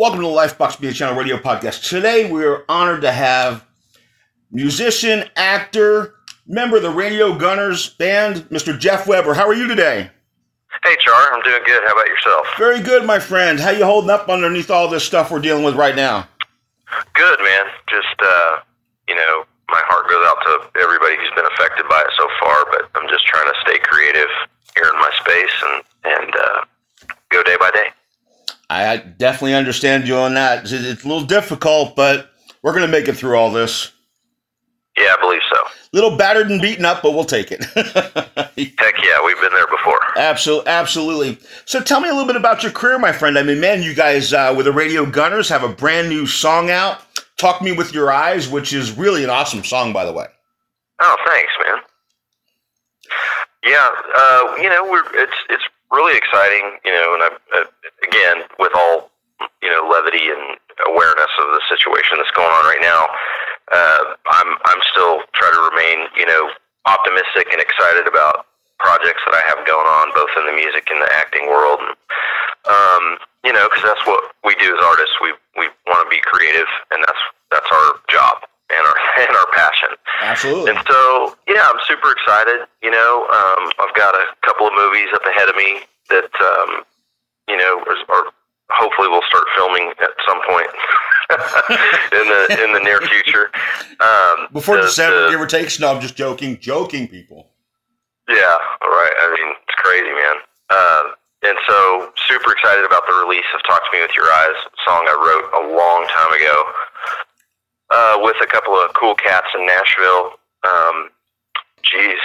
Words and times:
Welcome 0.00 0.20
to 0.20 0.26
the 0.28 0.32
Lifebox 0.32 0.80
Media 0.80 0.94
Channel 0.94 1.14
Radio 1.14 1.36
Podcast. 1.36 1.86
Today 1.86 2.32
we 2.32 2.42
are 2.46 2.64
honored 2.70 3.02
to 3.02 3.12
have 3.12 3.66
musician, 4.50 5.28
actor, 5.36 6.14
member 6.46 6.78
of 6.78 6.82
the 6.82 6.90
Radio 6.90 7.36
Gunners 7.36 7.90
band, 7.90 8.48
Mr. 8.48 8.78
Jeff 8.78 9.06
Weber. 9.06 9.34
How 9.34 9.46
are 9.46 9.52
you 9.52 9.68
today? 9.68 10.10
Hey, 10.82 10.96
Char. 11.00 11.34
I'm 11.34 11.42
doing 11.42 11.60
good. 11.66 11.82
How 11.84 11.92
about 11.92 12.06
yourself? 12.06 12.46
Very 12.56 12.80
good, 12.80 13.04
my 13.04 13.18
friend. 13.18 13.60
How 13.60 13.72
you 13.72 13.84
holding 13.84 14.08
up 14.08 14.30
underneath 14.30 14.70
all 14.70 14.88
this 14.88 15.04
stuff 15.04 15.30
we're 15.30 15.38
dealing 15.38 15.64
with 15.64 15.76
right 15.76 15.94
now? 15.94 16.26
Good, 17.12 17.38
man. 17.40 17.66
Just, 17.90 18.16
uh, 18.22 18.60
you 19.06 19.16
know, 19.16 19.44
my 19.68 19.82
heart 19.84 20.08
goes 20.08 20.24
out 20.24 20.40
to 20.46 20.80
everybody 20.80 21.16
who's 21.16 21.34
been 21.36 21.44
affected 21.52 21.86
by 21.90 22.00
it 22.00 22.12
so 22.16 22.26
far, 22.40 22.64
but 22.70 22.88
I'm 22.94 23.06
just 23.10 23.26
trying 23.26 23.52
to 23.52 23.54
stay 23.60 23.76
creative 23.82 24.30
here 24.76 24.88
in 24.88 24.98
my 24.98 25.10
space 25.20 25.56
and, 25.62 25.84
and 26.16 26.34
uh, 26.36 26.64
go 27.28 27.42
day 27.42 27.58
by 27.60 27.70
day. 27.72 27.92
I 28.70 28.96
definitely 28.98 29.54
understand 29.54 30.06
you 30.06 30.16
on 30.16 30.34
that. 30.34 30.62
It's 30.62 30.72
it's 30.72 31.04
a 31.04 31.08
little 31.08 31.26
difficult, 31.26 31.96
but 31.96 32.30
we're 32.62 32.72
going 32.72 32.86
to 32.86 32.92
make 32.92 33.08
it 33.08 33.16
through 33.16 33.36
all 33.36 33.50
this. 33.50 33.90
Yeah, 34.96 35.14
I 35.18 35.20
believe 35.20 35.40
so. 35.50 35.56
A 35.56 35.96
little 35.96 36.16
battered 36.16 36.50
and 36.50 36.62
beaten 36.62 36.84
up, 36.84 37.02
but 37.02 37.12
we'll 37.12 37.24
take 37.24 37.50
it. 37.50 37.64
Heck 37.74 38.56
yeah, 38.56 39.18
we've 39.24 39.40
been 39.40 39.52
there 39.52 39.66
before. 39.66 39.98
Absolutely, 40.16 40.68
absolutely. 40.68 41.38
So 41.64 41.80
tell 41.80 42.00
me 42.00 42.08
a 42.08 42.12
little 42.12 42.26
bit 42.26 42.36
about 42.36 42.62
your 42.62 42.70
career, 42.70 42.98
my 42.98 43.12
friend. 43.12 43.38
I 43.38 43.42
mean, 43.42 43.60
man, 43.60 43.82
you 43.82 43.94
guys 43.94 44.32
uh, 44.32 44.54
with 44.56 44.66
the 44.66 44.72
Radio 44.72 45.04
Gunners 45.04 45.48
have 45.48 45.64
a 45.64 45.68
brand 45.68 46.08
new 46.08 46.26
song 46.26 46.70
out. 46.70 47.00
Talk 47.38 47.62
me 47.62 47.72
with 47.72 47.92
your 47.92 48.12
eyes, 48.12 48.48
which 48.48 48.72
is 48.72 48.96
really 48.96 49.24
an 49.24 49.30
awesome 49.30 49.64
song, 49.64 49.92
by 49.92 50.04
the 50.04 50.12
way. 50.12 50.26
Oh, 51.00 51.16
thanks, 51.26 51.52
man. 51.66 51.78
Yeah, 53.64 53.88
uh, 54.16 54.56
you 54.56 54.68
know, 54.68 54.88
we're 54.90 55.04
it's 55.20 55.36
it's 55.48 55.64
really 55.90 56.16
exciting, 56.16 56.78
you 56.84 56.92
know, 56.92 57.14
and 57.14 57.22
I, 57.22 57.58
uh, 57.58 57.64
again 58.02 58.46
with 58.58 58.72
all 58.74 59.10
you 59.62 59.70
know 59.70 59.88
levity 59.88 60.30
and 60.30 60.56
awareness 60.88 61.32
of 61.40 61.46
the 61.52 61.62
situation 61.68 62.18
that's 62.18 62.32
going 62.32 62.50
on 62.50 62.64
right 62.64 62.82
now, 62.82 63.02
uh, 63.72 64.02
I'm 64.30 64.50
I'm 64.64 64.82
still 64.92 65.22
trying 65.32 65.54
to 65.54 65.62
remain 65.72 66.08
you 66.16 66.26
know 66.26 66.50
optimistic 66.86 67.52
and 67.52 67.60
excited 67.60 68.08
about 68.08 68.46
projects 68.80 69.20
that 69.28 69.36
I 69.36 69.44
have 69.52 69.60
going 69.68 69.84
on, 69.84 70.08
both 70.16 70.32
in 70.40 70.48
the 70.48 70.56
music 70.56 70.88
and 70.88 71.04
the 71.04 71.10
acting 71.12 71.46
world. 71.46 71.84
And, 71.84 71.92
um, 72.64 73.04
you 73.44 73.52
know, 73.52 73.68
because 73.68 73.84
that's 73.84 74.04
what 74.08 74.32
we 74.44 74.56
do 74.56 74.72
as 74.72 74.80
artists. 74.84 75.16
We 75.20 75.32
we 75.56 75.68
want 75.88 76.04
to 76.04 76.10
be 76.12 76.20
creative, 76.24 76.68
and 76.90 77.00
that's 77.04 77.24
that's 77.52 77.68
our 77.68 78.00
job 78.08 78.44
and 78.70 78.80
our 78.80 78.98
and 79.28 79.32
our 79.36 79.48
passion. 79.52 79.90
Absolutely. 80.20 80.70
And 80.72 80.80
so, 80.88 81.36
yeah, 81.48 81.68
I'm 81.68 81.80
super 81.86 82.12
excited. 82.12 82.66
You 82.82 82.90
know, 82.90 83.28
um, 83.28 83.72
I've 83.80 83.94
got 83.94 84.14
a 84.14 84.26
couple 84.44 84.66
of 84.66 84.74
movies 84.74 85.08
up 85.14 85.24
ahead 85.24 85.48
of 85.48 85.56
me 85.56 85.80
that, 86.10 86.30
um, 86.40 86.84
you 87.50 87.56
know, 87.58 87.82
are, 87.86 88.14
are 88.14 88.24
hopefully 88.70 89.08
we'll 89.08 89.26
start 89.26 89.44
filming 89.56 89.90
at 90.00 90.10
some 90.26 90.38
point 90.46 90.70
in 92.14 92.24
the 92.30 92.64
in 92.64 92.72
the 92.72 92.80
near 92.80 93.00
future. 93.02 93.50
Um, 94.00 94.46
Before 94.52 94.76
the- 94.76 94.82
December, 94.86 95.24
the- 95.26 95.30
give 95.32 95.40
or 95.40 95.46
take. 95.46 95.68
No, 95.80 95.90
I'm 95.92 96.00
just 96.00 96.14
joking. 96.16 96.58
Joking, 96.60 97.08
people. 97.08 97.50
yeah, 98.28 98.56
right. 98.82 99.14
I 99.18 99.26
mean, 99.36 99.54
it's 99.66 99.76
crazy, 99.82 100.12
man. 100.14 100.36
Um, 100.70 101.14
and 101.42 101.56
so, 101.66 102.12
super 102.28 102.52
excited 102.52 102.84
about 102.84 103.02
the 103.08 103.14
release 103.26 103.46
of 103.54 103.60
"Talk 103.66 103.82
to 103.82 103.90
Me 103.96 104.02
with 104.02 104.14
Your 104.16 104.26
Eyes," 104.30 104.58
song 104.86 105.02
I 105.08 105.16
wrote 105.18 105.64
a 105.64 105.74
long 105.74 106.06
time 106.08 106.32
ago 106.38 106.64
uh, 107.90 108.14
with 108.22 108.36
a 108.42 108.46
couple 108.46 108.74
of 108.74 108.92
cool 108.94 109.14
cats 109.14 109.48
in 109.58 109.66
Nashville. 109.66 110.32
Um, 110.68 111.10
geez, 111.82 112.20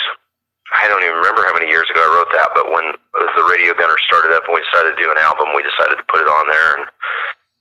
I 0.74 0.90
don't 0.90 1.06
even 1.06 1.22
remember 1.22 1.46
how 1.46 1.54
many 1.54 1.70
years 1.70 1.86
ago 1.94 2.02
I 2.02 2.10
wrote 2.10 2.32
that. 2.34 2.50
But 2.58 2.74
when 2.74 2.98
the 3.14 3.46
Radio 3.46 3.78
Gunner 3.78 3.98
started 4.10 4.34
up 4.34 4.50
and 4.50 4.54
we 4.58 4.66
decided 4.66 4.98
to 4.98 5.00
do 5.02 5.14
an 5.14 5.22
album, 5.22 5.54
we 5.54 5.62
decided 5.62 6.02
to 6.02 6.06
put 6.10 6.26
it 6.26 6.30
on 6.30 6.50
there, 6.50 6.70
and 6.82 6.84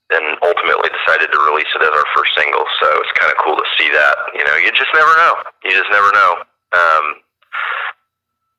then 0.09 0.23
ultimately 0.41 0.89
decided 0.89 1.29
to 1.29 1.39
release 1.45 1.69
it 1.77 1.85
as 1.85 1.93
our 1.93 2.07
first 2.17 2.33
single. 2.33 2.65
So 2.81 2.87
it's 3.05 3.13
kind 3.17 3.29
of 3.29 3.37
cool 3.45 3.57
to 3.57 3.67
see 3.77 3.89
that. 3.93 4.15
You 4.33 4.43
know, 4.45 4.57
you 4.57 4.73
just 4.73 4.89
never 4.93 5.13
know. 5.21 5.33
You 5.65 5.73
just 5.77 5.91
never 5.93 6.09
know. 6.13 6.31
Um, 6.73 7.05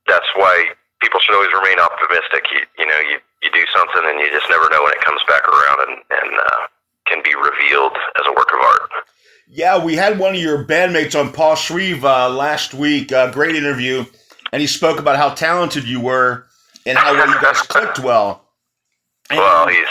that's 0.06 0.30
why 0.38 0.78
people 1.02 1.20
should 1.20 1.34
always 1.34 1.52
remain 1.52 1.78
optimistic. 1.78 2.46
You, 2.54 2.62
you 2.78 2.86
know, 2.86 3.00
you, 3.10 3.18
you 3.42 3.50
do 3.50 3.64
something 3.74 4.02
and 4.06 4.20
you 4.20 4.30
just 4.30 4.48
never 4.48 4.70
know 4.70 4.82
when 4.82 4.94
it 4.94 5.02
comes 5.02 5.20
back 5.26 5.42
around 5.46 5.90
and, 5.90 5.96
and 6.22 6.30
uh, 6.38 6.62
can 7.06 7.22
be 7.22 7.34
revealed 7.34 7.98
as 8.18 8.26
a 8.26 8.32
work 8.32 8.50
of 8.54 8.60
art. 8.62 8.90
Yeah, 9.48 9.82
we 9.82 9.94
had 9.94 10.18
one 10.18 10.34
of 10.34 10.40
your 10.40 10.64
bandmates 10.64 11.18
on 11.18 11.32
Paul 11.32 11.54
Shreve 11.54 12.04
uh, 12.04 12.28
last 12.28 12.74
week. 12.74 13.12
Uh, 13.12 13.30
great 13.30 13.54
interview, 13.54 14.04
and 14.56 14.62
he 14.62 14.66
spoke 14.66 14.98
about 14.98 15.16
how 15.18 15.28
talented 15.34 15.84
you 15.84 16.00
were 16.00 16.46
and 16.86 16.96
how 16.96 17.12
well 17.12 17.28
you 17.28 17.38
guys 17.42 17.58
clicked 17.68 17.98
well. 17.98 18.42
And, 19.28 19.38
Well, 19.38 19.68
he's 19.68 19.86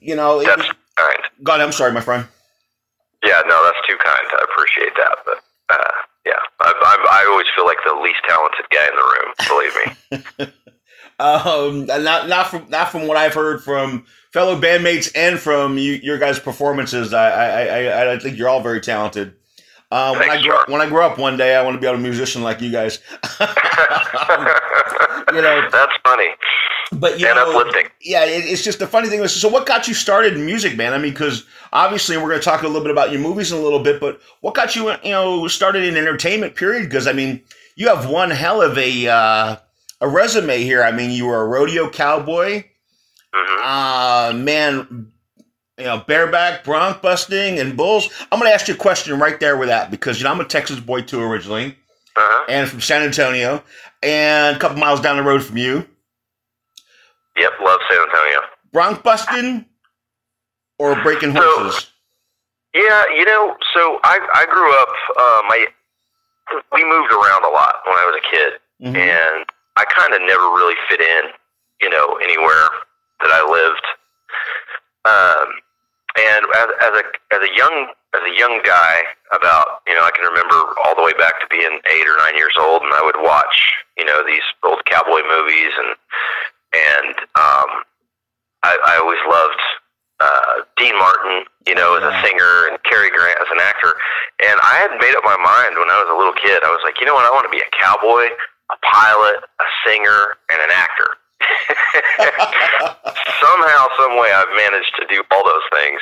you 0.00 0.16
know, 0.16 0.42
that's 0.42 0.56
was, 0.56 0.72
kind. 0.96 1.22
God, 1.42 1.60
I'm 1.60 1.70
sorry, 1.70 1.92
my 1.92 2.00
friend. 2.00 2.26
Yeah, 3.22 3.42
no, 3.46 3.62
that's 3.62 3.86
too 3.86 3.98
kind. 4.02 4.26
I 4.26 4.44
appreciate 4.50 4.94
that, 4.96 5.18
but 5.26 5.36
uh, 5.68 5.92
yeah, 6.24 6.32
I, 6.60 6.72
I, 6.72 7.24
I 7.24 7.30
always 7.30 7.46
feel 7.54 7.66
like 7.66 7.76
the 7.84 8.00
least 8.02 8.20
talented 8.26 8.64
guy 8.72 8.86
in 8.88 8.96
the 8.96 9.04
room. 9.12 10.28
Believe 10.38 10.48
me. 10.48 10.52
Um, 11.18 11.86
not 11.86 12.28
not 12.28 12.48
from 12.48 12.68
not 12.68 12.90
from 12.90 13.06
what 13.06 13.16
I've 13.16 13.32
heard 13.32 13.64
from 13.64 14.04
fellow 14.34 14.60
bandmates 14.60 15.10
and 15.14 15.38
from 15.38 15.78
you, 15.78 15.92
your 15.94 16.18
guys' 16.18 16.38
performances. 16.38 17.14
I 17.14 17.30
I, 17.30 17.62
I 17.78 18.12
I 18.12 18.18
think 18.18 18.36
you're 18.36 18.50
all 18.50 18.60
very 18.60 18.82
talented. 18.82 19.32
Uh, 19.90 20.16
when 20.16 20.30
I 20.30 20.42
grow 20.42 20.58
when 20.66 20.80
I 20.80 20.88
grow 20.88 21.06
up 21.06 21.18
one 21.18 21.36
day, 21.36 21.54
I 21.54 21.62
want 21.62 21.76
to 21.76 21.80
be 21.80 21.86
a 21.86 21.96
musician 21.96 22.42
like 22.42 22.60
you 22.60 22.72
guys. 22.72 22.98
you 23.40 23.46
know, 25.42 25.68
that's 25.70 25.92
funny 26.04 26.28
but 26.92 27.18
you 27.18 27.26
and 27.26 27.36
know, 27.36 27.58
uplifting. 27.58 27.90
yeah, 28.00 28.24
it, 28.24 28.44
it's 28.44 28.62
just 28.62 28.78
the 28.78 28.86
funny 28.86 29.08
thing. 29.08 29.20
is, 29.20 29.32
So, 29.32 29.48
what 29.48 29.66
got 29.66 29.88
you 29.88 29.94
started 29.94 30.34
in 30.34 30.46
music, 30.46 30.76
man? 30.76 30.92
I 30.92 30.98
mean, 30.98 31.12
because 31.12 31.44
obviously 31.72 32.16
we're 32.16 32.28
going 32.28 32.40
to 32.40 32.44
talk 32.44 32.62
a 32.62 32.66
little 32.66 32.82
bit 32.82 32.90
about 32.90 33.12
your 33.12 33.20
movies 33.20 33.52
in 33.52 33.58
a 33.58 33.60
little 33.60 33.80
bit, 33.80 34.00
but 34.00 34.20
what 34.40 34.54
got 34.54 34.76
you, 34.76 34.90
you 35.02 35.10
know, 35.10 35.48
started 35.48 35.84
in 35.84 35.96
entertainment? 35.96 36.54
Period. 36.54 36.84
Because 36.84 37.06
I 37.06 37.12
mean, 37.12 37.42
you 37.74 37.88
have 37.88 38.08
one 38.08 38.30
hell 38.30 38.62
of 38.62 38.78
a 38.78 39.08
uh, 39.08 39.56
a 40.00 40.08
resume 40.08 40.62
here. 40.62 40.82
I 40.82 40.92
mean, 40.92 41.10
you 41.10 41.26
were 41.26 41.42
a 41.42 41.46
rodeo 41.46 41.90
cowboy, 41.90 42.64
hmm 43.34 43.62
uh, 43.64 44.32
man. 44.36 45.12
You 45.78 45.84
know, 45.84 45.98
bareback, 45.98 46.64
bronc 46.64 47.02
busting, 47.02 47.58
and 47.58 47.76
bulls. 47.76 48.08
I'm 48.32 48.38
going 48.40 48.50
to 48.50 48.54
ask 48.54 48.66
you 48.66 48.74
a 48.74 48.78
question 48.78 49.18
right 49.18 49.38
there 49.38 49.58
with 49.58 49.68
that 49.68 49.90
because 49.90 50.18
you 50.18 50.24
know 50.24 50.30
I'm 50.30 50.40
a 50.40 50.44
Texas 50.44 50.80
boy 50.80 51.02
too 51.02 51.20
originally, 51.22 51.76
Uh-huh. 52.16 52.44
and 52.48 52.68
from 52.68 52.80
San 52.80 53.02
Antonio, 53.02 53.62
and 54.02 54.56
a 54.56 54.58
couple 54.58 54.78
miles 54.78 55.00
down 55.02 55.18
the 55.18 55.22
road 55.22 55.44
from 55.44 55.58
you. 55.58 55.86
Yep, 57.36 57.52
love 57.60 57.80
San 57.90 57.98
Antonio. 58.00 58.40
Bronc 58.72 59.02
busting 59.02 59.66
or 60.78 60.96
breaking 61.02 61.34
So- 61.36 61.42
horses? 61.60 61.90
Yeah, 62.72 63.02
you 63.14 63.24
know, 63.26 63.56
so 63.74 64.00
I 64.02 64.18
I 64.32 64.46
grew 64.46 64.72
up. 64.80 64.88
Uh, 65.16 65.42
my 65.48 65.66
we 66.72 66.84
moved 66.84 67.12
around 67.12 67.44
a 67.44 67.48
lot 67.48 67.82
when 67.84 67.98
I 67.98 68.04
was 68.06 68.16
a 68.16 68.30
kid, 68.30 68.60
Mhm. 68.82 68.96
and 68.96 69.46
I 69.76 69.84
kind 69.84 70.14
of 70.14 70.22
never 70.22 70.42
really 70.52 70.76
fit 70.88 71.00
in, 71.02 71.32
you 71.82 71.90
know, 71.90 72.16
anywhere 72.16 72.68
that 73.20 73.30
I 73.30 73.42
lived. 73.50 73.86
Um, 75.04 75.60
and 76.16 76.42
as, 76.56 76.68
as 76.80 76.92
a 76.96 77.04
as 77.34 77.40
a 77.44 77.52
young 77.56 77.92
as 78.14 78.22
a 78.24 78.34
young 78.38 78.60
guy, 78.64 78.96
about 79.32 79.82
you 79.86 79.94
know, 79.94 80.04
I 80.04 80.10
can 80.10 80.24
remember 80.24 80.56
all 80.84 80.96
the 80.96 81.04
way 81.04 81.12
back 81.18 81.40
to 81.40 81.46
being 81.50 81.80
eight 81.92 82.06
or 82.08 82.16
nine 82.18 82.36
years 82.36 82.54
old, 82.58 82.82
and 82.82 82.92
I 82.92 83.02
would 83.04 83.20
watch, 83.20 83.84
you 83.98 84.04
know, 84.04 84.24
these 84.24 84.44
old 84.64 84.84
cowboy 84.86 85.20
movies, 85.28 85.72
and 85.76 85.90
and 86.72 87.14
um, 87.36 87.70
I, 88.64 88.72
I 88.80 88.94
always 89.02 89.20
loved 89.28 89.62
uh, 90.20 90.64
Dean 90.80 90.96
Martin, 90.98 91.44
you 91.66 91.74
know, 91.74 91.96
as 92.00 92.04
a 92.04 92.14
singer, 92.24 92.68
and 92.72 92.80
Cary 92.84 93.10
Grant 93.10 93.36
as 93.40 93.50
an 93.52 93.60
actor. 93.60 93.92
And 94.40 94.56
I 94.62 94.88
had 94.88 94.96
made 94.96 95.14
up 95.16 95.24
my 95.24 95.36
mind 95.36 95.76
when 95.76 95.90
I 95.92 96.00
was 96.00 96.08
a 96.08 96.16
little 96.16 96.36
kid. 96.36 96.64
I 96.64 96.72
was 96.72 96.80
like, 96.84 97.00
you 97.00 97.06
know 97.06 97.14
what? 97.14 97.28
I 97.28 97.32
want 97.32 97.44
to 97.44 97.52
be 97.52 97.60
a 97.60 97.70
cowboy, 97.76 98.32
a 98.72 98.78
pilot, 98.80 99.44
a 99.44 99.68
singer, 99.84 100.40
and 100.48 100.58
an 100.60 100.72
actor. 100.72 101.20
Somehow, 103.40 103.88
some 103.96 104.18
way, 104.18 104.30
I've 104.32 104.52
managed 104.56 104.92
to 105.00 105.06
do 105.08 105.22
all 105.30 105.44
those 105.44 105.68
things, 105.72 106.00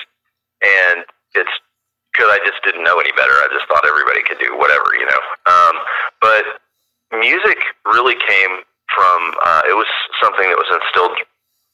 and 0.63 1.05
it's 1.35 1.51
because 2.13 2.31
I 2.31 2.39
just 2.47 2.63
didn't 2.65 2.85
know 2.85 2.99
any 2.99 3.11
better. 3.13 3.35
I 3.43 3.49
just 3.51 3.67
thought 3.67 3.83
everybody 3.87 4.23
could 4.23 4.39
do 4.39 4.57
whatever, 4.57 4.95
you 4.95 5.07
know. 5.07 5.23
Um, 5.51 5.75
but 6.21 6.45
music 7.19 7.59
really 7.85 8.15
came 8.15 8.63
from. 8.95 9.35
Uh, 9.43 9.63
it 9.67 9.75
was 9.75 9.91
something 10.23 10.47
that 10.47 10.57
was 10.57 10.71
instilled 10.71 11.19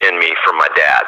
in 0.00 0.18
me 0.18 0.32
from 0.44 0.56
my 0.56 0.68
dad. 0.74 1.04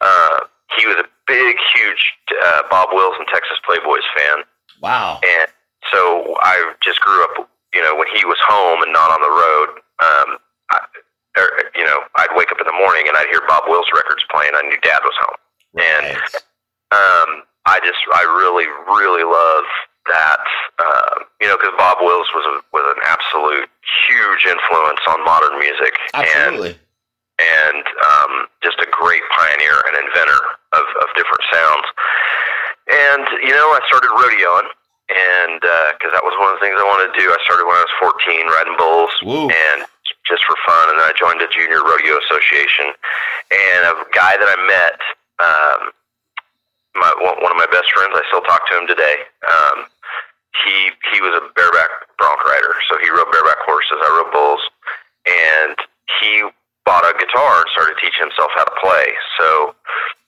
Uh, 0.00 0.50
he 0.78 0.86
was 0.86 0.96
a 0.98 1.06
big, 1.26 1.56
huge 1.74 2.02
uh, 2.42 2.62
Bob 2.68 2.90
Wills 2.92 3.14
and 3.18 3.26
Texas 3.28 3.58
Playboys 3.62 4.06
fan, 4.18 4.44
wow. 4.82 5.20
and 5.22 5.48
so 5.92 6.34
I 6.42 6.74
just 6.82 7.00
grew 7.00 7.22
up. 7.24 7.48
You 7.74 7.82
know, 7.82 7.94
when 7.94 8.08
he 8.14 8.24
was 8.24 8.38
home 8.40 8.82
and 8.82 8.92
not 8.92 9.10
on 9.10 9.20
the 9.20 9.28
road, 9.28 9.68
um, 10.00 10.38
I, 10.70 10.78
or, 11.36 11.46
you 11.76 11.84
know, 11.84 12.00
I'd 12.16 12.32
wake 12.34 12.50
up 12.50 12.60
in 12.60 12.66
the 12.66 12.78
morning 12.80 13.04
and 13.08 13.16
I'd 13.16 13.28
hear 13.30 13.44
Bob 13.46 13.64
Wills 13.68 13.86
records 13.94 14.24
playing. 14.32 14.52
I 14.56 14.62
knew 14.68 14.80
Dad 14.80 15.00
was 15.04 15.16
home, 15.20 15.38
and 15.76 16.16
um, 16.92 17.30
I 17.68 17.80
just, 17.84 18.00
I 18.12 18.24
really, 18.40 18.66
really 18.88 19.24
love 19.24 19.64
that. 20.08 20.44
Uh, 20.78 21.24
you 21.40 21.48
know, 21.48 21.56
because 21.56 21.74
Bob 21.76 21.98
Wills 22.00 22.28
was 22.34 22.44
a, 22.46 22.54
was 22.72 22.86
an 22.96 23.00
absolute 23.04 23.68
huge 24.06 24.42
influence 24.46 25.02
on 25.08 25.24
modern 25.24 25.58
music, 25.58 25.92
and 26.14 26.24
Absolutely. 26.24 26.74
and 27.40 27.84
um, 27.84 28.32
just 28.62 28.78
a 28.80 28.88
great 28.88 29.24
pioneer 29.34 29.76
and 29.88 29.94
inventor 30.08 30.40
of, 30.72 30.86
of 31.04 31.08
different 31.16 31.44
sounds. 31.52 31.86
And 32.86 33.24
you 33.42 33.52
know, 33.52 33.74
I 33.74 33.80
started 33.90 34.12
rodeoing, 34.14 34.68
and 35.10 35.60
because 35.96 36.12
uh, 36.12 36.16
that 36.16 36.24
was 36.24 36.38
one 36.38 36.54
of 36.54 36.58
the 36.58 36.62
things 36.62 36.78
I 36.78 36.86
wanted 36.86 37.10
to 37.10 37.18
do. 37.18 37.26
I 37.30 37.38
started 37.42 37.66
when 37.66 37.74
I 37.74 37.82
was 37.82 37.94
14, 37.98 38.46
riding 38.46 38.76
bulls, 38.78 39.14
Woo. 39.26 39.50
and 39.50 39.82
just 40.28 40.44
for 40.44 40.58
fun. 40.66 40.90
And 40.90 40.98
then 40.98 41.06
I 41.06 41.14
joined 41.14 41.40
a 41.40 41.48
junior 41.48 41.80
rodeo 41.82 42.18
association. 42.26 42.92
And 43.50 43.80
a 43.86 43.94
guy 44.12 44.34
that 44.36 44.50
I 44.50 44.58
met, 44.66 44.98
um, 45.38 45.80
my 46.96 47.10
one 47.20 47.52
of 47.52 47.58
my 47.60 47.68
best 47.70 47.92
friends, 47.92 48.12
I 48.16 48.24
still 48.28 48.42
talk 48.42 48.64
to 48.70 48.74
him 48.78 48.86
today. 48.88 49.16
Um, 49.44 49.86
he 50.64 50.90
he 51.12 51.20
was 51.20 51.36
a 51.36 51.44
bareback 51.52 51.90
bronc 52.18 52.40
rider, 52.44 52.74
so 52.88 52.96
he 52.98 53.08
rode 53.10 53.28
bareback 53.30 53.60
horses. 53.68 54.00
I 54.00 54.08
rode 54.16 54.32
bulls, 54.32 54.64
and 55.28 55.76
he 56.20 56.48
bought 56.88 57.04
a 57.04 57.12
guitar 57.18 57.60
and 57.60 57.68
started 57.70 58.00
teaching 58.00 58.24
himself 58.24 58.48
how 58.56 58.64
to 58.64 58.76
play. 58.80 59.12
So 59.36 59.74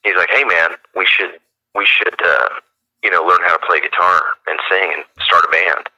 he's 0.04 0.16
like, 0.16 0.28
"Hey, 0.30 0.44
man, 0.44 0.76
we 0.94 1.06
should 1.06 1.40
we 1.74 1.86
should 1.88 2.20
uh, 2.20 2.60
you 3.02 3.10
know 3.10 3.24
learn 3.24 3.40
how 3.48 3.56
to 3.56 3.64
play 3.64 3.80
guitar 3.80 4.36
and 4.46 4.58
sing 4.68 4.92
and 5.00 5.04
start 5.24 5.48
a 5.48 5.50
band." 5.50 5.88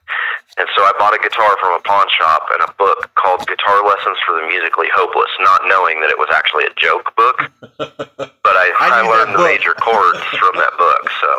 And 0.58 0.66
so 0.74 0.82
I 0.82 0.92
bought 0.98 1.14
a 1.14 1.22
guitar 1.22 1.54
from 1.62 1.78
a 1.78 1.82
pawn 1.86 2.06
shop 2.10 2.50
and 2.52 2.62
a 2.66 2.72
book 2.74 3.10
called 3.14 3.46
Guitar 3.46 3.86
Lessons 3.86 4.18
for 4.26 4.34
the 4.34 4.46
Musically 4.50 4.88
Hopeless, 4.90 5.30
not 5.40 5.62
knowing 5.70 6.00
that 6.02 6.10
it 6.10 6.18
was 6.18 6.28
actually 6.34 6.66
a 6.66 6.74
joke 6.76 7.14
book. 7.16 7.38
But 8.40 8.56
I, 8.56 8.66
I 8.82 8.88
I, 8.98 9.02
learned 9.06 9.38
the 9.38 9.44
major 9.46 9.76
chords 9.78 10.18
from 10.34 10.50
that 10.58 10.74
book. 10.74 11.04
So 11.22 11.30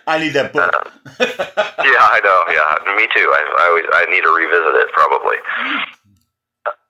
I 0.06 0.16
need 0.16 0.32
that 0.32 0.54
book. 0.54 0.72
yeah, 1.20 2.00
I 2.00 2.18
know. 2.24 2.40
Yeah, 2.48 2.96
me 2.96 3.04
too. 3.12 3.28
I, 3.28 3.40
I 3.60 3.64
always 3.68 3.84
I 3.92 4.08
need 4.08 4.24
to 4.24 4.32
revisit 4.32 4.72
it 4.80 4.88
probably. 4.96 5.36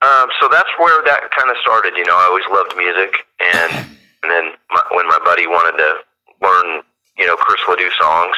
Um, 0.06 0.30
so 0.38 0.46
that's 0.46 0.70
where 0.78 1.02
that 1.02 1.34
kind 1.34 1.50
of 1.50 1.56
started. 1.66 1.98
You 1.98 2.06
know, 2.06 2.14
I 2.14 2.30
always 2.30 2.46
loved 2.46 2.78
music, 2.78 3.26
and 3.42 3.96
and 4.22 4.28
then 4.30 4.54
my, 4.70 4.82
when 4.94 5.08
my 5.08 5.18
buddy 5.24 5.50
wanted 5.50 5.82
to 5.82 5.90
learn, 6.38 6.86
you 7.18 7.26
know, 7.26 7.34
Chris 7.34 7.60
Ledoux 7.66 7.90
songs 7.98 8.36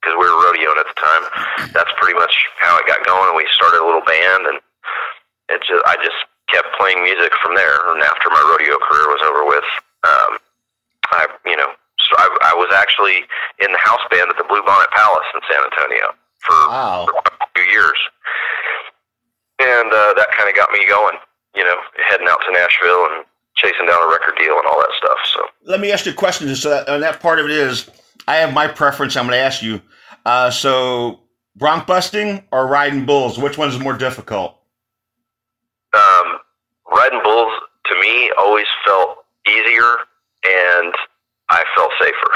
because 0.00 0.16
we 0.16 0.24
were 0.24 0.38
rodeoing 0.48 0.80
at 0.80 0.88
the 0.88 0.96
time. 0.98 1.22
That's 1.76 1.92
pretty 2.00 2.16
much 2.16 2.32
how 2.58 2.76
it 2.80 2.88
got 2.88 3.04
going. 3.04 3.36
We 3.36 3.44
started 3.52 3.84
a 3.84 3.86
little 3.86 4.04
band, 4.04 4.48
and 4.48 4.56
it 5.52 5.60
just 5.62 5.84
I 5.84 5.96
just 6.00 6.16
kept 6.48 6.72
playing 6.80 7.04
music 7.04 7.30
from 7.44 7.54
there. 7.54 7.76
And 7.92 8.00
after 8.02 8.32
my 8.32 8.40
rodeo 8.48 8.80
career 8.80 9.06
was 9.12 9.22
over 9.28 9.44
with, 9.44 9.68
um, 10.08 10.30
I 11.12 11.22
you 11.44 11.56
know 11.56 11.68
so 12.00 12.12
I, 12.16 12.26
I 12.50 12.54
was 12.56 12.72
actually 12.74 13.28
in 13.60 13.70
the 13.70 13.82
house 13.84 14.00
band 14.10 14.32
at 14.32 14.36
the 14.40 14.48
Blue 14.48 14.64
Bonnet 14.64 14.90
Palace 14.96 15.28
in 15.36 15.40
San 15.46 15.60
Antonio 15.68 16.06
for, 16.40 16.56
Wow. 16.72 17.04
for 17.06 17.12
a 17.20 17.46
few 17.54 17.68
years, 17.70 17.98
and 19.60 19.92
uh, 19.92 20.14
that 20.16 20.28
kind 20.36 20.48
of 20.48 20.56
got 20.56 20.70
me 20.72 20.80
going. 20.88 21.16
You 21.54 21.64
know, 21.64 21.76
heading 22.08 22.28
out 22.30 22.38
to 22.46 22.52
Nashville 22.52 23.06
and 23.10 23.24
chasing 23.56 23.84
down 23.86 24.00
a 24.00 24.10
record 24.10 24.38
deal 24.38 24.54
and 24.56 24.66
all 24.70 24.78
that 24.80 24.92
stuff. 24.96 25.18
So 25.34 25.40
Let 25.64 25.80
me 25.80 25.90
ask 25.90 26.06
you 26.06 26.12
a 26.12 26.14
question. 26.14 26.54
So 26.54 26.70
that, 26.70 26.88
and 26.88 27.02
that 27.02 27.18
part 27.20 27.40
of 27.40 27.46
it 27.46 27.50
is, 27.50 27.90
I 28.28 28.36
have 28.36 28.52
my 28.52 28.66
preference. 28.68 29.16
I'm 29.16 29.24
going 29.26 29.36
to 29.36 29.42
ask 29.42 29.62
you. 29.62 29.80
Uh, 30.24 30.50
so 30.50 31.20
bronc 31.56 31.86
busting 31.86 32.44
or 32.52 32.66
riding 32.66 33.06
bulls? 33.06 33.38
Which 33.38 33.58
one's 33.58 33.78
more 33.78 33.96
difficult? 33.96 34.56
um, 35.92 36.38
riding 36.92 37.20
bulls 37.24 37.52
to 37.86 37.94
me 38.00 38.30
always 38.38 38.66
felt 38.86 39.24
easier, 39.48 39.96
and 40.44 40.94
I 41.48 41.64
felt 41.74 41.90
safer. 42.00 42.30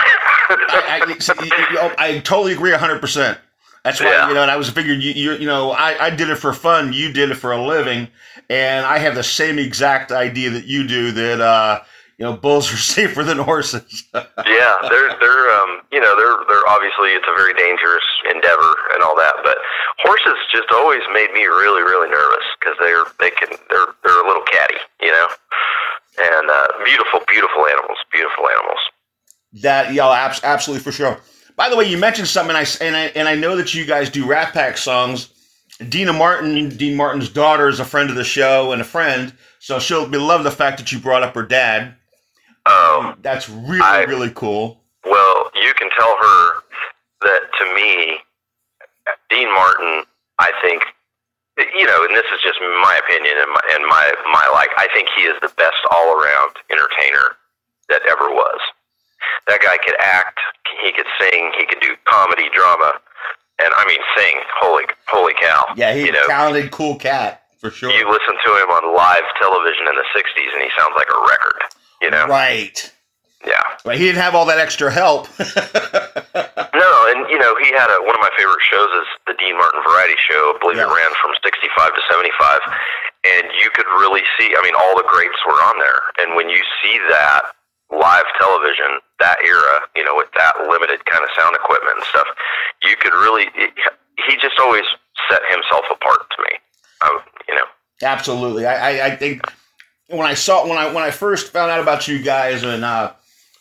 I, 0.48 1.02
I, 1.06 1.44
you- 1.44 1.78
oh, 1.78 1.94
I 1.98 2.18
totally 2.18 2.52
agree 2.52 2.72
100%. 2.72 3.38
That's 3.84 4.00
why, 4.00 4.06
Yeah. 4.06 4.28
you 4.28 4.34
know, 4.34 4.42
and 4.42 4.50
I 4.50 4.56
was 4.56 4.70
figuring, 4.70 5.00
you, 5.02 5.10
you, 5.12 5.32
you 5.34 5.46
know, 5.46 5.70
I, 5.72 6.06
I 6.06 6.10
did 6.10 6.30
it 6.30 6.36
for 6.36 6.52
fun. 6.52 6.92
You 6.92 7.12
did 7.12 7.30
it 7.30 7.34
for 7.36 7.52
a 7.52 7.62
living. 7.64 8.08
And 8.50 8.84
I 8.86 8.98
have 8.98 9.14
the 9.14 9.22
same 9.22 9.58
exact 9.58 10.10
idea 10.10 10.50
that 10.50 10.64
you 10.64 10.88
do 10.88 11.12
that, 11.12 11.40
uh, 11.40 11.80
you 12.18 12.24
know, 12.24 12.36
bulls 12.36 12.72
are 12.72 12.76
safer 12.94 13.22
than 13.24 13.38
horses. 13.38 14.04
yeah, 14.14 14.74
they're 14.88 15.10
they're 15.20 15.50
um 15.60 15.82
you 15.92 16.00
know 16.00 16.14
they're 16.16 16.38
they're 16.48 16.68
obviously 16.68 17.10
it's 17.10 17.26
a 17.26 17.36
very 17.36 17.54
dangerous 17.54 18.04
endeavor 18.30 18.74
and 18.94 19.02
all 19.02 19.16
that, 19.16 19.34
but 19.42 19.56
horses 20.02 20.38
just 20.52 20.70
always 20.72 21.02
made 21.12 21.32
me 21.32 21.44
really 21.44 21.82
really 21.82 22.08
nervous 22.08 22.44
because 22.58 22.76
they're 22.80 23.04
they 23.20 23.30
can 23.30 23.48
they're 23.70 23.94
they're 24.04 24.24
a 24.24 24.26
little 24.26 24.44
catty, 24.44 24.78
you 25.00 25.12
know, 25.12 25.28
and 26.18 26.50
uh, 26.50 26.66
beautiful 26.84 27.20
beautiful 27.28 27.66
animals, 27.66 27.98
beautiful 28.12 28.48
animals. 28.48 28.80
That 29.62 29.92
yeah, 29.92 30.08
abs- 30.08 30.44
absolutely 30.44 30.82
for 30.82 30.92
sure. 30.92 31.18
By 31.56 31.68
the 31.68 31.76
way, 31.76 31.84
you 31.88 31.98
mentioned 31.98 32.28
something, 32.28 32.56
and 32.56 32.66
I 32.66 32.84
and 32.84 32.96
I 32.96 33.04
and 33.14 33.28
I 33.28 33.34
know 33.36 33.56
that 33.56 33.74
you 33.74 33.84
guys 33.84 34.10
do 34.10 34.26
Rat 34.26 34.52
Pack 34.52 34.76
songs. 34.76 35.30
Dina 35.88 36.12
Martin, 36.12 36.68
Dean 36.68 36.96
Martin's 36.96 37.28
daughter, 37.28 37.68
is 37.68 37.80
a 37.80 37.84
friend 37.84 38.08
of 38.08 38.14
the 38.14 38.24
show 38.24 38.70
and 38.70 38.80
a 38.80 38.84
friend, 38.84 39.32
so 39.58 39.80
she'll 39.80 40.06
be 40.08 40.18
love 40.18 40.44
the 40.44 40.50
fact 40.50 40.78
that 40.78 40.92
you 40.92 41.00
brought 41.00 41.24
up 41.24 41.34
her 41.34 41.42
dad. 41.42 41.96
Um, 42.66 43.18
That's 43.22 43.48
really 43.48 43.80
I- 43.82 44.04
really 44.04 44.30
cool. 44.30 44.80
well, 45.04 45.50
you 45.54 45.72
can 45.74 45.90
tell 45.96 46.16
her 46.16 46.48
that 47.22 47.42
to 47.58 47.64
me, 47.74 48.18
Dean 49.30 49.48
Martin, 49.52 50.04
I 50.38 50.50
think. 50.62 50.82
You 51.56 51.86
know, 51.86 52.02
and 52.02 52.10
this 52.16 52.26
is 52.34 52.40
just 52.42 52.58
my 52.60 52.98
opinion 53.06 53.34
and 53.38 53.50
my, 53.54 53.62
and 53.78 53.86
my 53.86 54.04
my 54.32 54.42
like. 54.52 54.70
I 54.76 54.88
think 54.92 55.06
he 55.14 55.22
is 55.22 55.38
the 55.40 55.52
best 55.54 55.78
all 55.92 56.18
around 56.18 56.50
entertainer 56.68 57.38
that 57.88 58.02
ever 58.10 58.26
was. 58.26 58.58
That 59.46 59.62
guy 59.62 59.78
could 59.78 59.94
act, 60.02 60.40
he 60.82 60.90
could 60.90 61.06
sing, 61.20 61.52
he 61.56 61.64
could 61.66 61.78
do 61.78 61.94
comedy, 62.10 62.50
drama, 62.52 62.98
and 63.62 63.70
I 63.70 63.86
mean 63.86 64.02
sing. 64.18 64.34
Holy, 64.58 64.82
holy 65.06 65.34
cow! 65.38 65.62
Yeah, 65.76 65.94
he's 65.94 66.06
you 66.06 66.12
know, 66.12 66.24
a 66.24 66.26
talented, 66.26 66.72
cool 66.72 66.96
cat 66.96 67.44
for 67.60 67.70
sure. 67.70 67.90
you 67.92 68.02
listen 68.02 68.34
to 68.34 68.50
him 68.58 68.70
on 68.74 68.90
live 68.96 69.22
television 69.38 69.86
in 69.86 69.94
the 69.94 70.06
'60s, 70.10 70.50
and 70.58 70.62
he 70.62 70.70
sounds 70.76 70.94
like 70.98 71.06
a 71.06 71.20
record. 71.30 71.60
You 72.04 72.10
know, 72.12 72.26
Right. 72.28 72.76
yeah. 73.46 73.62
Right. 73.84 73.96
He 73.96 74.04
didn't 74.04 74.20
have 74.20 74.34
all 74.34 74.44
that 74.52 74.58
extra 74.60 74.92
help. 74.92 75.28
No, 76.74 76.90
and 77.14 77.30
you 77.30 77.38
know 77.38 77.54
he 77.62 77.70
had 77.72 77.86
a 77.88 78.02
one 78.02 78.12
of 78.18 78.20
my 78.20 78.28
favorite 78.36 78.60
shows 78.66 78.90
is 79.00 79.06
the 79.30 79.34
Dean 79.38 79.56
Martin 79.56 79.80
Variety 79.86 80.18
Show. 80.28 80.52
I 80.52 80.58
believe 80.60 80.76
it 80.82 80.90
ran 80.90 81.12
from 81.22 81.30
'65 81.40 81.70
to 81.94 82.02
'75, 82.10 82.60
and 83.30 83.44
you 83.62 83.70
could 83.72 83.86
really 84.02 84.20
see. 84.36 84.50
I 84.52 84.60
mean, 84.60 84.74
all 84.82 84.98
the 84.98 85.06
greats 85.06 85.38
were 85.46 85.56
on 85.70 85.78
there, 85.78 86.02
and 86.18 86.34
when 86.36 86.50
you 86.50 86.58
see 86.82 86.98
that 87.14 87.54
live 87.94 88.26
television, 88.42 88.98
that 89.22 89.38
era, 89.46 89.86
you 89.94 90.02
know, 90.04 90.18
with 90.18 90.28
that 90.36 90.66
limited 90.68 91.06
kind 91.06 91.22
of 91.22 91.30
sound 91.38 91.54
equipment 91.56 91.94
and 92.02 92.06
stuff, 92.10 92.26
you 92.82 92.96
could 93.00 93.14
really. 93.22 93.46
He 94.28 94.34
just 94.42 94.58
always 94.60 94.84
set 95.30 95.40
himself 95.48 95.86
apart 95.94 96.26
to 96.36 96.38
me. 96.42 96.52
Um, 97.06 97.16
you 97.48 97.54
know. 97.54 97.66
Absolutely. 98.02 98.66
I, 98.66 98.74
I, 98.74 98.92
I 99.06 99.16
think 99.16 99.46
when 100.16 100.26
I 100.26 100.34
saw 100.34 100.66
when 100.66 100.78
I 100.78 100.92
when 100.92 101.04
I 101.04 101.10
first 101.10 101.52
found 101.52 101.70
out 101.70 101.80
about 101.80 102.08
you 102.08 102.22
guys 102.22 102.62
and 102.62 102.84
uh, 102.84 103.12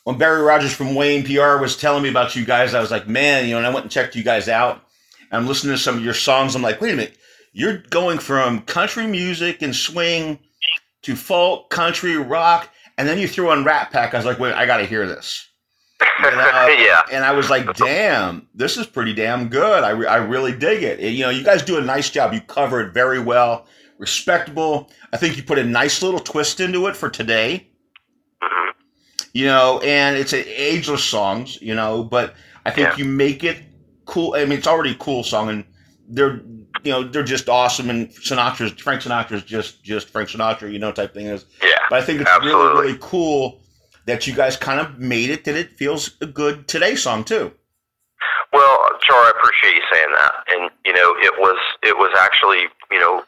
when 0.04 0.18
Barry 0.18 0.42
Rogers 0.42 0.74
from 0.74 0.96
Wayne 0.96 1.24
PR 1.24 1.58
was 1.58 1.78
telling 1.78 2.04
me 2.04 2.10
about 2.10 2.36
you 2.36 2.46
guys, 2.46 2.74
I 2.74 2.82
was 2.82 2.92
like, 2.92 3.08
man, 3.08 3.46
you 3.46 3.52
know, 3.52 3.58
and 3.58 3.68
I 3.68 3.74
went 3.74 3.86
and 3.86 3.92
checked 3.92 4.16
you 4.16 4.24
guys 4.24 4.50
out. 4.50 4.84
And 5.32 5.42
I'm 5.42 5.48
listening 5.48 5.76
to 5.76 5.82
some 5.82 5.98
of 5.98 6.04
your 6.04 6.14
songs. 6.14 6.56
I'm 6.56 6.62
like, 6.62 6.82
wait 6.82 6.94
a 6.94 6.96
minute, 6.96 7.18
you're 7.54 7.78
going 7.90 8.20
from 8.20 8.62
country 8.62 9.08
music 9.08 9.62
and 9.62 9.76
swing 9.76 10.40
to 11.04 11.16
folk, 11.16 11.70
country, 11.70 12.18
rock, 12.18 12.70
and 12.98 13.08
then 13.08 13.20
you 13.20 13.28
threw 13.28 13.50
on 13.52 13.64
Rat 13.64 13.92
Pack. 13.92 14.14
I 14.14 14.18
was 14.18 14.26
like, 14.26 14.40
wait, 14.40 14.54
I 14.54 14.66
got 14.66 14.78
to 14.78 14.86
hear 14.86 15.08
this. 15.08 15.48
You 16.20 16.32
know? 16.32 16.68
yeah. 16.78 17.02
And 17.12 17.24
I 17.24 17.32
was 17.32 17.50
like, 17.50 17.76
damn, 17.76 18.48
this 18.54 18.78
is 18.78 18.86
pretty 18.86 19.14
damn 19.14 19.50
good. 19.50 19.84
I, 19.84 19.92
re- 19.92 20.08
I 20.08 20.18
really 20.18 20.52
dig 20.52 20.84
it. 20.84 21.00
You 21.00 21.24
know, 21.24 21.30
you 21.30 21.44
guys 21.44 21.62
do 21.62 21.78
a 21.78 21.82
nice 21.82 22.10
job. 22.10 22.34
You 22.34 22.42
cover 22.42 22.82
it 22.82 22.94
very 22.94 23.20
well, 23.20 23.66
respectable. 23.98 24.92
I 25.12 25.18
think 25.18 25.38
you 25.38 25.44
put 25.44 25.58
a 25.60 25.64
nice 25.64 26.02
little 26.02 26.20
twist 26.20 26.60
into 26.60 26.88
it 26.88 26.96
for 26.96 27.10
today. 27.10 27.68
hmm 28.42 28.70
You 29.34 29.46
know, 29.46 29.80
and 29.84 30.18
it's 30.18 30.34
a 30.34 30.62
ageless 30.62 31.04
songs. 31.04 31.62
You 31.62 31.76
know, 31.76 32.04
but 32.04 32.36
I 32.66 32.72
think 32.72 32.90
Yeah. 32.90 32.96
you 32.98 33.06
make 33.06 33.44
it 33.44 33.58
cool. 34.06 34.36
I 34.36 34.46
mean, 34.46 34.58
it's 34.58 34.68
already 34.68 34.92
a 34.92 34.96
cool 34.96 35.24
song, 35.24 35.50
and 35.50 35.66
they're 36.08 36.42
you 36.84 36.92
know 36.92 37.04
they're 37.04 37.24
just 37.24 37.50
awesome. 37.50 37.90
And 37.90 38.10
Sinatra's 38.10 38.72
Frank 38.82 39.02
Sinatra's 39.02 39.44
just 39.44 39.84
just 39.84 40.10
Frank 40.10 40.30
Sinatra. 40.30 40.72
You 40.72 40.80
know, 40.80 40.92
type 40.92 41.14
thing 41.14 41.28
is. 41.28 41.46
Yeah. 41.62 41.70
But 41.90 42.02
I 42.02 42.06
think 42.06 42.22
it's 42.22 42.30
Absolutely. 42.30 42.62
really 42.64 42.82
really 42.88 42.98
cool 43.02 43.62
that 44.06 44.28
you 44.28 44.34
guys 44.34 44.58
kind 44.58 44.82
of 44.82 45.00
made 45.00 45.30
it 45.30 45.46
that 45.46 45.56
it 45.56 45.78
feels 45.78 46.18
a 46.22 46.26
good 46.26 46.68
today 46.68 46.96
song 46.96 47.24
too. 47.24 47.52
Well, 48.52 48.78
Char, 49.02 49.18
I 49.18 49.32
appreciate 49.40 49.76
you 49.76 49.82
saying 49.94 50.12
that, 50.14 50.34
and 50.50 50.70
you 50.86 50.94
know, 50.94 51.16
it 51.22 51.34
was 51.40 51.58
it 51.82 51.98
was 51.98 52.16
actually 52.20 52.66
you 52.92 53.00
know, 53.00 53.24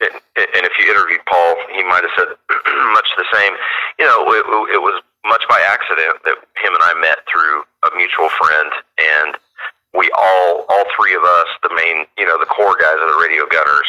and, 0.00 0.14
and 0.36 0.62
if 0.66 0.72
you 0.78 0.90
interviewed 0.90 1.20
Paul, 1.28 1.56
he 1.72 1.82
might 1.84 2.02
have 2.02 2.14
said 2.16 2.28
much 2.94 3.08
the 3.16 3.26
same. 3.32 3.52
You 3.98 4.06
know, 4.06 4.26
it, 4.32 4.44
it 4.74 4.82
was 4.82 5.02
much 5.26 5.44
by 5.48 5.60
accident 5.60 6.22
that 6.24 6.36
him 6.58 6.72
and 6.74 6.82
I 6.82 6.94
met 7.00 7.18
through 7.30 7.62
a 7.86 7.90
mutual 7.96 8.28
friend, 8.40 8.70
and 8.98 9.36
we 9.94 10.10
all 10.16 10.64
all 10.68 10.84
three 10.96 11.14
of 11.14 11.22
us, 11.22 11.48
the 11.62 11.72
main 11.74 12.06
you 12.18 12.26
know, 12.26 12.38
the 12.38 12.46
core 12.48 12.76
guys 12.80 12.98
of 13.00 13.08
the 13.10 13.18
Radio 13.20 13.44
Gunners, 13.46 13.88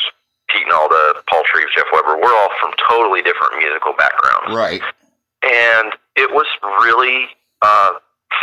Pete 0.50 0.68
Nalda, 0.68 1.24
Paul 1.30 1.44
Shreve, 1.50 1.70
Jeff 1.76 1.88
Weber, 1.94 2.18
we're 2.22 2.36
all 2.36 2.52
from 2.60 2.74
totally 2.90 3.22
different 3.22 3.58
musical 3.58 3.94
backgrounds 3.94 4.52
Right. 4.54 4.82
and 5.44 5.94
it 6.18 6.30
was 6.32 6.46
really 6.84 7.30
uh, 7.62 7.94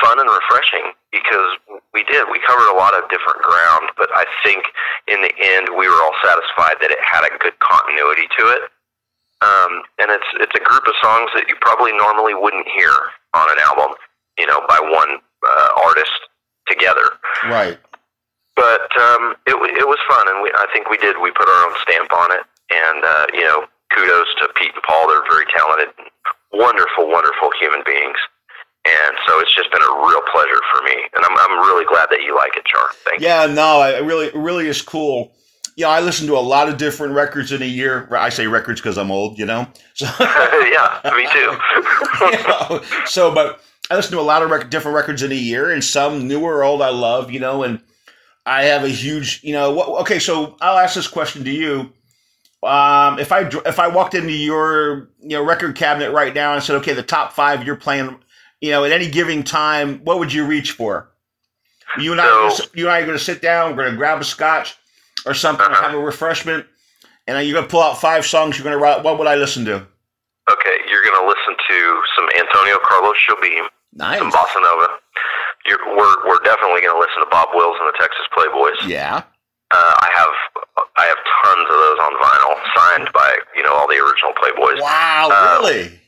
fun 0.03 0.21
and 0.21 0.29
refreshing 0.29 0.93
because 1.11 1.57
we 1.93 2.05
did 2.05 2.29
we 2.31 2.39
covered 2.47 2.69
a 2.71 2.77
lot 2.77 2.93
of 2.93 3.09
different 3.09 3.41
ground 3.41 3.89
but 3.97 4.09
i 4.15 4.25
think 4.45 4.65
in 5.09 5.21
the 5.23 5.33
end 5.41 5.69
we 5.77 5.89
were 5.89 6.01
all 6.05 6.17
satisfied 6.23 6.77
that 6.81 6.93
it 6.93 7.01
had 7.01 7.25
a 7.25 7.33
good 7.41 7.57
continuity 7.59 8.29
to 8.37 8.45
it 8.53 8.69
um, 9.41 9.87
and 10.03 10.11
it's 10.11 10.29
it's 10.43 10.55
a 10.55 10.63
group 10.63 10.85
of 10.85 10.95
songs 11.01 11.31
that 11.35 11.47
you 11.49 11.57
probably 11.61 11.93
normally 11.95 12.35
wouldn't 12.35 12.67
hear 12.75 12.93
on 13.35 13.47
an 13.49 13.59
album 13.63 13.95
you 14.39 14.47
know, 14.47 14.63
by 14.69 14.79
one 14.81 15.19
uh, 15.19 15.69
artist 15.85 16.31
together. 16.67 17.19
Right. 17.45 17.79
But 18.55 18.91
um, 18.99 19.37
it 19.47 19.55
it 19.55 19.87
was 19.87 19.99
fun, 20.09 20.27
and 20.31 20.43
we 20.43 20.51
I 20.55 20.67
think 20.73 20.91
we 20.91 20.99
did. 20.99 21.19
We 21.19 21.31
put 21.31 21.47
our 21.47 21.61
own 21.67 21.75
stamp 21.83 22.11
on 22.13 22.33
it, 22.33 22.43
and 22.71 23.05
uh, 23.05 23.27
you 23.35 23.45
know, 23.45 23.67
kudos 23.95 24.31
to 24.43 24.49
Pete 24.59 24.75
and 24.75 24.83
Paul. 24.83 25.07
They're 25.07 25.27
very 25.31 25.47
talented, 25.55 25.95
wonderful, 26.53 27.07
wonderful 27.07 27.51
human 27.61 27.83
beings. 27.87 28.19
And 28.89 29.17
so 29.27 29.39
it's 29.41 29.55
just 29.55 29.71
been 29.71 29.83
a 29.83 30.07
real 30.07 30.23
pleasure 30.33 30.61
for 30.73 30.83
me, 30.83 30.95
and 31.15 31.25
I'm 31.25 31.37
I'm 31.39 31.59
really 31.67 31.85
glad 31.85 32.09
that 32.11 32.23
you 32.23 32.35
like 32.35 32.57
it, 32.57 32.65
Char. 32.65 32.83
Thank 33.05 33.21
you. 33.21 33.27
Yeah, 33.27 33.47
no, 33.47 33.83
it 33.83 34.03
really, 34.03 34.27
it 34.27 34.35
really 34.35 34.67
is 34.67 34.81
cool. 34.81 35.33
You 35.77 35.85
know, 35.85 35.91
I 35.91 36.01
listen 36.01 36.27
to 36.29 36.37
a 36.37 36.41
lot 36.41 36.69
of 36.69 36.79
different 36.79 37.15
records 37.15 37.53
in 37.53 37.63
a 37.63 37.67
year. 37.67 38.09
I 38.13 38.31
say 38.31 38.47
records 38.47 38.81
because 38.81 38.97
I'm 38.97 39.11
old, 39.11 39.39
you 39.39 39.47
know. 39.47 39.67
So, 39.95 40.07
yeah, 40.21 41.01
me 41.15 41.29
too. 41.33 41.57
you 42.37 42.49
know, 42.49 42.83
so, 43.05 43.33
but 43.33 43.61
I 43.91 43.95
listen 43.95 44.13
to 44.13 44.21
a 44.21 44.23
lot 44.23 44.43
of 44.43 44.51
rec- 44.51 44.71
different 44.71 44.97
records 44.97 45.23
in 45.23 45.33
a 45.33 45.37
year, 45.37 45.71
and 45.71 45.85
some 45.85 46.27
new 46.27 46.41
or 46.41 46.65
old 46.65 46.81
I 46.81 46.91
love, 46.91 47.31
you 47.31 47.41
know. 47.41 47.63
And 47.63 47.81
I 48.47 48.65
have 48.65 48.85
a 48.85 48.89
huge, 48.89 49.43
you 49.45 49.53
know. 49.53 49.73
What, 49.73 49.89
okay, 50.03 50.19
so 50.19 50.57
I'll 50.61 50.79
ask 50.79 50.95
this 50.95 51.09
question 51.09 51.45
to 51.45 51.51
you. 51.51 51.93
Um, 52.63 53.21
if 53.21 53.31
I 53.31 53.49
if 53.67 53.79
I 53.79 53.87
walked 53.87 54.15
into 54.15 54.33
your 54.33 55.11
you 55.21 55.37
know 55.37 55.45
record 55.45 55.77
cabinet 55.77 56.11
right 56.11 56.35
now 56.35 56.55
and 56.55 56.63
said, 56.63 56.77
okay, 56.77 56.93
the 56.93 57.05
top 57.05 57.33
five 57.33 57.65
you're 57.65 57.77
playing, 57.77 58.19
you 58.61 58.71
know, 58.71 58.85
at 58.85 58.93
any 58.93 59.09
given 59.09 59.43
time, 59.43 60.01
what 60.05 60.19
would 60.19 60.33
you 60.33 60.45
reach 60.47 60.73
for? 60.73 61.09
You 61.99 62.13
and 62.13 62.21
I, 62.21 62.51
So- 62.55 62.65
you 62.75 62.85
and 62.87 62.93
I 62.93 63.01
are 63.01 63.07
going 63.07 63.17
to 63.19 63.23
sit 63.25 63.41
down. 63.41 63.71
We're 63.77 63.85
going 63.85 63.93
to 63.93 63.97
grab 63.97 64.21
a 64.21 64.25
scotch 64.25 64.77
or 65.27 65.35
something, 65.35 65.65
Uh-huh. 65.67 65.83
have 65.91 65.95
a 65.95 65.99
refreshment, 65.99 66.67
and 67.27 67.47
you're 67.47 67.55
going 67.55 67.65
to 67.67 67.71
pull 67.71 67.83
out 67.83 68.01
five 68.01 68.27
songs. 68.27 68.57
You're 68.59 68.65
going 68.65 68.77
to 68.77 68.83
write. 68.83 69.03
What 69.03 69.19
would 69.19 69.27
I 69.27 69.37
listen 69.37 69.65
to? 69.67 69.77
Okay, 70.51 70.77
you're 70.91 71.03
going 71.05 71.21
to 71.21 71.27
listen 71.29 71.55
to 71.69 72.03
some 72.17 72.29
Antonio 72.39 72.79
Carlos 72.85 73.17
Jobim, 73.29 73.69
Nice. 73.95 74.19
some 74.19 74.31
bossa 74.33 74.61
nova. 74.63 74.89
You're, 75.67 75.79
we're 75.97 76.29
we're 76.29 76.41
definitely 76.45 76.81
going 76.81 76.95
to 76.95 77.01
listen 77.01 77.21
to 77.21 77.29
Bob 77.31 77.49
Wills 77.55 77.77
and 77.81 77.89
the 77.89 77.99
Texas 77.99 78.25
Playboys. 78.37 78.89
Yeah. 78.89 79.23
Uh, 79.71 79.95
I 80.01 80.09
have 80.15 80.35
I 80.97 81.05
have 81.05 81.19
tons 81.45 81.69
of 81.69 81.77
those 81.77 81.99
on 82.01 82.13
vinyl, 82.17 82.55
signed 82.77 83.13
by 83.13 83.37
you 83.57 83.63
know 83.63 83.73
all 83.75 83.87
the 83.89 83.97
original 84.01 84.33
Playboys. 84.33 84.81
Wow. 84.81 85.29
Uh, 85.31 85.59
really? 85.61 86.01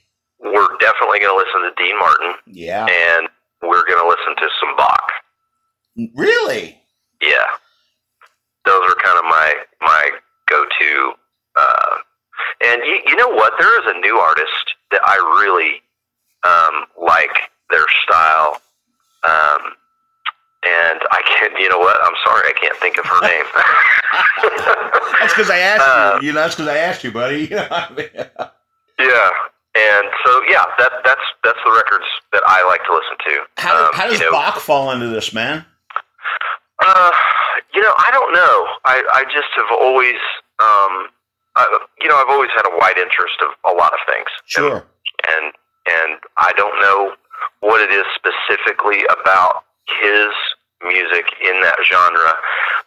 We're 0.42 0.76
definitely 0.80 1.20
going 1.20 1.30
to 1.32 1.36
listen 1.36 1.60
to 1.62 1.72
Dean 1.76 1.98
Martin, 1.98 2.34
Yeah. 2.46 2.86
and 2.86 3.28
we're 3.62 3.84
going 3.86 4.00
to 4.00 4.08
listen 4.08 4.36
to 4.36 4.48
some 4.60 4.76
Bach. 4.76 5.10
Really? 6.14 6.78
Yeah, 7.20 7.44
those 8.64 8.82
are 8.88 8.94
kind 9.02 9.18
of 9.18 9.24
my 9.24 9.54
my 9.82 10.10
go 10.48 10.64
to. 10.80 11.12
Uh, 11.56 11.96
and 12.64 12.82
you, 12.84 13.00
you 13.06 13.16
know 13.16 13.28
what? 13.28 13.52
There 13.58 13.80
is 13.82 13.94
a 13.94 13.98
new 14.00 14.16
artist 14.16 14.74
that 14.92 15.00
I 15.04 15.16
really 15.42 15.82
um, 16.44 16.86
like 17.06 17.50
their 17.70 17.84
style. 18.04 18.62
Um, 19.24 19.74
and 20.62 21.00
I 21.10 21.22
can't, 21.26 21.58
you 21.60 21.68
know 21.68 21.78
what? 21.78 21.98
I'm 22.02 22.14
sorry, 22.24 22.48
I 22.48 22.52
can't 22.58 22.76
think 22.78 22.96
of 22.98 23.04
her 23.06 23.20
name. 23.20 23.44
That's 25.20 25.32
because 25.34 25.50
I 25.50 25.58
asked 25.58 25.82
Uh, 25.86 26.18
you. 26.22 26.28
You 26.28 26.32
know, 26.32 26.40
that's 26.40 26.54
because 26.54 26.68
I 26.68 26.76
asked 26.78 27.04
you, 27.04 27.12
buddy. 27.12 27.44
You 27.50 27.56
know 27.56 27.66
what 27.68 27.90
I 27.90 27.94
mean? 27.94 28.08
yeah, 28.98 29.30
so 30.24 30.42
yeah, 30.48 30.64
that 30.78 30.92
that's 31.04 31.26
that's 31.44 31.58
the 31.64 31.72
records 31.72 32.04
that 32.32 32.42
I 32.46 32.66
like 32.66 32.84
to 32.84 32.92
listen 32.92 33.16
to. 33.26 33.62
How, 33.62 33.86
Um, 33.86 33.90
how 33.94 34.06
does 34.08 34.18
you 34.20 34.26
know, 34.26 34.32
Bach 34.32 34.58
fall 34.58 34.90
into 34.92 35.08
this, 35.08 35.32
man? 35.32 35.64
Uh, 36.86 37.10
you 37.74 37.80
know, 37.82 37.92
I 37.98 38.10
don't 38.10 38.32
know. 38.32 38.66
I 38.84 39.02
I 39.12 39.24
just 39.24 39.48
have 39.56 39.70
always, 39.78 40.16
um, 40.58 41.08
I, 41.56 41.78
you 42.00 42.08
know, 42.08 42.16
I've 42.16 42.28
always 42.30 42.50
had 42.56 42.66
a 42.66 42.76
wide 42.76 42.98
interest 42.98 43.36
of 43.42 43.50
a 43.70 43.74
lot 43.76 43.92
of 43.92 44.00
things. 44.06 44.28
Sure. 44.46 44.84
and 45.28 45.52
and 45.86 46.18
I 46.38 46.52
don't 46.56 46.80
know 46.80 47.14
what 47.60 47.80
it 47.80 47.90
is 47.92 48.04
specifically 48.14 49.04
about 49.10 49.64
his 50.00 50.30
music 50.84 51.26
in 51.44 51.60
that 51.62 51.76
genre, 51.84 52.32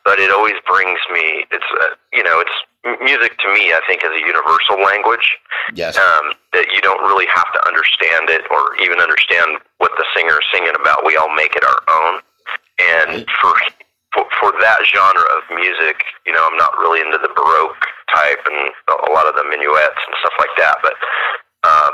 but 0.06 0.20
it 0.20 0.32
always 0.32 0.58
brings 0.68 1.00
me. 1.12 1.46
It's 1.52 1.70
uh, 1.82 1.96
you 2.12 2.24
know, 2.24 2.40
it's 2.40 2.58
music 3.02 3.38
to 3.40 3.48
me. 3.54 3.72
I 3.74 3.82
think 3.88 4.04
is 4.04 4.12
a 4.12 4.20
universal 4.26 4.82
language 4.82 5.38
Yes. 5.74 5.96
um, 5.98 6.34
that 6.52 6.68
you 6.74 6.82
don't 6.82 7.02
really 7.08 7.28
have 7.32 7.48
to 7.54 7.60
understand 7.68 8.30
it 8.30 8.44
or 8.52 8.76
even 8.84 9.00
understand 9.00 9.62
what 9.78 9.92
the 9.98 10.06
singer 10.16 10.36
is 10.42 10.48
singing 10.52 10.76
about. 10.80 11.06
We 11.06 11.16
all 11.16 11.34
make 11.34 11.56
it 11.56 11.64
our 11.64 11.82
own, 11.90 12.14
and 12.80 13.10
Right. 13.24 13.30
for. 13.42 13.54
For, 14.14 14.30
for 14.38 14.52
that 14.62 14.78
genre 14.94 15.26
of 15.42 15.42
music, 15.58 15.98
you 16.30 16.34
know, 16.38 16.46
I'm 16.46 16.54
not 16.56 16.78
really 16.78 17.02
into 17.02 17.18
the 17.18 17.34
baroque 17.34 17.82
type 18.14 18.46
and 18.46 18.70
a 19.10 19.10
lot 19.10 19.26
of 19.26 19.34
the 19.34 19.42
minuets 19.50 19.98
and 20.06 20.14
stuff 20.22 20.38
like 20.38 20.54
that. 20.62 20.78
But 20.86 20.94
uh, 21.66 21.90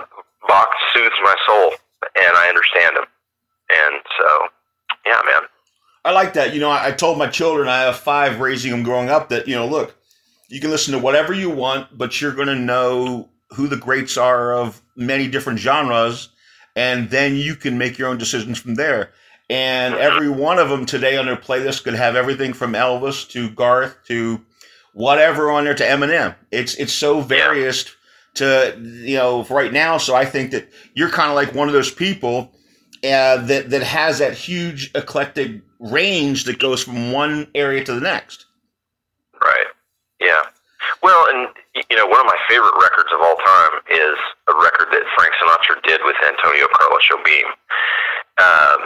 Bach 0.46 0.68
soothes 0.92 1.16
my 1.24 1.32
soul, 1.48 1.80
and 2.20 2.34
I 2.36 2.50
understand 2.52 2.98
him. 2.98 3.08
And 3.72 4.04
so, 4.20 4.28
yeah, 5.08 5.22
man. 5.32 5.48
I 6.04 6.12
like 6.12 6.34
that. 6.34 6.54
You 6.54 6.60
know, 6.60 6.70
I, 6.70 6.88
I 6.88 6.92
told 6.92 7.18
my 7.18 7.28
children, 7.28 7.68
I 7.68 7.82
have 7.82 7.98
five 7.98 8.40
raising 8.40 8.72
them 8.72 8.84
growing 8.84 9.10
up, 9.10 9.30
that, 9.30 9.48
you 9.48 9.56
know, 9.56 9.68
look, 9.68 9.96
you 10.48 10.60
can 10.60 10.72
listen 10.72 10.94
to 10.94 11.00
whatever 11.00 11.34
you 11.34 11.50
want, 11.50 11.98
but 11.98 12.20
you're 12.20 12.34
going 12.34 12.48
to 12.48 12.56
know 12.56 13.30
who 13.52 13.68
the 13.68 13.78
greats 13.78 14.18
are 14.18 14.54
of 14.54 14.82
many 14.96 15.28
different 15.28 15.60
genres, 15.60 16.30
and 16.76 17.10
then 17.10 17.36
you 17.36 17.56
can 17.56 17.78
make 17.78 17.98
your 17.98 18.10
own 18.10 18.18
decisions 18.18 18.60
from 18.60 18.76
there. 18.76 19.12
And 19.50 19.96
every 19.96 20.30
one 20.30 20.60
of 20.60 20.70
them 20.70 20.86
today 20.86 21.18
on 21.18 21.26
their 21.26 21.36
playlist 21.36 21.84
could 21.84 21.96
have 21.96 22.16
everything 22.16 22.54
from 22.54 22.74
Elvis 22.74 23.28
to 23.32 23.50
Garth 23.50 23.98
to 24.06 24.46
whatever 24.94 25.50
on 25.52 25.64
there 25.64 25.74
to 25.74 25.84
Eminem. 25.84 26.36
It's 26.52 26.76
it's 26.76 26.94
so 26.94 27.22
various 27.22 27.86
to 28.36 28.80
you 28.80 29.18
know 29.18 29.44
right 29.46 29.74
now. 29.74 29.98
So 29.98 30.14
I 30.14 30.26
think 30.26 30.52
that 30.52 30.70
you're 30.94 31.10
kind 31.10 31.30
of 31.30 31.36
like 31.36 31.56
one 31.56 31.68
of 31.68 31.74
those 31.74 31.92
people 31.92 32.52
uh, 33.04 33.38
that 33.46 33.70
that 33.70 33.84
has 33.84 34.20
that 34.20 34.34
huge 34.34 34.92
eclectic 34.96 35.62
range 35.80 36.44
that 36.46 36.60
goes 36.60 36.84
from 36.84 37.12
one 37.12 37.48
area 37.56 37.84
to 37.84 37.94
the 37.94 38.02
next. 38.02 38.46
Right. 39.42 39.68
Yeah. 40.20 40.44
Well, 41.02 41.26
and 41.32 41.48
you 41.90 41.96
know, 41.96 42.08
one 42.08 42.20
of 42.20 42.26
my 42.26 42.40
favorite 42.48 42.76
records 42.82 43.10
of 43.14 43.22
all 43.22 43.38
time 43.38 43.80
is 43.88 44.18
a 44.52 44.56
record 44.60 44.92
that 44.92 45.04
Frank 45.16 45.32
Sinatra 45.40 45.80
did 45.88 46.02
with 46.04 46.16
Antonio 46.28 46.68
Carlos 46.76 47.04
Jobim. 47.08 47.48
Um, 48.40 48.80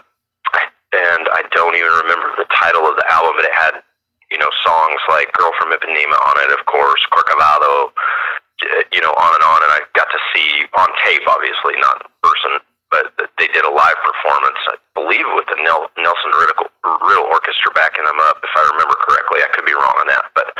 and 0.93 1.25
I 1.33 1.41
don't 1.49 1.73
even 1.73 1.93
remember 2.05 2.37
the 2.37 2.45
title 2.53 2.85
of 2.85 2.93
the 2.97 3.05
album, 3.09 3.33
but 3.33 3.49
it 3.49 3.55
had, 3.57 3.81
you 4.29 4.37
know, 4.37 4.49
songs 4.61 5.01
like 5.09 5.33
"Girl 5.33 5.51
from 5.57 5.73
Ipanema" 5.73 6.17
on 6.29 6.35
it, 6.45 6.53
of 6.53 6.65
course, 6.69 7.01
"Corcovado," 7.09 7.89
uh, 7.89 8.85
you 8.93 9.01
know, 9.01 9.13
on 9.17 9.31
and 9.33 9.43
on. 9.43 9.59
And 9.65 9.73
I 9.73 9.81
got 9.97 10.09
to 10.13 10.19
see 10.33 10.69
on 10.77 10.89
tape, 11.01 11.25
obviously, 11.25 11.81
not 11.81 12.05
in 12.05 12.09
person, 12.21 12.61
but 12.93 13.09
they 13.41 13.49
did 13.49 13.65
a 13.65 13.73
live 13.73 13.97
performance, 14.05 14.61
I 14.69 14.77
believe, 14.93 15.25
with 15.33 15.49
the 15.49 15.57
Nelson 15.65 16.31
Riddle, 16.37 17.25
Orchestra 17.33 17.73
backing 17.73 18.05
them 18.05 18.21
up, 18.29 18.37
if 18.45 18.53
I 18.53 18.61
remember 18.69 18.93
correctly. 19.01 19.41
I 19.41 19.49
could 19.49 19.65
be 19.65 19.73
wrong 19.73 19.97
on 19.97 20.07
that, 20.13 20.29
but 20.37 20.53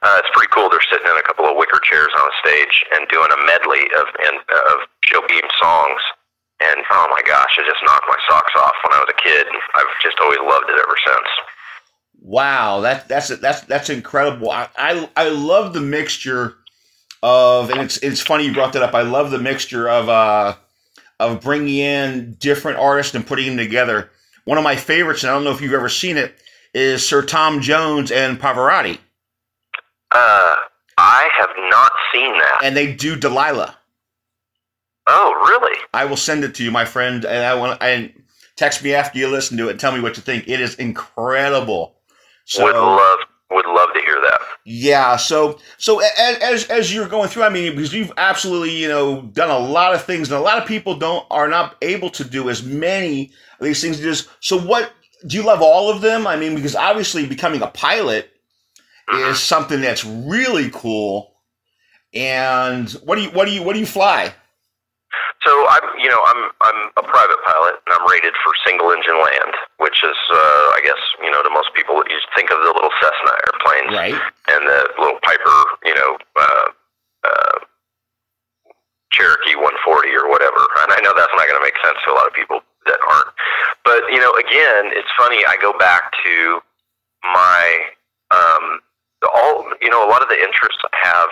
uh, 0.00 0.16
it's 0.24 0.32
pretty 0.32 0.48
cool. 0.56 0.72
They're 0.72 0.88
sitting 0.88 1.04
in 1.04 1.12
a 1.20 1.26
couple 1.28 1.44
of 1.44 1.60
wicker 1.60 1.84
chairs 1.84 2.08
on 2.16 2.24
a 2.24 2.36
stage 2.40 2.74
and 2.96 3.04
doing 3.12 3.28
a 3.28 3.40
medley 3.44 3.84
of 4.00 4.06
and, 4.24 4.36
of 4.72 4.88
Jobim 5.04 5.44
songs. 5.60 6.00
And 6.64 6.80
oh 6.88 7.06
my 7.12 7.20
gosh, 7.28 7.52
it 7.60 7.68
just 7.68 7.84
knocked 7.84 8.08
my 8.08 8.20
socks 8.24 8.54
off 8.56 8.76
when 8.88 8.96
I 8.96 9.04
was 9.04 9.12
a 9.12 9.20
kid. 9.20 9.44
I've 9.76 9.92
just 10.00 10.16
always 10.24 10.40
loved 10.40 10.72
it 10.72 10.80
ever 10.80 10.96
since. 11.04 11.30
Wow, 12.24 12.80
that 12.80 13.08
that's 13.08 13.28
that's 13.28 13.60
that's 13.68 13.90
incredible. 13.90 14.50
I, 14.50 14.68
I 14.78 15.08
I 15.16 15.28
love 15.28 15.74
the 15.74 15.84
mixture 15.84 16.56
of, 17.22 17.68
and 17.68 17.80
it's 17.80 17.98
it's 17.98 18.20
funny 18.20 18.46
you 18.46 18.54
brought 18.54 18.72
that 18.72 18.82
up. 18.82 18.94
I 18.94 19.02
love 19.02 19.30
the 19.30 19.38
mixture 19.38 19.88
of 19.90 20.08
uh 20.08 20.56
of 21.30 21.40
bringing 21.40 21.76
in 21.76 22.34
different 22.38 22.78
artists 22.78 23.14
and 23.14 23.26
putting 23.26 23.48
them 23.48 23.56
together. 23.56 24.10
One 24.44 24.58
of 24.58 24.64
my 24.64 24.76
favorites, 24.76 25.22
and 25.22 25.30
I 25.30 25.34
don't 25.34 25.44
know 25.44 25.50
if 25.52 25.60
you've 25.60 25.72
ever 25.72 25.88
seen 25.88 26.16
it, 26.16 26.34
is 26.74 27.06
Sir 27.06 27.22
Tom 27.22 27.60
Jones 27.60 28.10
and 28.10 28.38
Pavarotti, 28.40 28.98
Uh, 30.10 30.54
I 30.98 31.28
have 31.38 31.50
not 31.70 31.92
seen 32.12 32.32
that. 32.32 32.58
and 32.62 32.76
they 32.76 32.92
do 32.92 33.16
Delilah. 33.16 33.76
Oh, 35.06 35.34
really? 35.48 35.78
I 35.92 36.04
will 36.06 36.16
send 36.16 36.44
it 36.44 36.54
to 36.56 36.64
you, 36.64 36.70
my 36.70 36.84
friend, 36.84 37.24
and 37.24 37.44
I 37.44 37.54
want 37.54 37.82
and 37.82 38.12
text 38.56 38.82
me 38.82 38.94
after 38.94 39.18
you 39.18 39.28
listen 39.28 39.56
to 39.58 39.68
it 39.68 39.72
and 39.72 39.80
tell 39.80 39.92
me 39.92 40.00
what 40.00 40.16
you 40.16 40.22
think. 40.22 40.48
It 40.48 40.60
is 40.60 40.74
incredible. 40.76 41.96
So 42.46 42.64
would 42.64 42.74
love 42.74 43.18
would 44.38 44.46
love 44.46 44.48
to 44.48 44.82
hear 44.82 44.88
that. 44.94 45.14
Yeah. 45.14 45.16
So 45.16 45.58
so 45.78 46.00
as, 46.00 46.38
as 46.38 46.64
as 46.70 46.94
you're 46.94 47.08
going 47.08 47.28
through, 47.28 47.44
I 47.44 47.48
mean, 47.48 47.74
because 47.74 47.92
you've 47.92 48.12
absolutely 48.16 48.76
you 48.76 48.88
know 48.88 49.22
done 49.22 49.50
a 49.50 49.58
lot 49.58 49.94
of 49.94 50.04
things, 50.04 50.30
and 50.30 50.38
a 50.38 50.42
lot 50.42 50.60
of 50.60 50.66
people 50.66 50.96
don't 50.98 51.26
are 51.30 51.48
not 51.48 51.76
able 51.82 52.10
to 52.10 52.24
do 52.24 52.50
as 52.50 52.62
many 52.62 53.32
of 53.58 53.64
these 53.64 53.80
things. 53.80 54.00
Just 54.00 54.28
so 54.40 54.58
what 54.58 54.92
do 55.26 55.36
you 55.36 55.42
love 55.42 55.62
all 55.62 55.90
of 55.90 56.00
them? 56.00 56.26
I 56.26 56.36
mean, 56.36 56.54
because 56.54 56.76
obviously 56.76 57.26
becoming 57.26 57.62
a 57.62 57.68
pilot 57.68 58.30
mm-hmm. 59.10 59.30
is 59.30 59.40
something 59.40 59.80
that's 59.80 60.04
really 60.04 60.70
cool. 60.70 61.34
And 62.12 62.90
what 63.04 63.16
do 63.16 63.22
you 63.22 63.30
what 63.30 63.46
do 63.46 63.52
you 63.52 63.62
what 63.62 63.74
do 63.74 63.80
you 63.80 63.86
fly? 63.86 64.34
So 65.42 65.52
I'm, 65.68 65.86
you 65.98 66.08
know, 66.08 66.20
I'm 66.24 66.40
I'm 66.62 66.78
a 66.96 67.04
private 67.04 67.40
pilot, 67.44 67.82
and 67.84 67.90
I'm 67.92 68.06
rated 68.08 68.32
for 68.46 68.52
single 68.64 68.92
engine 68.92 69.18
land, 69.18 69.52
which 69.82 69.98
is, 70.04 70.16
uh, 70.32 70.64
I 70.72 70.80
guess, 70.84 71.00
you 71.20 71.30
know, 71.30 71.42
to 71.42 71.50
most 71.50 71.74
people, 71.74 72.00
you 72.08 72.16
think 72.36 72.50
of 72.50 72.58
the 72.62 72.72
little 72.72 72.94
Cessna 73.02 73.32
airplanes 73.50 73.92
Right. 73.92 74.18
and 74.54 74.62
the 74.64 74.80
little 74.96 75.20
Piper, 75.20 75.58
you 75.84 75.94
know, 75.94 76.16
uh, 76.36 76.66
uh, 77.28 77.56
Cherokee 79.12 79.54
140 79.58 80.16
or 80.16 80.30
whatever. 80.30 80.64
And 80.84 80.96
I 80.96 80.98
know 81.04 81.12
that's 81.12 81.34
not 81.36 81.44
going 81.46 81.60
to 81.60 81.66
make 81.66 81.76
sense 81.84 81.98
to 82.04 82.10
a 82.10 82.16
lot 82.16 82.26
of 82.26 82.32
people 82.32 82.64
that 82.86 82.98
aren't 83.04 83.32
but 83.84 84.00
you 84.10 84.18
know, 84.18 84.32
again, 84.40 84.96
it's 84.96 85.08
funny. 85.16 85.44
I 85.46 85.56
go 85.60 85.76
back 85.78 86.12
to 86.24 86.60
my 87.22 87.64
um, 88.32 88.80
all. 89.34 89.68
You 89.80 89.90
know, 89.90 90.06
a 90.06 90.08
lot 90.08 90.22
of 90.22 90.28
the 90.28 90.40
interests 90.40 90.80
I 90.88 90.96
have 91.08 91.28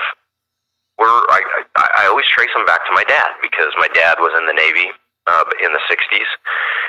were 1.03 1.19
I, 1.35 1.43
I, 1.75 1.87
I 1.99 2.03
always 2.07 2.27
trace 2.31 2.55
them 2.55 2.63
back 2.63 2.87
to 2.87 2.93
my 2.95 3.03
dad 3.03 3.35
because 3.43 3.75
my 3.83 3.91
dad 3.91 4.23
was 4.23 4.31
in 4.39 4.47
the 4.47 4.55
Navy 4.55 4.95
uh, 5.27 5.43
in 5.59 5.75
the 5.75 5.83
'60s, 5.91 6.31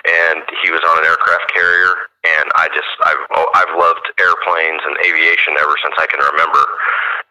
and 0.05 0.45
he 0.61 0.69
was 0.69 0.85
on 0.85 1.01
an 1.01 1.05
aircraft 1.09 1.49
carrier. 1.49 2.13
And 2.23 2.47
I 2.55 2.69
just 2.71 2.93
I've 3.01 3.25
I've 3.57 3.73
loved 3.73 4.05
airplanes 4.21 4.85
and 4.85 4.93
aviation 5.01 5.57
ever 5.57 5.73
since 5.81 5.97
I 5.97 6.05
can 6.05 6.21
remember. 6.21 6.61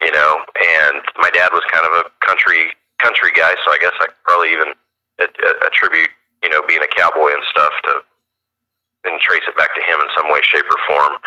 You 0.02 0.10
know, 0.10 0.42
and 0.82 1.00
my 1.22 1.30
dad 1.30 1.54
was 1.54 1.62
kind 1.70 1.86
of 1.86 2.02
a 2.02 2.04
country 2.26 2.74
country 2.98 3.30
guy, 3.30 3.54
so 3.62 3.70
I 3.70 3.78
guess 3.78 3.94
I 4.02 4.10
could 4.10 4.22
probably 4.26 4.50
even 4.52 4.74
attribute 5.62 6.10
you 6.42 6.50
know 6.50 6.66
being 6.66 6.82
a 6.82 6.90
cowboy 6.90 7.30
and 7.30 7.44
stuff 7.48 7.72
to 7.86 8.02
and 9.04 9.18
trace 9.18 9.42
it 9.46 9.56
back 9.56 9.74
to 9.74 9.82
him 9.82 9.98
in 9.98 10.08
some 10.14 10.30
way, 10.30 10.38
shape, 10.42 10.66
or 10.66 10.80
form. 10.86 11.18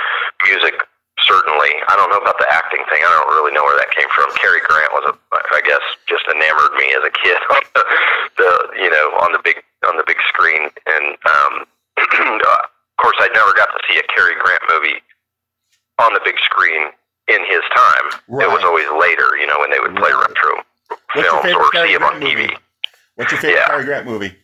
Music 0.47 0.79
certainly. 1.25 1.73
I 1.89 1.97
don't 1.97 2.09
know 2.13 2.21
about 2.21 2.37
the 2.37 2.47
acting 2.49 2.81
thing. 2.87 3.01
I 3.01 3.11
don't 3.11 3.33
really 3.35 3.51
know 3.51 3.65
where 3.65 3.77
that 3.77 3.91
came 3.91 4.07
from. 4.13 4.29
Cary 4.37 4.61
Grant 4.63 4.93
was 4.93 5.11
a, 5.11 5.13
I 5.53 5.61
guess, 5.65 5.83
just 6.05 6.25
enamored 6.29 6.73
me 6.77 6.93
as 6.93 7.03
a 7.03 7.13
kid. 7.13 7.37
the 8.39 8.51
you 8.79 8.89
know 8.89 9.17
on 9.21 9.33
the 9.33 9.41
big 9.43 9.61
on 9.85 9.97
the 9.97 10.05
big 10.07 10.21
screen, 10.29 10.69
and 10.87 11.05
um, 11.25 11.53
of 12.41 12.97
course 13.01 13.17
I 13.19 13.29
never 13.33 13.51
got 13.53 13.69
to 13.73 13.79
see 13.89 13.99
a 13.99 14.05
Cary 14.13 14.37
Grant 14.37 14.63
movie 14.69 15.01
on 15.99 16.13
the 16.13 16.21
big 16.23 16.37
screen 16.43 16.91
in 17.27 17.41
his 17.49 17.63
time. 17.73 18.21
Right. 18.27 18.47
It 18.47 18.51
was 18.51 18.63
always 18.63 18.87
later, 18.99 19.37
you 19.37 19.47
know, 19.47 19.59
when 19.59 19.71
they 19.71 19.79
would 19.79 19.95
play 19.95 20.11
right. 20.11 20.27
retro 20.29 20.63
What's 21.13 21.27
films 21.27 21.55
or 21.55 21.69
Cary 21.71 21.89
see 21.89 21.95
him 21.95 22.03
on 22.03 22.21
TV. 22.21 22.49
Movie? 22.49 22.57
What's 23.15 23.31
your 23.31 23.41
favorite 23.41 23.59
yeah. 23.59 23.67
Cary 23.67 23.85
Grant 23.85 24.05
movie? 24.05 24.35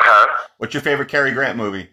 Huh? 0.00 0.38
What's 0.58 0.74
your 0.74 0.82
favorite 0.82 1.08
Cary 1.08 1.32
Grant 1.32 1.56
movie? 1.56 1.88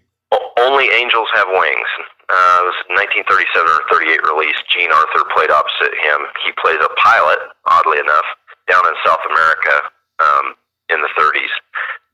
Only 0.60 0.86
Angels 0.90 1.28
Have 1.36 1.48
Wings. 1.50 1.90
Uh, 2.30 2.58
it 2.64 2.68
was 2.72 2.80
1937 3.28 3.68
or 3.68 3.84
38 3.92 4.24
release. 4.32 4.60
Jean 4.72 4.92
Arthur 4.92 5.28
played 5.36 5.52
opposite 5.52 5.92
him. 5.92 6.20
He 6.46 6.52
plays 6.56 6.80
a 6.80 6.92
pilot, 6.96 7.40
oddly 7.68 8.00
enough, 8.00 8.26
down 8.72 8.84
in 8.88 8.96
South 9.04 9.22
America 9.28 9.76
um, 10.24 10.46
in 10.90 11.00
the 11.04 11.12
30s. 11.20 11.54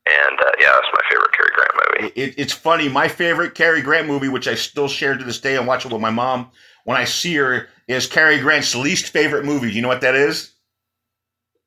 And 0.10 0.40
uh, 0.40 0.52
yeah, 0.60 0.74
that's 0.74 0.90
my 0.94 1.04
favorite 1.10 1.32
Cary 1.38 1.52
Grant 1.54 1.74
movie. 1.78 2.14
It, 2.16 2.34
it's 2.38 2.54
funny. 2.54 2.90
My 2.90 3.08
favorite 3.08 3.54
Cary 3.54 3.82
Grant 3.82 4.08
movie, 4.08 4.30
which 4.30 4.48
I 4.48 4.56
still 4.56 4.88
share 4.88 5.16
to 5.16 5.24
this 5.24 5.40
day 5.40 5.56
and 5.56 5.68
watch 5.68 5.86
it 5.86 5.92
with 5.92 6.02
my 6.02 6.10
mom 6.10 6.50
when 6.86 6.98
I 6.98 7.06
see 7.06 7.36
her, 7.36 7.68
is 7.88 8.08
Cary 8.08 8.40
Grant's 8.40 8.74
least 8.76 9.10
favorite 9.10 9.46
movie. 9.46 9.70
Do 9.70 9.76
you 9.76 9.82
know 9.84 9.88
what 9.88 10.02
that 10.02 10.16
is? 10.16 10.54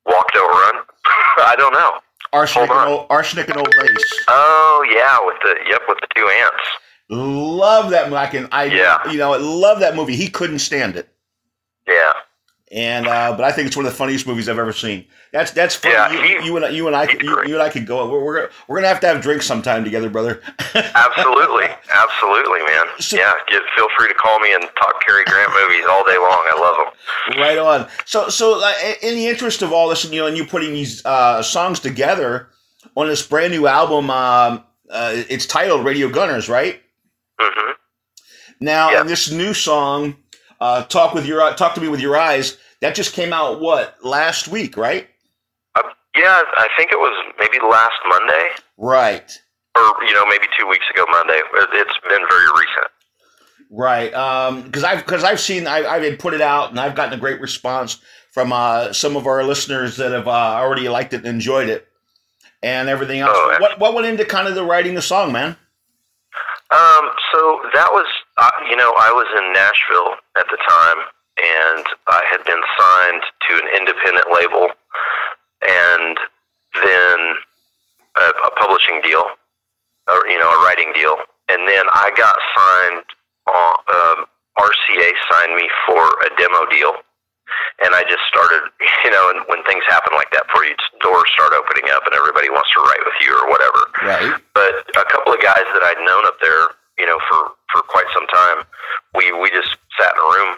Walk 0.06 0.32
Don't 0.32 0.50
Run. 0.50 0.82
I 1.46 1.54
don't 1.56 1.72
know. 1.72 2.00
Arsenic 2.32 2.70
and, 2.70 2.88
old, 2.88 3.06
arsenic 3.10 3.48
and 3.48 3.58
old 3.58 3.74
lace. 3.76 4.24
Oh 4.28 4.84
yeah, 4.90 5.18
with 5.20 5.36
the 5.42 5.54
yep 5.68 5.82
with 5.86 5.98
the 6.00 6.08
two 6.16 6.26
ants. 6.26 6.64
Love 7.12 7.90
that 7.90 8.06
movie. 8.06 8.16
I 8.16 8.26
can, 8.26 8.48
I 8.52 8.64
yeah. 8.64 9.10
you 9.10 9.18
know, 9.18 9.32
love 9.32 9.80
that 9.80 9.94
movie. 9.94 10.16
He 10.16 10.28
couldn't 10.28 10.60
stand 10.60 10.96
it. 10.96 11.08
Yeah. 11.86 12.12
And 12.70 13.06
uh, 13.06 13.36
but 13.36 13.44
I 13.44 13.52
think 13.52 13.66
it's 13.66 13.76
one 13.76 13.84
of 13.84 13.92
the 13.92 13.98
funniest 13.98 14.26
movies 14.26 14.48
I've 14.48 14.58
ever 14.58 14.72
seen. 14.72 15.04
That's 15.30 15.50
that's 15.50 15.74
funny. 15.74 15.94
Yeah, 15.94 16.10
you, 16.10 16.40
he, 16.40 16.46
you, 16.46 16.56
and 16.56 16.74
you 16.74 16.86
and 16.86 16.96
I 16.96 17.04
you, 17.04 17.42
you, 17.46 17.52
and 17.52 17.62
I 17.62 17.68
could 17.68 17.86
go. 17.86 18.10
We're 18.10 18.24
we're, 18.24 18.50
we're 18.66 18.76
gonna 18.76 18.88
have 18.88 19.00
to 19.00 19.06
have 19.08 19.20
drinks 19.20 19.44
sometime 19.44 19.84
together, 19.84 20.08
brother. 20.08 20.40
absolutely, 20.74 21.66
absolutely, 21.92 22.60
man. 22.60 22.86
So, 22.98 23.18
yeah, 23.18 23.32
get, 23.48 23.62
feel 23.76 23.88
free 23.98 24.08
to 24.08 24.14
call 24.14 24.40
me 24.40 24.54
and 24.54 24.62
talk 24.62 25.04
Cary 25.06 25.22
Grant 25.26 25.50
movies 25.68 25.84
all 25.86 26.02
day 26.06 26.16
long. 26.16 26.46
I 26.48 26.58
love 26.58 26.76
them. 27.34 27.40
Right 27.42 27.58
on. 27.58 27.88
So 28.06 28.30
so 28.30 28.64
uh, 28.64 28.72
in 29.02 29.16
the 29.16 29.26
interest 29.26 29.60
of 29.60 29.70
all 29.70 29.90
this, 29.90 30.04
and 30.04 30.14
you 30.14 30.20
know, 30.20 30.26
and 30.26 30.36
you 30.36 30.46
putting 30.46 30.72
these 30.72 31.04
uh, 31.04 31.42
songs 31.42 31.78
together 31.78 32.48
on 32.96 33.06
this 33.06 33.26
brand 33.26 33.52
new 33.52 33.66
album, 33.66 34.08
um, 34.08 34.64
uh, 34.88 35.12
it's 35.28 35.44
titled 35.44 35.84
Radio 35.84 36.08
Gunners, 36.08 36.48
right? 36.48 36.81
Mm-hmm. 37.42 37.72
Now, 38.60 38.90
yep. 38.90 39.06
this 39.06 39.30
new 39.30 39.54
song, 39.54 40.16
uh, 40.60 40.84
"Talk 40.84 41.14
with 41.14 41.26
Your 41.26 41.52
Talk 41.54 41.74
to 41.74 41.80
Me 41.80 41.88
with 41.88 42.00
Your 42.00 42.16
Eyes," 42.16 42.58
that 42.80 42.94
just 42.94 43.12
came 43.12 43.32
out 43.32 43.60
what 43.60 43.96
last 44.04 44.48
week, 44.48 44.76
right? 44.76 45.08
Uh, 45.74 45.82
yeah, 46.16 46.42
I 46.56 46.68
think 46.76 46.92
it 46.92 46.98
was 46.98 47.34
maybe 47.38 47.58
last 47.64 47.98
Monday. 48.08 48.50
Right. 48.76 49.40
Or 49.74 50.04
you 50.06 50.14
know, 50.14 50.26
maybe 50.26 50.46
two 50.58 50.68
weeks 50.68 50.84
ago 50.92 51.04
Monday. 51.10 51.40
It's 51.54 51.98
been 52.08 52.26
very 52.30 52.46
recent. 52.46 52.90
Right, 53.74 54.10
because 54.10 54.84
um, 54.84 54.90
I've 54.90 54.98
because 54.98 55.24
I've 55.24 55.40
seen 55.40 55.66
I, 55.66 55.86
I've 55.86 56.18
put 56.18 56.34
it 56.34 56.42
out 56.42 56.68
and 56.68 56.78
I've 56.78 56.94
gotten 56.94 57.14
a 57.14 57.20
great 57.20 57.40
response 57.40 58.02
from 58.30 58.52
uh, 58.52 58.92
some 58.92 59.16
of 59.16 59.26
our 59.26 59.42
listeners 59.44 59.96
that 59.96 60.12
have 60.12 60.28
uh, 60.28 60.30
already 60.30 60.90
liked 60.90 61.14
it 61.14 61.18
and 61.18 61.26
enjoyed 61.26 61.70
it, 61.70 61.88
and 62.62 62.90
everything 62.90 63.20
else. 63.20 63.32
Oh, 63.34 63.56
what 63.60 63.80
what 63.80 63.94
went 63.94 64.06
into 64.06 64.26
kind 64.26 64.46
of 64.46 64.54
the 64.54 64.62
writing 64.62 64.94
the 64.94 65.00
song, 65.00 65.32
man? 65.32 65.56
Um, 66.72 67.04
so 67.32 67.60
that 67.76 67.92
was, 67.92 68.08
uh, 68.40 68.64
you 68.64 68.76
know, 68.76 68.96
I 68.96 69.12
was 69.12 69.28
in 69.36 69.52
Nashville 69.52 70.16
at 70.40 70.48
the 70.48 70.56
time, 70.56 71.04
and 71.36 71.84
I 72.08 72.22
had 72.32 72.40
been 72.48 72.64
signed 72.80 73.24
to 73.28 73.52
an 73.60 73.68
independent 73.76 74.28
label, 74.32 74.72
and 75.68 76.16
then 76.80 77.18
a, 78.16 78.26
a 78.48 78.50
publishing 78.56 79.04
deal, 79.04 79.20
or 80.08 80.24
you 80.32 80.40
know, 80.40 80.48
a 80.48 80.58
writing 80.64 80.92
deal, 80.96 81.16
and 81.52 81.68
then 81.68 81.84
I 81.92 82.08
got 82.16 82.36
signed. 82.56 83.04
On, 83.42 83.74
um, 83.90 84.18
RCA 84.56 85.10
signed 85.28 85.56
me 85.56 85.68
for 85.84 85.98
a 85.98 86.30
demo 86.38 86.64
deal 86.70 86.92
and 87.82 87.94
I 87.94 88.02
just 88.06 88.22
started, 88.28 88.68
you 89.04 89.10
know, 89.10 89.24
and 89.34 89.44
when 89.48 89.60
things 89.64 89.82
happen 89.88 90.14
like 90.14 90.30
that 90.32 90.46
for 90.52 90.64
you, 90.64 90.74
doors 91.00 91.28
start 91.34 91.52
opening 91.52 91.90
up, 91.92 92.06
and 92.06 92.14
everybody 92.14 92.48
wants 92.48 92.70
to 92.76 92.80
write 92.84 93.02
with 93.04 93.18
you 93.24 93.32
or 93.34 93.46
whatever. 93.50 93.80
Right. 94.02 94.32
But 94.54 94.86
a 94.94 95.06
couple 95.10 95.34
of 95.34 95.40
guys 95.42 95.66
that 95.74 95.82
I'd 95.82 96.02
known 96.02 96.24
up 96.28 96.38
there, 96.40 96.74
you 96.98 97.06
know, 97.06 97.18
for 97.28 97.56
for 97.72 97.80
quite 97.88 98.06
some 98.14 98.26
time, 98.28 98.64
we 99.16 99.32
we 99.36 99.50
just 99.50 99.74
sat 99.98 100.14
in 100.14 100.20
a 100.20 100.28
room 100.38 100.50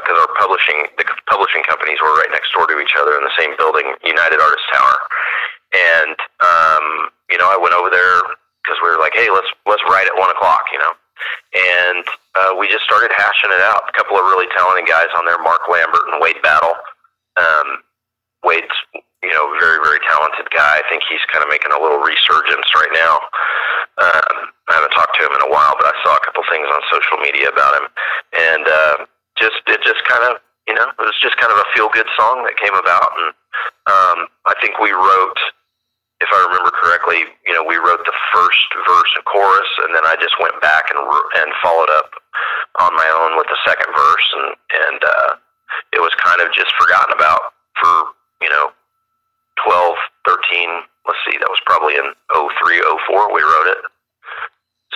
because 0.00 0.16
uh, 0.16 0.24
our 0.24 0.32
publishing 0.40 0.88
the 0.96 1.04
publishing 1.28 1.60
companies 1.68 2.00
were 2.00 2.14
right 2.16 2.32
next 2.32 2.56
door 2.56 2.64
to 2.64 2.80
each 2.80 2.96
other 2.96 3.20
in 3.20 3.22
the 3.26 3.36
same 3.36 3.52
building, 3.60 3.84
United 4.00 4.40
Artists 4.40 4.68
Tower, 4.72 4.96
and 5.76 6.16
um, 6.40 7.12
you 7.28 7.36
know, 7.36 7.52
I 7.52 7.58
went 7.60 7.76
over 7.76 7.92
there 7.92 8.24
because 8.64 8.80
we 8.80 8.88
were 8.88 8.96
like, 8.96 9.12
hey, 9.12 9.28
let's 9.28 9.50
let's 9.68 9.84
write 9.84 10.08
at 10.08 10.16
one 10.16 10.32
o'clock, 10.32 10.72
you 10.72 10.80
know 10.80 10.96
and 11.54 12.04
uh, 12.34 12.52
we 12.58 12.66
just 12.66 12.84
started 12.84 13.14
hashing 13.14 13.54
it 13.54 13.62
out. 13.62 13.86
A 13.86 13.94
couple 13.94 14.18
of 14.18 14.26
really 14.26 14.50
talented 14.50 14.90
guys 14.90 15.08
on 15.14 15.24
there, 15.24 15.38
Mark 15.38 15.70
Lambert 15.70 16.10
and 16.10 16.18
Wade 16.18 16.42
Battle. 16.42 16.74
Um, 17.38 17.82
Wade's, 18.42 18.74
you 18.94 19.32
know, 19.32 19.54
very, 19.56 19.80
very 19.80 20.02
talented 20.04 20.50
guy. 20.50 20.82
I 20.82 20.84
think 20.90 21.02
he's 21.08 21.22
kind 21.32 21.40
of 21.40 21.48
making 21.48 21.72
a 21.72 21.80
little 21.80 22.02
resurgence 22.02 22.68
right 22.74 22.92
now. 22.92 23.22
Um, 24.02 24.36
I 24.68 24.82
haven't 24.82 24.92
talked 24.92 25.14
to 25.16 25.24
him 25.24 25.32
in 25.32 25.42
a 25.46 25.50
while, 25.50 25.78
but 25.78 25.88
I 25.88 25.94
saw 26.02 26.18
a 26.18 26.22
couple 26.26 26.42
things 26.50 26.66
on 26.66 26.80
social 26.90 27.18
media 27.22 27.48
about 27.48 27.72
him, 27.78 27.86
and 28.34 28.64
uh, 28.66 28.96
just 29.38 29.62
it 29.70 29.80
just 29.86 30.02
kind 30.04 30.26
of, 30.26 30.42
you 30.66 30.74
know, 30.74 30.90
it 30.90 31.04
was 31.06 31.16
just 31.22 31.38
kind 31.38 31.54
of 31.54 31.58
a 31.62 31.68
feel 31.72 31.88
good 31.94 32.08
song 32.18 32.42
that 32.44 32.58
came 32.58 32.74
about, 32.74 33.10
and 33.16 33.30
um, 33.86 34.18
I 34.50 34.54
think 34.60 34.82
we 34.82 34.90
wrote 34.90 35.40
if 36.24 36.32
I 36.32 36.40
remember 36.48 36.72
correctly, 36.72 37.28
you 37.44 37.52
know, 37.52 37.60
we 37.60 37.76
wrote 37.76 38.00
the 38.08 38.16
first 38.32 38.68
verse 38.88 39.12
and 39.12 39.24
chorus, 39.28 39.70
and 39.84 39.92
then 39.92 40.08
I 40.08 40.16
just 40.16 40.32
went 40.40 40.56
back 40.64 40.88
and 40.88 40.96
and 40.96 41.48
followed 41.60 41.92
up 42.00 42.16
on 42.80 42.96
my 42.96 43.08
own 43.20 43.36
with 43.36 43.46
the 43.52 43.60
second 43.68 43.92
verse, 43.92 44.26
and 44.40 44.48
and 44.56 45.00
uh, 45.04 45.30
it 45.92 46.00
was 46.00 46.16
kind 46.24 46.40
of 46.40 46.48
just 46.56 46.72
forgotten 46.80 47.12
about 47.12 47.52
for 47.76 47.92
you 48.40 48.48
know 48.48 48.72
12, 49.68 50.00
13. 50.24 50.88
Let's 51.04 51.20
see, 51.28 51.36
that 51.36 51.52
was 51.52 51.60
probably 51.68 52.00
in 52.00 52.08
03, 52.32 52.48
04 53.04 53.34
we 53.36 53.44
wrote 53.44 53.68
it. 53.76 53.84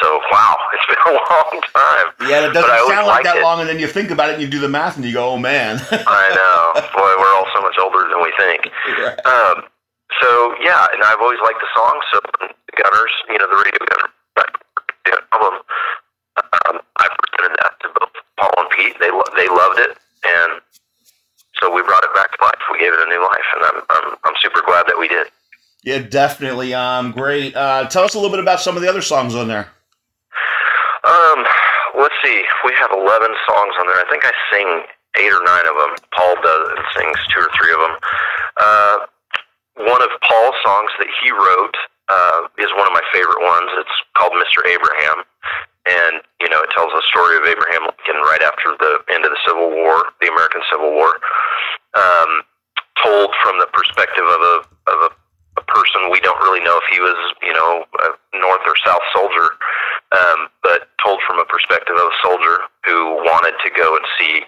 So 0.01 0.09
wow, 0.33 0.57
it's 0.73 0.89
been 0.89 1.05
a 1.05 1.17
long 1.21 1.53
time. 1.69 2.07
Yeah, 2.25 2.49
it 2.49 2.57
doesn't 2.57 2.89
sound 2.89 3.07
like 3.07 3.25
that 3.29 3.37
it. 3.39 3.43
long, 3.45 3.61
and 3.61 3.69
then 3.69 3.79
you 3.79 3.87
think 3.87 4.11
about 4.11 4.31
it 4.31 4.41
and 4.41 4.43
you 4.43 4.49
do 4.49 4.61
the 4.65 4.69
math 4.69 4.97
and 4.97 5.05
you 5.05 5.13
go, 5.13 5.37
"Oh 5.37 5.39
man." 5.39 5.77
I 5.93 6.25
know, 6.33 6.81
boy, 6.97 7.13
we're 7.21 7.35
all 7.37 7.49
so 7.53 7.61
much 7.61 7.77
older 7.77 8.09
than 8.09 8.23
we 8.25 8.33
think. 8.41 8.73
Right. 8.99 9.27
Um, 9.27 9.65
so 10.21 10.55
yeah, 10.63 10.87
and 10.93 11.03
I've 11.03 11.21
always 11.21 11.39
liked 11.43 11.61
the 11.61 11.71
song. 11.75 11.95
So 12.13 12.21
the 12.41 12.75
Gunners, 12.83 13.13
you 13.29 13.39
know, 13.39 13.49
the 13.49 13.57
radio 13.57 13.81
Gunner 13.87 14.11
album, 15.33 15.61
um, 16.37 16.81
I 16.99 17.07
presented 17.09 17.57
that 17.63 17.75
to 17.83 17.89
both 17.99 18.13
Paul 18.39 18.55
and 18.59 18.71
Pete. 18.71 18.97
They 19.01 19.11
lo- 19.11 19.33
they 19.37 19.49
loved 19.49 19.79
it, 19.81 19.97
and 20.25 20.61
so 21.61 21.73
we 21.75 21.83
brought 21.83 22.05
it 22.05 22.15
back 22.15 22.37
to 22.37 22.45
life. 22.45 22.59
We 22.73 22.79
gave 22.79 22.93
it 22.93 23.01
a 23.01 23.11
new 23.11 23.23
life, 23.23 23.49
and 23.55 23.65
I'm 23.65 23.83
I'm, 23.91 24.17
I'm 24.25 24.35
super 24.43 24.63
glad 24.67 24.87
that 24.87 24.99
we 24.99 25.09
did. 25.09 25.27
Yeah, 25.85 25.99
definitely. 25.99 26.75
Um, 26.75 27.13
great. 27.13 27.57
Uh, 27.57 27.87
tell 27.89 28.05
us 28.05 28.15
a 28.15 28.19
little 28.19 28.31
bit 28.31 28.41
about 28.41 28.61
some 28.61 28.77
of 28.77 28.83
the 28.83 28.89
other 28.89 29.03
songs 29.03 29.35
on 29.35 29.49
there. 29.49 29.69
Um, 31.05 31.47
let's 31.99 32.15
see. 32.23 32.43
We 32.65 32.73
have 32.75 32.91
eleven 32.93 33.33
songs 33.47 33.75
on 33.81 33.87
there. 33.87 33.97
I 33.97 34.07
think 34.11 34.25
I 34.27 34.33
sing 34.53 34.83
eight 35.17 35.33
or 35.33 35.43
nine 35.45 35.67
of 35.67 35.75
them. 35.79 35.93
Paul 36.15 36.35
does 36.43 36.69
and 36.77 36.85
sings 36.97 37.19
two 37.35 37.41
or 37.41 37.51
three 37.59 37.73
of 37.73 37.81
them. 37.81 37.97
Uh, 38.57 38.97
one 39.79 40.03
of 40.03 40.11
Paul's 40.27 40.59
songs 40.67 40.91
that 40.99 41.11
he 41.23 41.31
wrote 41.31 41.77
uh, 42.09 42.49
is 42.59 42.71
one 42.75 42.89
of 42.89 42.95
my 42.95 43.05
favorite 43.13 43.41
ones. 43.41 43.71
It's 43.79 43.99
called 44.17 44.35
Mr. 44.35 44.65
Abraham. 44.67 45.23
And, 45.89 46.21
you 46.41 46.49
know, 46.51 46.61
it 46.61 46.71
tells 46.77 46.93
the 46.93 47.05
story 47.09 47.41
of 47.41 47.49
Abraham 47.49 47.89
Lincoln 47.89 48.21
right 48.29 48.45
after 48.45 48.77
the 48.77 49.01
end 49.09 49.25
of 49.25 49.33
the 49.33 49.41
Civil 49.47 49.73
War, 49.73 50.13
the 50.21 50.29
American 50.29 50.61
Civil 50.69 50.93
War, 50.93 51.17
um, 51.97 52.45
told 53.01 53.33
from 53.41 53.57
the 53.57 53.71
perspective 53.73 54.27
of 54.27 54.41
a, 54.41 54.57
of 54.93 54.99
a, 55.09 55.11
a 55.61 55.65
person 55.65 56.13
we 56.13 56.21
don't 56.21 56.39
really 56.45 56.61
know 56.61 56.77
if 56.77 56.89
he 56.93 57.01
was, 57.01 57.17
you 57.41 57.55
know, 57.55 57.85
a 58.05 58.09
North 58.37 58.65
or 58.69 58.77
South 58.85 59.05
soldier, 59.17 59.49
um, 60.13 60.53
but 60.63 60.93
told 61.01 61.21
from 61.25 61.41
a 61.41 61.47
perspective 61.49 61.97
of 61.97 62.05
a 62.05 62.19
soldier 62.21 62.69
who 62.85 63.25
wanted 63.25 63.57
to 63.65 63.71
go 63.73 63.97
and 63.97 64.05
see 64.21 64.45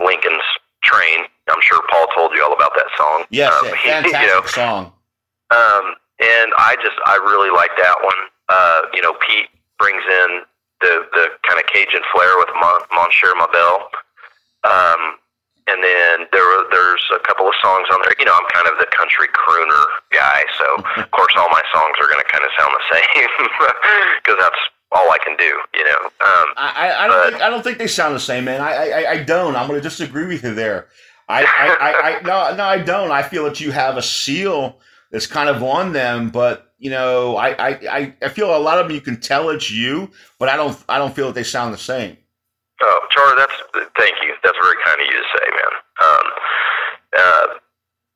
Lincoln's 0.00 0.44
train. 0.84 1.24
I'm 1.48 1.60
sure 1.62 1.80
Paul 1.90 2.06
told 2.14 2.32
you 2.34 2.42
all 2.44 2.52
about 2.54 2.72
that 2.76 2.86
song. 2.96 3.24
Yes, 3.30 3.52
um, 3.62 3.68
fantastic 3.84 4.20
you 4.20 4.26
know, 4.28 4.42
song. 4.46 4.92
um, 5.50 5.94
and 6.22 6.52
I 6.58 6.76
just 6.82 6.96
I 7.06 7.16
really 7.18 7.50
like 7.50 7.72
that 7.76 7.96
one. 8.02 8.20
Uh, 8.48 8.82
you 8.94 9.02
know, 9.02 9.14
Pete 9.26 9.48
brings 9.78 10.02
in 10.06 10.42
the 10.80 11.02
the 11.12 11.24
kind 11.48 11.58
of 11.58 11.66
Cajun 11.72 12.02
flair 12.14 12.38
with 12.38 12.48
Mon, 12.54 12.80
Mon 12.94 13.08
Cher 13.10 13.34
Ma 13.34 13.46
Belle. 13.50 13.88
Um, 14.64 15.18
and 15.66 15.78
then 15.82 16.26
there 16.32 16.42
were, 16.42 16.66
there's 16.70 17.02
a 17.14 17.18
couple 17.26 17.46
of 17.46 17.54
songs 17.62 17.86
on 17.92 17.98
there. 18.02 18.14
You 18.18 18.24
know, 18.26 18.34
I'm 18.34 18.46
kind 18.52 18.66
of 18.66 18.78
the 18.78 18.86
country 18.98 19.26
crooner 19.30 19.82
guy, 20.10 20.42
so 20.58 20.66
of 21.02 21.10
course 21.10 21.32
all 21.36 21.48
my 21.50 21.62
songs 21.72 21.94
are 22.00 22.06
going 22.06 22.22
to 22.22 22.30
kind 22.30 22.44
of 22.44 22.50
sound 22.58 22.70
the 22.74 22.86
same 22.94 23.28
because 24.22 24.38
that's 24.38 24.62
all 24.92 25.10
I 25.10 25.18
can 25.24 25.36
do. 25.36 25.50
You 25.74 25.84
know. 25.84 26.00
Um, 26.22 26.46
I, 26.56 26.70
I, 26.76 27.04
I 27.04 27.06
don't 27.08 27.16
But- 27.16 27.30
think 27.32 27.42
I 27.42 27.50
don't 27.50 27.62
think 27.62 27.78
they 27.78 27.86
sound 27.88 28.14
the 28.14 28.20
same, 28.20 28.44
man. 28.44 28.60
I 28.60 28.72
I, 28.90 29.10
I 29.12 29.22
don't. 29.22 29.56
I'm 29.56 29.66
going 29.68 29.80
to 29.80 29.88
disagree 29.88 30.26
with 30.26 30.42
you 30.44 30.54
there. 30.54 30.86
I, 31.32 31.42
I, 31.42 31.76
I, 31.80 32.18
I 32.18 32.22
no 32.22 32.56
no 32.56 32.64
I 32.64 32.78
don't. 32.78 33.10
I 33.10 33.22
feel 33.22 33.44
that 33.44 33.60
you 33.60 33.70
have 33.72 33.96
a 33.96 34.02
seal 34.02 34.78
that's 35.10 35.26
kind 35.26 35.48
of 35.48 35.62
on 35.62 35.92
them, 35.92 36.30
but 36.30 36.72
you 36.78 36.90
know 36.90 37.36
I, 37.36 37.70
I, 37.70 38.14
I, 38.20 38.28
feel 38.28 38.54
a 38.54 38.58
lot 38.58 38.78
of 38.78 38.86
them 38.86 38.94
you 38.94 39.00
can 39.00 39.20
tell 39.20 39.48
it's 39.50 39.70
you, 39.70 40.10
but 40.38 40.48
I 40.48 40.56
don't 40.56 40.76
I 40.88 40.98
don't 40.98 41.14
feel 41.14 41.26
that 41.28 41.34
they 41.34 41.42
sound 41.42 41.72
the 41.72 41.78
same. 41.78 42.16
Oh, 42.82 43.00
Charlie, 43.10 43.36
that's 43.38 43.54
thank 43.96 44.16
you. 44.22 44.34
That's 44.44 44.58
very 44.58 44.76
kind 44.84 45.00
of 45.00 45.06
you 45.06 45.12
to 45.12 45.28
say, 45.38 45.46
man. 45.50 45.72
Um, 46.02 46.26
uh, 47.16 47.46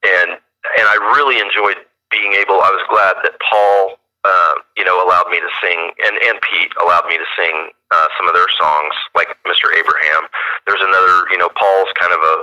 and 0.05 0.31
and 0.79 0.87
I 0.89 0.97
really 1.17 1.41
enjoyed 1.41 1.77
being 2.11 2.33
able. 2.35 2.61
I 2.61 2.71
was 2.75 2.85
glad 2.91 3.15
that 3.23 3.39
Paul, 3.49 3.97
uh, 4.25 4.55
you 4.77 4.85
know, 4.85 5.01
allowed 5.07 5.31
me 5.31 5.39
to 5.41 5.51
sing, 5.63 5.93
and 6.05 6.17
and 6.21 6.41
Pete 6.43 6.73
allowed 6.83 7.07
me 7.07 7.17
to 7.17 7.29
sing 7.39 7.71
uh, 7.91 8.09
some 8.19 8.27
of 8.27 8.35
their 8.35 8.51
songs, 8.59 8.95
like 9.15 9.31
Mr. 9.47 9.71
Abraham. 9.71 10.27
There's 10.67 10.83
another, 10.83 11.31
you 11.31 11.39
know, 11.39 11.51
Paul's 11.55 11.93
kind 11.95 12.13
of 12.13 12.19
a 12.19 12.37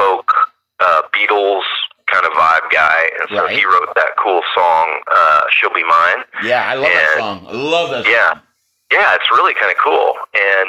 folk 0.00 0.28
uh, 0.80 1.02
Beatles 1.12 1.64
kind 2.12 2.24
of 2.26 2.32
vibe 2.32 2.66
guy, 2.72 3.00
and 3.20 3.28
so 3.30 3.44
Right. 3.44 3.56
he 3.56 3.62
wrote 3.64 3.92
that 3.94 4.16
cool 4.22 4.42
song, 4.54 4.86
uh, 5.14 5.40
"She'll 5.54 5.72
Be 5.72 5.84
Mine." 5.84 6.24
Yeah, 6.42 6.66
I 6.68 6.74
love 6.74 6.90
that 6.92 7.14
song. 7.18 7.46
I 7.48 7.52
love 7.52 7.90
that. 7.90 8.04
Yeah. 8.08 8.30
song. 8.32 8.40
Yeah, 8.90 9.14
it's 9.14 9.30
really 9.30 9.54
kind 9.54 9.70
of 9.70 9.78
cool. 9.78 10.14
And 10.34 10.68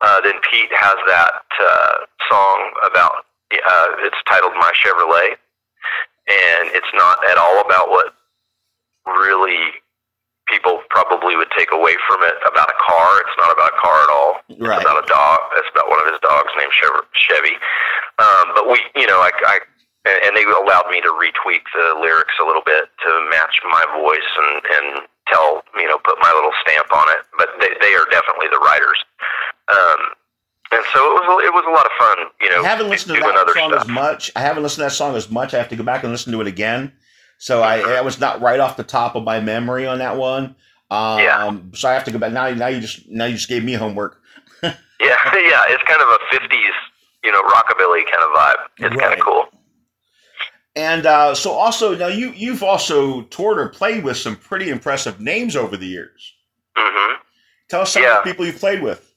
uh, 0.00 0.20
then 0.22 0.34
Pete 0.50 0.72
has 0.74 0.96
that 1.06 1.42
uh, 1.62 1.94
song 2.28 2.58
about, 2.90 3.12
uh, 3.54 3.88
it's 4.02 4.16
titled 4.28 4.54
My 4.58 4.72
Chevrolet. 4.82 5.36
And 6.26 6.70
it's 6.74 6.90
not 6.94 7.18
at 7.30 7.36
all 7.38 7.60
about 7.60 7.90
what 7.90 8.14
really 9.06 9.58
people 10.52 10.84
probably 10.92 11.32
would 11.34 11.48
take 11.56 11.72
away 11.72 11.96
from 12.04 12.20
it 12.28 12.36
about 12.44 12.68
a 12.68 12.76
car. 12.84 13.08
It's 13.24 13.36
not 13.40 13.48
about 13.56 13.72
a 13.72 13.78
car 13.80 13.96
at 14.04 14.10
all. 14.12 14.32
Right. 14.60 14.76
It's 14.76 14.84
about 14.84 15.00
a 15.00 15.08
dog. 15.08 15.38
It's 15.56 15.70
about 15.72 15.88
one 15.88 15.96
of 16.04 16.06
his 16.12 16.20
dogs 16.20 16.52
named 16.60 16.72
Chevy. 17.16 17.56
Um, 18.20 18.52
but 18.52 18.68
we, 18.68 18.76
you 18.94 19.08
know, 19.08 19.24
I, 19.24 19.32
I, 19.32 19.56
and 20.04 20.36
they 20.36 20.44
allowed 20.44 20.92
me 20.92 21.00
to 21.00 21.08
retweak 21.16 21.64
the 21.72 21.96
lyrics 22.04 22.34
a 22.36 22.44
little 22.44 22.62
bit 22.66 22.92
to 22.92 23.10
match 23.32 23.56
my 23.72 23.84
voice 23.96 24.30
and, 24.36 24.54
and 24.76 24.86
tell, 25.32 25.64
you 25.80 25.88
know, 25.88 25.96
put 26.04 26.20
my 26.20 26.30
little 26.36 26.52
stamp 26.60 26.92
on 26.92 27.06
it. 27.16 27.24
But 27.40 27.48
they, 27.60 27.72
they 27.80 27.94
are 27.96 28.04
definitely 28.12 28.52
the 28.52 28.60
writers. 28.60 29.00
Um, 29.72 30.00
and 30.72 30.84
so 30.92 30.98
it 31.00 31.14
was, 31.20 31.26
a- 31.28 31.46
it 31.48 31.52
was 31.54 31.64
a 31.68 31.72
lot 31.72 31.86
of 31.86 31.92
fun, 31.98 32.18
you 32.40 32.50
know, 32.50 32.64
I 32.64 32.68
haven't 32.68 32.88
listened 32.90 33.14
to 33.16 33.20
that 33.20 33.48
song 33.54 33.70
stuff. 33.72 33.82
as 33.84 33.88
much. 33.88 34.30
I 34.36 34.40
haven't 34.40 34.62
listened 34.62 34.82
to 34.82 34.84
that 34.90 34.92
song 34.96 35.16
as 35.16 35.30
much. 35.30 35.54
I 35.54 35.58
have 35.58 35.68
to 35.68 35.76
go 35.76 35.82
back 35.84 36.02
and 36.02 36.12
listen 36.12 36.32
to 36.32 36.40
it 36.40 36.46
again. 36.46 36.92
So 37.42 37.60
I, 37.60 37.80
I 37.80 38.00
was 38.02 38.20
not 38.20 38.40
right 38.40 38.60
off 38.60 38.76
the 38.76 38.84
top 38.84 39.16
of 39.16 39.24
my 39.24 39.40
memory 39.40 39.84
on 39.84 39.98
that 39.98 40.16
one. 40.16 40.54
Um, 40.92 41.18
Yeah. 41.18 41.58
So 41.74 41.88
I 41.88 41.92
have 41.94 42.04
to 42.04 42.12
go 42.12 42.18
back 42.20 42.32
now. 42.32 42.48
Now 42.54 42.68
you 42.68 42.80
just 42.80 43.08
now 43.08 43.24
you 43.24 43.34
just 43.34 43.48
gave 43.48 43.64
me 43.64 43.72
homework. 43.72 44.20
Yeah, 44.62 44.70
yeah, 45.34 45.64
it's 45.66 45.82
kind 45.82 46.00
of 46.00 46.06
a 46.06 46.18
'50s, 46.32 46.70
you 47.24 47.32
know, 47.32 47.42
rockabilly 47.42 48.04
kind 48.04 48.22
of 48.22 48.30
vibe. 48.36 48.56
It's 48.78 48.96
kind 49.02 49.12
of 49.12 49.18
cool. 49.18 49.46
And 50.76 51.04
uh, 51.04 51.34
so 51.34 51.50
also 51.50 51.96
now 51.96 52.06
you 52.06 52.30
you've 52.30 52.62
also 52.62 53.22
toured 53.22 53.58
or 53.58 53.68
played 53.70 54.04
with 54.04 54.16
some 54.18 54.36
pretty 54.36 54.68
impressive 54.70 55.18
names 55.20 55.56
over 55.56 55.76
the 55.76 55.86
years. 55.86 56.34
hmm 56.76 57.14
Tell 57.68 57.80
us 57.80 57.92
some 57.92 58.04
Yeah. 58.04 58.18
of 58.18 58.24
the 58.24 58.30
people 58.30 58.46
you've 58.46 58.60
played 58.60 58.80
with. 58.82 59.11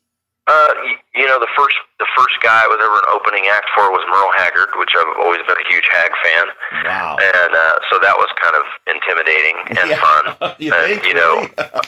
Uh, 0.48 0.70
you, 0.86 1.24
you 1.24 1.26
know, 1.26 1.40
the 1.42 1.50
first 1.58 1.74
the 1.98 2.06
first 2.14 2.38
guy 2.46 2.54
I 2.54 2.68
was 2.70 2.78
ever 2.78 2.98
an 3.02 3.10
opening 3.18 3.50
act 3.50 3.66
for 3.74 3.90
was 3.90 4.06
Merle 4.06 4.30
Haggard, 4.38 4.70
which 4.78 4.94
I've 4.94 5.18
always 5.18 5.42
been 5.50 5.58
a 5.58 5.68
huge 5.72 5.90
Hag 5.90 6.12
fan, 6.22 6.46
Wow. 6.86 7.18
and 7.18 7.52
uh, 7.56 7.76
so 7.90 7.98
that 7.98 8.14
was 8.14 8.30
kind 8.38 8.54
of 8.54 8.66
intimidating 8.86 9.58
and 9.82 9.90
Yeah. 9.90 9.98
fun. 9.98 10.24
you 10.62 10.70
and, 10.74 11.02
you 11.04 11.14
know. 11.18 11.48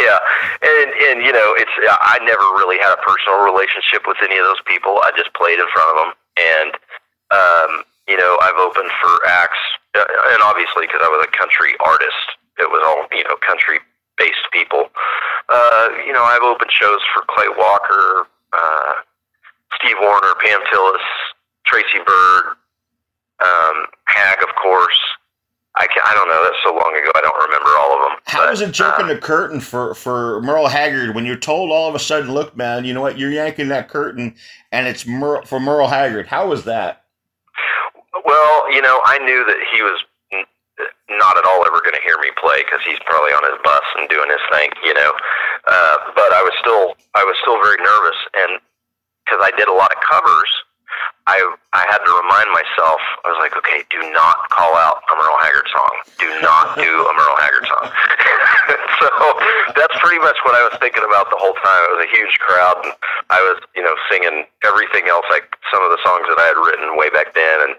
Yeah, 0.00 0.16
and 0.64 0.88
and 1.12 1.16
you 1.20 1.28
know, 1.30 1.52
it's 1.60 1.70
I 1.84 2.16
never 2.24 2.46
really 2.56 2.80
had 2.80 2.96
a 2.96 3.00
personal 3.04 3.44
relationship 3.44 4.08
with 4.08 4.16
any 4.24 4.40
of 4.40 4.48
those 4.48 4.64
people. 4.64 4.96
I 5.04 5.12
just 5.12 5.28
played 5.36 5.60
in 5.60 5.68
front 5.76 5.88
of 5.92 5.96
them, 6.00 6.10
and 6.40 6.70
um, 7.36 7.70
you 8.08 8.16
know, 8.16 8.32
I've 8.40 8.56
opened 8.56 8.88
for 8.96 9.12
acts, 9.28 9.60
uh, 9.92 10.00
and 10.32 10.40
obviously 10.40 10.88
because 10.88 11.04
I 11.04 11.10
was 11.12 11.20
a 11.28 11.30
country 11.36 11.76
artist, 11.84 12.26
it 12.56 12.64
was 12.72 12.80
all 12.80 13.04
you 13.12 13.28
know 13.28 13.36
country 13.44 13.76
based 14.18 14.46
people. 14.52 14.88
Uh, 15.48 15.88
you 16.06 16.12
know, 16.12 16.22
I've 16.22 16.42
opened 16.42 16.70
shows 16.70 17.00
for 17.12 17.22
Clay 17.28 17.48
Walker, 17.56 18.26
uh, 18.52 18.92
Steve 19.78 19.96
Wariner, 20.00 20.34
Pam 20.44 20.60
Tillis, 20.72 21.06
Tracy 21.66 21.98
Byrd, 22.06 22.56
um, 23.42 23.86
Hag, 24.06 24.42
of 24.42 24.54
course. 24.60 24.98
I, 25.76 25.86
can, 25.88 26.02
I 26.04 26.14
don't 26.14 26.28
know. 26.28 26.40
That's 26.44 26.62
so 26.62 26.70
long 26.70 26.94
ago. 26.96 27.10
I 27.16 27.20
don't 27.20 27.42
remember 27.42 27.70
all 27.76 27.96
of 27.96 28.10
them. 28.10 28.18
How 28.26 28.44
but, 28.44 28.50
was 28.50 28.60
it 28.60 28.70
jerking 28.70 29.06
uh, 29.06 29.14
the 29.14 29.18
curtain 29.18 29.58
for 29.58 29.92
for 29.94 30.40
Merle 30.42 30.68
Haggard 30.68 31.16
when 31.16 31.26
you're 31.26 31.36
told 31.36 31.72
all 31.72 31.88
of 31.88 31.96
a 31.96 31.98
sudden, 31.98 32.32
look, 32.32 32.56
man, 32.56 32.84
you 32.84 32.94
know 32.94 33.00
what? 33.00 33.18
You're 33.18 33.32
yanking 33.32 33.68
that 33.68 33.88
curtain, 33.88 34.36
and 34.70 34.86
it's 34.86 35.04
Merle, 35.04 35.42
for 35.42 35.58
Merle 35.58 35.88
Haggard. 35.88 36.28
How 36.28 36.46
was 36.46 36.64
that? 36.64 37.04
Well, 38.24 38.72
you 38.72 38.82
know, 38.82 39.00
I 39.04 39.18
knew 39.18 39.44
that 39.44 39.58
he 39.74 39.82
was 39.82 40.00
not 41.18 41.38
at 41.38 41.44
all 41.44 41.64
ever 41.66 41.80
going 41.80 41.96
to 41.96 42.04
hear 42.04 42.18
me 42.20 42.30
play 42.38 42.62
because 42.64 42.82
he's 42.84 43.00
probably 43.04 43.32
on 43.32 43.44
his 43.46 43.58
bus 43.62 43.86
and 43.98 44.08
doing 44.08 44.28
his 44.30 44.44
thing, 44.52 44.70
you 44.84 44.94
know. 44.94 45.12
Uh, 45.66 45.96
but 46.14 46.30
I 46.32 46.42
was 46.42 46.54
still, 46.60 46.94
I 47.14 47.24
was 47.24 47.36
still 47.42 47.58
very 47.62 47.80
nervous, 47.80 48.18
and 48.34 48.50
because 49.24 49.40
I 49.40 49.50
did 49.56 49.68
a 49.68 49.76
lot 49.76 49.90
of 49.90 49.98
covers, 50.04 50.50
I 51.26 51.40
I 51.72 51.88
had 51.88 52.04
to 52.04 52.12
remind 52.20 52.52
myself. 52.52 53.00
I 53.24 53.32
was 53.32 53.40
like, 53.40 53.56
okay, 53.56 53.80
do 53.88 54.00
not 54.12 54.36
call 54.52 54.76
out 54.76 55.00
a 55.08 55.14
Merle 55.16 55.40
Haggard 55.40 55.68
song. 55.72 55.94
Do 56.20 56.28
not 56.44 56.76
do 56.76 56.84
a 56.84 57.12
Merle 57.16 57.38
Haggard 57.40 57.64
song. 57.64 57.86
so 59.00 59.08
that's 59.72 59.96
pretty 60.04 60.20
much 60.20 60.36
what 60.44 60.52
I 60.52 60.62
was 60.68 60.76
thinking 60.84 61.02
about 61.02 61.32
the 61.32 61.40
whole 61.40 61.56
time. 61.64 61.80
It 61.88 61.92
was 61.96 62.04
a 62.04 62.12
huge 62.12 62.36
crowd, 62.44 62.76
and 62.84 62.92
I 63.32 63.40
was, 63.40 63.64
you 63.72 63.80
know, 63.80 63.96
singing 64.12 64.44
everything 64.68 65.08
else, 65.08 65.24
like 65.32 65.48
some 65.72 65.80
of 65.80 65.90
the 65.90 66.00
songs 66.04 66.28
that 66.28 66.36
I 66.36 66.46
had 66.52 66.60
written 66.60 66.92
way 67.00 67.08
back 67.08 67.32
then, 67.32 67.72
and 67.72 67.74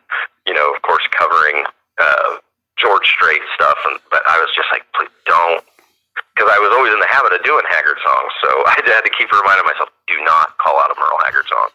you 0.50 0.54
know, 0.58 0.74
of 0.74 0.82
course, 0.82 1.06
covering 1.14 1.70
uh, 2.02 2.42
George 2.78 3.08
Strait 3.08 3.42
stuff. 3.56 3.78
And 3.90 4.00
but 4.12 4.22
I 4.28 4.38
was 4.38 4.50
just 4.56 4.68
like, 4.72 4.84
please 4.96 5.12
don't, 5.26 5.64
because 6.36 6.52
I 6.52 6.60
was 6.60 6.72
always 6.76 6.92
in 6.94 7.00
the 7.00 7.08
habit 7.08 7.34
of 7.34 7.44
doing 7.44 7.64
Haggard 7.70 7.98
songs, 8.04 8.32
so 8.44 8.50
I 8.68 8.74
had 8.86 9.02
to 9.02 9.12
keep 9.18 9.32
reminding 9.32 9.66
myself, 9.66 9.90
do 10.08 10.16
not 10.24 10.58
call 10.58 10.80
out 10.80 10.92
a 10.92 10.96
Merle 11.00 11.22
Haggard 11.24 11.48
song. 11.48 11.70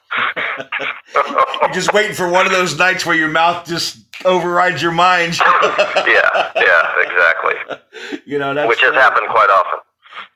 You're 1.63 1.73
just 1.75 1.93
waiting 1.93 2.15
for 2.15 2.29
one 2.29 2.47
of 2.47 2.53
those 2.53 2.79
nights 2.79 3.05
where 3.07 3.17
your 3.17 3.29
mouth 3.29 3.67
just 3.67 3.99
overrides 4.25 4.83
your 4.83 4.93
mind. 4.93 5.39
yeah, 5.41 6.53
yeah, 6.57 6.93
exactly. 7.01 8.21
you 8.27 8.39
know, 8.39 8.55
that's 8.55 8.69
Which 8.69 8.81
has 8.81 8.95
happened 8.95 9.29
quite 9.31 9.49
often. 9.51 9.81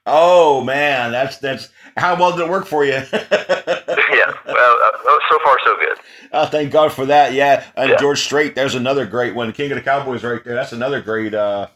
Oh 0.07 0.63
man, 0.63 1.13
that's 1.13 1.39
that's 1.39 1.71
how 1.97 2.15
well 2.19 2.33
did 2.37 2.45
it 2.47 2.51
work 2.51 2.67
for 2.67 2.85
you? 2.85 3.01
Yeah. 4.13 4.33
Well, 4.47 4.79
uh, 4.85 5.19
so 5.29 5.39
far 5.45 5.59
so 5.65 5.77
good. 5.77 5.99
oh, 6.33 6.47
thank 6.47 6.71
God 6.73 6.93
for 6.93 7.05
that. 7.07 7.33
Yeah, 7.33 7.65
and 7.77 7.91
Yeah. 7.91 7.97
George 7.97 8.21
Strait, 8.21 8.55
there's 8.55 8.75
another 8.77 9.07
great 9.07 9.35
one. 9.35 9.53
King 9.53 9.73
of 9.73 9.77
the 9.77 9.83
Cowboys, 9.83 10.23
right 10.23 10.43
there. 10.45 10.55
That's 10.55 10.73
another 10.73 11.01
great, 11.01 11.35
uh, 11.35 11.67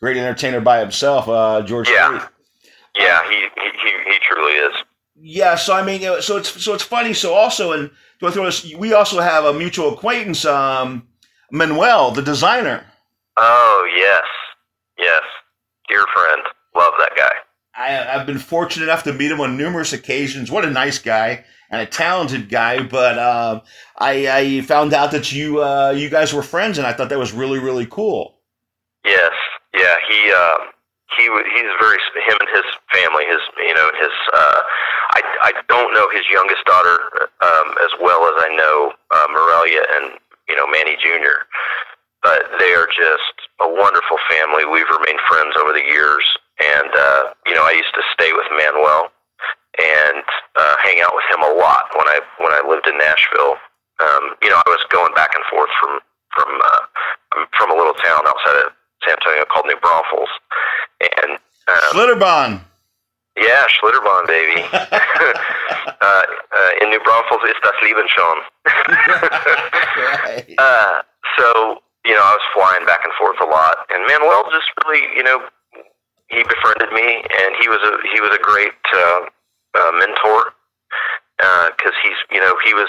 great 0.00 0.16
entertainer 0.18 0.60
by 0.60 0.80
himself. 0.80 1.28
Uh, 1.28 1.62
George 1.62 1.88
Yeah. 1.88 2.18
Strait. 2.18 2.30
Yeah, 2.98 3.28
he 3.30 3.36
he 3.36 3.70
he, 3.82 4.12
he 4.12 4.18
truly 4.20 4.52
is. 4.52 4.74
Yeah, 5.18 5.54
so 5.54 5.74
I 5.74 5.82
mean, 5.82 6.02
so 6.20 6.36
it's 6.36 6.62
so 6.62 6.74
it's 6.74 6.82
funny. 6.84 7.14
So 7.14 7.32
also, 7.34 7.72
and 7.72 7.90
to 8.20 8.30
throw 8.30 8.44
this, 8.44 8.74
we 8.74 8.92
also 8.92 9.20
have 9.20 9.44
a 9.44 9.52
mutual 9.54 9.94
acquaintance, 9.94 10.44
um, 10.44 11.06
Manuel, 11.50 12.10
the 12.10 12.22
designer. 12.22 12.84
Oh 13.38 13.88
yes, 13.96 14.24
yes, 14.98 15.22
dear 15.88 16.04
friend, 16.12 16.42
love 16.76 16.94
that 16.98 17.12
guy. 17.16 17.32
I, 17.76 18.14
I've 18.14 18.26
been 18.26 18.38
fortunate 18.38 18.84
enough 18.84 19.02
to 19.04 19.12
meet 19.12 19.30
him 19.30 19.40
on 19.40 19.56
numerous 19.56 19.92
occasions. 19.92 20.50
What 20.50 20.64
a 20.64 20.70
nice 20.70 20.98
guy 20.98 21.44
and 21.70 21.80
a 21.80 21.86
talented 21.86 22.48
guy. 22.48 22.82
But 22.82 23.18
um, 23.18 23.62
I, 23.98 24.28
I 24.28 24.60
found 24.62 24.94
out 24.94 25.10
that 25.12 25.32
you 25.32 25.62
uh, 25.62 25.90
you 25.90 26.08
guys 26.08 26.32
were 26.32 26.42
friends, 26.42 26.78
and 26.78 26.86
I 26.86 26.92
thought 26.92 27.08
that 27.10 27.18
was 27.18 27.32
really 27.32 27.58
really 27.58 27.86
cool. 27.86 28.38
Yes, 29.04 29.32
yeah, 29.74 29.94
he 30.08 30.32
um, 30.32 30.72
he 31.16 31.24
he's 31.24 31.72
very 31.80 31.98
him 32.26 32.36
and 32.40 32.50
his 32.52 32.66
family. 32.92 33.24
His 33.26 33.40
you 33.58 33.74
know 33.74 33.90
his 34.00 34.14
uh, 34.32 34.60
I 35.14 35.20
I 35.42 35.52
don't 35.68 35.92
know 35.94 36.08
his 36.10 36.24
youngest 36.30 36.64
daughter 36.64 37.28
um, 37.40 37.68
as 37.84 37.92
well 38.00 38.24
as 38.24 38.36
I 38.44 38.54
know 38.56 38.92
uh, 39.10 39.26
Morelia 39.30 39.82
and 39.96 40.18
you 40.48 40.56
know 40.56 40.66
Manny 40.66 40.96
Jr. 40.96 41.44
But 42.22 42.50
they 42.58 42.72
are 42.74 42.88
just 42.88 43.36
a 43.60 43.68
wonderful 43.68 44.18
family. 44.28 44.64
We've 44.66 44.90
remained 44.90 45.20
friends 45.28 45.54
over 45.60 45.72
the 45.72 45.84
years, 45.84 46.24
and 46.60 46.90
uh, 46.94 47.22
you 47.46 47.54
know 47.54 47.64
I 47.64 47.72
used 47.72 47.94
to 47.94 48.02
stay 48.12 48.32
with 48.32 48.46
Manuel 48.50 49.12
and 49.78 50.24
uh, 50.56 50.74
hang 50.82 51.00
out 51.04 51.12
with 51.12 51.24
him 51.28 51.42
a 51.44 51.52
lot 51.52 51.92
when 51.96 52.08
I 52.08 52.20
when 52.40 52.52
I 52.52 52.64
lived 52.64 52.86
in 52.86 52.96
Nashville. 52.98 53.56
Um, 54.00 54.36
you 54.42 54.50
know, 54.50 54.60
I 54.60 54.68
was 54.68 54.84
going 54.92 55.12
back 55.14 55.32
and 55.34 55.44
forth 55.48 55.70
from 55.80 56.00
from 56.34 56.48
uh, 56.60 56.82
I'm 57.36 57.46
from 57.56 57.70
a 57.70 57.76
little 57.76 57.94
town 57.94 58.20
outside 58.26 58.56
of 58.64 58.72
San 59.04 59.16
Antonio 59.20 59.44
called 59.52 59.66
New 59.66 59.76
Braunfels, 59.80 60.32
and 61.00 61.36
um, 61.68 61.90
Schlitterbahn. 61.92 62.60
yeah, 63.36 63.64
Schlitterbahn, 63.68 64.26
baby. 64.26 64.64
uh, 64.72 65.92
uh, 66.00 66.70
in 66.80 66.90
New 66.90 67.00
Braunfels, 67.00 67.42
ist 67.44 67.60
das 67.62 67.76
Leben 67.82 68.08
schon. 68.08 68.38
right. 70.24 70.54
Uh, 70.58 71.00
so, 71.38 71.80
you 72.04 72.12
know, 72.12 72.20
I 72.20 72.36
was 72.36 72.46
flying 72.52 72.84
back 72.86 73.00
and 73.04 73.12
forth 73.14 73.40
a 73.40 73.46
lot, 73.46 73.78
and 73.90 74.04
Manuel 74.06 74.44
just 74.52 74.68
really, 74.84 75.04
you 75.16 75.22
know, 75.22 75.40
he 76.28 76.42
befriended 76.42 76.90
me, 76.92 77.22
and 77.22 77.50
he 77.60 77.68
was 77.68 77.80
a 77.82 77.92
he 78.12 78.20
was 78.20 78.32
a 78.34 78.42
great 78.42 78.76
uh, 78.94 79.20
uh, 79.78 79.92
mentor 79.98 80.52
because 81.76 81.94
he's, 82.02 82.18
you 82.30 82.40
know, 82.40 82.56
he 82.64 82.74
was. 82.74 82.88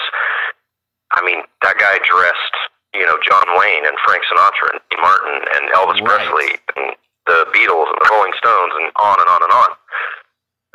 I 1.12 1.24
mean, 1.24 1.40
that 1.64 1.80
guy 1.80 1.96
dressed, 2.04 2.56
you 2.92 3.00
know, 3.06 3.16
John 3.24 3.48
Wayne 3.56 3.88
and 3.88 3.96
Frank 4.04 4.20
Sinatra 4.28 4.76
and 4.76 4.80
Dean 4.92 5.00
Martin 5.00 5.40
and 5.56 5.64
Elvis 5.72 6.00
Right. 6.04 6.20
Presley 6.20 6.52
and 6.76 6.96
the 7.24 7.48
Beatles 7.48 7.88
and 7.88 7.96
the 7.96 8.08
Rolling 8.12 8.36
Stones 8.36 8.72
and 8.76 8.92
on 8.96 9.16
and 9.16 9.28
on 9.28 9.40
and 9.40 9.52
on. 9.52 9.70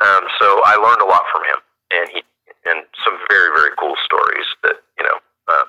Um, 0.02 0.24
so 0.42 0.58
I 0.66 0.74
learned 0.74 1.02
a 1.02 1.06
lot 1.06 1.22
from 1.30 1.42
him, 1.46 1.58
and 1.94 2.06
he 2.10 2.20
and 2.66 2.82
some 3.04 3.14
very 3.30 3.54
very 3.54 3.70
cool 3.78 3.94
stories 4.04 4.46
that 4.66 4.82
you 4.98 5.04
know 5.06 5.18
uh, 5.48 5.66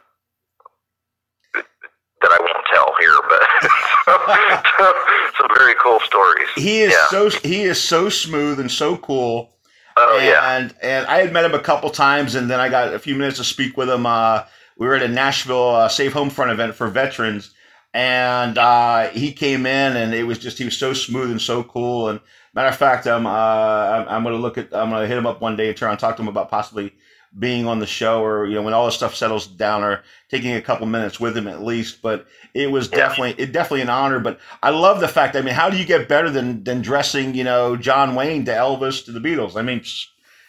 that 2.22 2.32
I 2.34 2.40
won't 2.42 2.66
tell 2.74 2.90
here, 2.98 3.20
but 3.30 3.42
some 5.46 5.58
very 5.58 5.76
cool 5.82 6.00
stories. 6.02 6.48
He 6.56 6.82
is 6.82 6.92
yeah. 6.92 7.08
so 7.08 7.30
he 7.30 7.64
is 7.64 7.82
so 7.82 8.10
smooth 8.10 8.60
and 8.60 8.72
so 8.72 8.98
cool. 8.98 9.52
Oh 9.98 10.18
and, 10.20 10.74
yeah. 10.74 10.80
and 10.82 11.08
I 11.08 11.22
had 11.22 11.32
met 11.32 11.46
him 11.46 11.54
a 11.54 11.60
couple 11.60 11.90
times, 11.90 12.36
and 12.36 12.50
then 12.50 12.60
I 12.60 12.70
got 12.70 12.94
a 12.94 13.00
few 13.00 13.16
minutes 13.16 13.38
to 13.38 13.44
speak 13.44 13.78
with 13.78 13.90
him. 13.90 14.06
Uh, 14.06 14.44
we 14.78 14.88
were 14.88 14.96
at 14.96 15.04
a 15.04 15.08
Nashville 15.08 15.70
uh, 15.70 15.88
Safe 15.88 16.14
Home 16.14 16.30
Front 16.30 16.52
event 16.52 16.76
for 16.76 16.88
veterans, 16.88 17.54
and 17.94 18.58
uh, 18.58 19.08
he 19.10 19.32
came 19.32 19.66
in, 19.66 19.96
and 19.96 20.14
it 20.14 20.24
was 20.24 20.38
just 20.38 20.58
he 20.58 20.66
was 20.66 20.78
so 20.78 20.94
smooth 20.94 21.32
and 21.32 21.42
so 21.42 21.64
cool. 21.64 22.10
And 22.10 22.20
matter 22.54 22.70
of 22.70 22.78
fact, 22.78 23.08
I'm 23.08 23.26
uh, 23.26 23.30
I'm, 23.30 24.08
I'm 24.10 24.24
going 24.24 24.36
to 24.36 24.42
look 24.42 24.58
at 24.58 24.74
I'm 24.74 24.90
going 24.90 25.02
to 25.02 25.08
hit 25.08 25.18
him 25.18 25.28
up 25.28 25.42
one 25.42 25.56
day 25.56 25.70
and 25.70 25.78
try 25.78 25.92
and 25.92 26.00
talk 26.00 26.18
to 26.18 26.22
him 26.22 26.28
about 26.28 26.50
possibly 26.50 26.94
being 27.38 27.68
on 27.68 27.80
the 27.80 27.86
show, 27.86 28.24
or 28.24 28.46
you 28.46 28.56
know 28.56 28.62
when 28.62 28.74
all 28.74 28.86
this 28.86 28.96
stuff 28.96 29.16
settles 29.16 29.48
down, 29.48 29.84
or 29.84 30.04
taking 30.30 30.54
a 30.56 30.62
couple 30.62 30.86
minutes 30.88 31.20
with 31.20 31.36
him 31.38 31.48
at 31.48 31.64
least. 31.64 32.02
But 32.02 32.26
it 32.54 32.72
was 32.72 32.90
Yeah. 32.92 32.98
definitely 32.98 33.44
it 33.44 33.52
definitely 33.52 33.82
an 33.82 33.90
honor. 33.90 34.20
But 34.20 34.40
I 34.64 34.70
love 34.70 35.00
the 35.00 35.08
fact. 35.08 35.36
I 35.36 35.42
mean, 35.42 35.54
how 35.54 35.70
do 35.70 35.78
you 35.78 35.86
get 35.86 36.08
better 36.08 36.30
than 36.30 36.64
than 36.64 36.82
dressing 36.82 37.36
you 37.36 37.44
know 37.44 37.76
John 37.76 38.16
Wayne 38.16 38.46
to 38.46 38.52
Elvis 38.52 39.04
to 39.06 39.12
the 39.12 39.20
Beatles? 39.20 39.56
I 39.56 39.62
mean. 39.62 39.84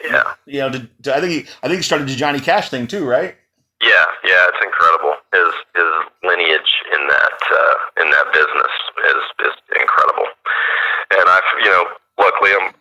Yeah. 0.05 0.35
You 0.45 0.61
know, 0.61 0.71
to, 0.71 0.89
to, 1.05 1.17
I 1.17 1.21
think 1.21 1.33
he, 1.33 1.41
I 1.63 1.69
think 1.69 1.79
he 1.79 1.83
started 1.83 2.07
the 2.07 2.15
Johnny 2.15 2.39
Cash 2.39 2.69
thing 2.69 2.87
too, 2.87 3.05
right? 3.09 3.35
Yeah, 3.83 4.05
yeah, 4.23 4.45
it's 4.53 4.63
incredible. 4.63 5.17
His 5.33 5.53
his 5.75 5.91
lineage 6.23 6.73
in 6.93 7.03
that 7.09 7.39
uh, 7.51 8.03
in 8.05 8.11
that 8.11 8.27
business 8.33 8.73
is 9.09 9.23
is 9.49 9.55
incredible. 9.81 10.29
And 11.17 11.25
I've 11.29 11.49
you 11.65 11.71
know, 11.71 11.85
luckily 12.19 12.53
I'm 12.61 12.73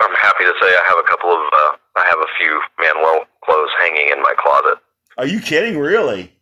I'm 0.00 0.14
happy 0.16 0.44
to 0.44 0.54
say 0.60 0.68
I 0.68 0.82
have 0.86 0.98
a 1.00 1.08
couple 1.08 1.30
of 1.32 1.40
uh, 1.40 1.72
I 1.96 2.04
have 2.04 2.20
a 2.20 2.30
few 2.38 2.60
Manuel 2.78 3.26
clothes 3.44 3.70
hanging 3.78 4.10
in 4.12 4.22
my 4.22 4.34
closet. 4.38 4.78
Are 5.18 5.26
you 5.26 5.40
kidding? 5.40 5.78
Really? 5.78 6.32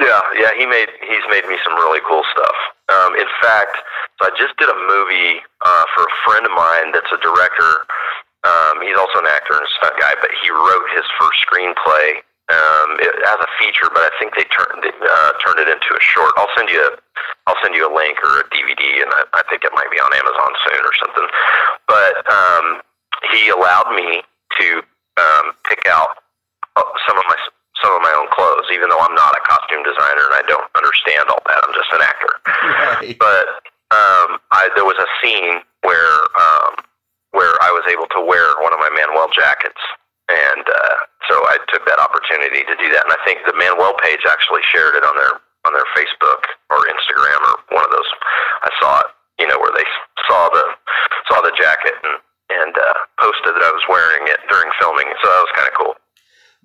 Yeah, 0.00 0.20
yeah, 0.34 0.50
he 0.58 0.66
made 0.66 0.90
he's 1.06 1.26
made 1.30 1.46
me 1.46 1.54
some 1.62 1.74
really 1.78 2.02
cool 2.02 2.26
stuff. 2.34 2.58
Um, 2.90 3.14
in 3.14 3.30
fact, 3.38 3.78
so 4.18 4.26
I 4.26 4.30
just 4.34 4.58
did 4.58 4.66
a 4.66 4.78
movie 4.90 5.38
uh, 5.62 5.84
for 5.94 6.02
a 6.02 6.14
friend 6.26 6.42
of 6.42 6.52
mine 6.52 6.90
that's 6.90 7.10
a 7.14 7.20
director. 7.22 7.86
Um, 8.42 8.82
he's 8.82 8.98
also 8.98 9.22
an 9.22 9.30
actor 9.30 9.54
and 9.56 9.64
a 9.64 9.72
stunt 9.78 9.96
guy, 9.96 10.12
but 10.20 10.28
he 10.42 10.50
wrote 10.50 10.86
his 10.92 11.06
first 11.16 11.38
screenplay 11.46 12.20
um, 12.52 13.00
it, 13.00 13.14
as 13.24 13.38
a 13.40 13.50
feature. 13.56 13.88
But 13.94 14.04
I 14.04 14.12
think 14.18 14.34
they 14.34 14.44
turned 14.50 14.82
it, 14.82 14.98
uh, 14.98 15.32
turned 15.46 15.62
it 15.62 15.70
into 15.70 15.90
a 15.94 16.02
short. 16.02 16.34
I'll 16.36 16.52
send 16.58 16.68
you 16.68 16.82
a 16.82 16.90
I'll 17.46 17.60
send 17.62 17.78
you 17.78 17.86
a 17.86 17.92
link 17.92 18.18
or 18.24 18.42
a 18.42 18.44
DVD, 18.50 18.82
and 18.98 19.14
I, 19.14 19.22
I 19.30 19.42
think 19.46 19.62
it 19.62 19.72
might 19.78 19.88
be 19.94 20.00
on 20.02 20.10
Amazon 20.10 20.50
soon 20.66 20.82
or 20.82 20.94
something. 20.98 21.28
But 21.86 22.12
um, 22.26 22.66
he 23.30 23.48
allowed 23.48 23.94
me 23.94 24.26
to 24.58 24.66
um, 25.22 25.54
pick 25.68 25.86
out 25.86 26.23
some 26.76 27.16
of 27.18 27.26
my 27.26 27.38
some 27.82 27.92
of 27.94 28.02
my 28.02 28.14
own 28.16 28.30
clothes, 28.30 28.70
even 28.72 28.88
though 28.88 29.02
I'm 29.02 29.14
not 29.18 29.34
a 29.34 29.42
costume 29.44 29.82
designer 29.82 30.24
and 30.30 30.36
I 30.40 30.44
don't 30.46 30.68
understand 30.78 31.26
all 31.28 31.42
that. 31.50 31.58
I'm 31.60 31.74
just 31.74 31.90
an 31.92 32.02
actor. 32.02 32.32
Right. 32.64 33.18
But 33.18 33.46
um, 33.92 34.40
I, 34.54 34.70
there 34.78 34.86
was 34.86 34.96
a 34.96 35.08
scene 35.20 35.60
where 35.82 36.16
um, 36.38 36.72
where 37.34 37.54
I 37.60 37.74
was 37.74 37.84
able 37.90 38.06
to 38.14 38.20
wear 38.22 38.54
one 38.62 38.72
of 38.72 38.80
my 38.80 38.88
Manuel 38.94 39.28
jackets, 39.34 39.80
and 40.30 40.64
uh, 40.64 40.96
so 41.28 41.34
I 41.50 41.58
took 41.68 41.84
that 41.84 41.98
opportunity 41.98 42.62
to 42.62 42.74
do 42.78 42.88
that. 42.94 43.04
And 43.04 43.12
I 43.12 43.20
think 43.26 43.42
the 43.44 43.58
Manuel 43.58 43.94
page 44.00 44.22
actually 44.24 44.62
shared 44.70 44.94
it 44.94 45.04
on 45.04 45.14
their 45.18 45.34
on 45.66 45.72
their 45.74 45.88
Facebook 45.96 46.42
or 46.70 46.78
Instagram 46.88 47.40
or 47.42 47.54
one 47.74 47.84
of 47.84 47.92
those. 47.92 48.10
I 48.64 48.70
saw 48.80 48.90
it, 49.02 49.10
you 49.42 49.46
know, 49.50 49.58
where 49.58 49.74
they 49.74 49.86
saw 50.24 50.48
the 50.50 50.64
saw 51.28 51.42
the 51.42 51.52
jacket 51.58 51.94
and 52.06 52.16
and 52.54 52.72
uh, 52.76 52.98
posted 53.18 53.56
that 53.56 53.64
I 53.64 53.72
was 53.72 53.84
wearing 53.88 54.24
it 54.28 54.40
during 54.48 54.70
filming. 54.80 55.08
So 55.20 55.26
that 55.26 55.42
was 55.42 55.52
kind 55.56 55.68
of 55.68 55.74
cool. 55.74 55.94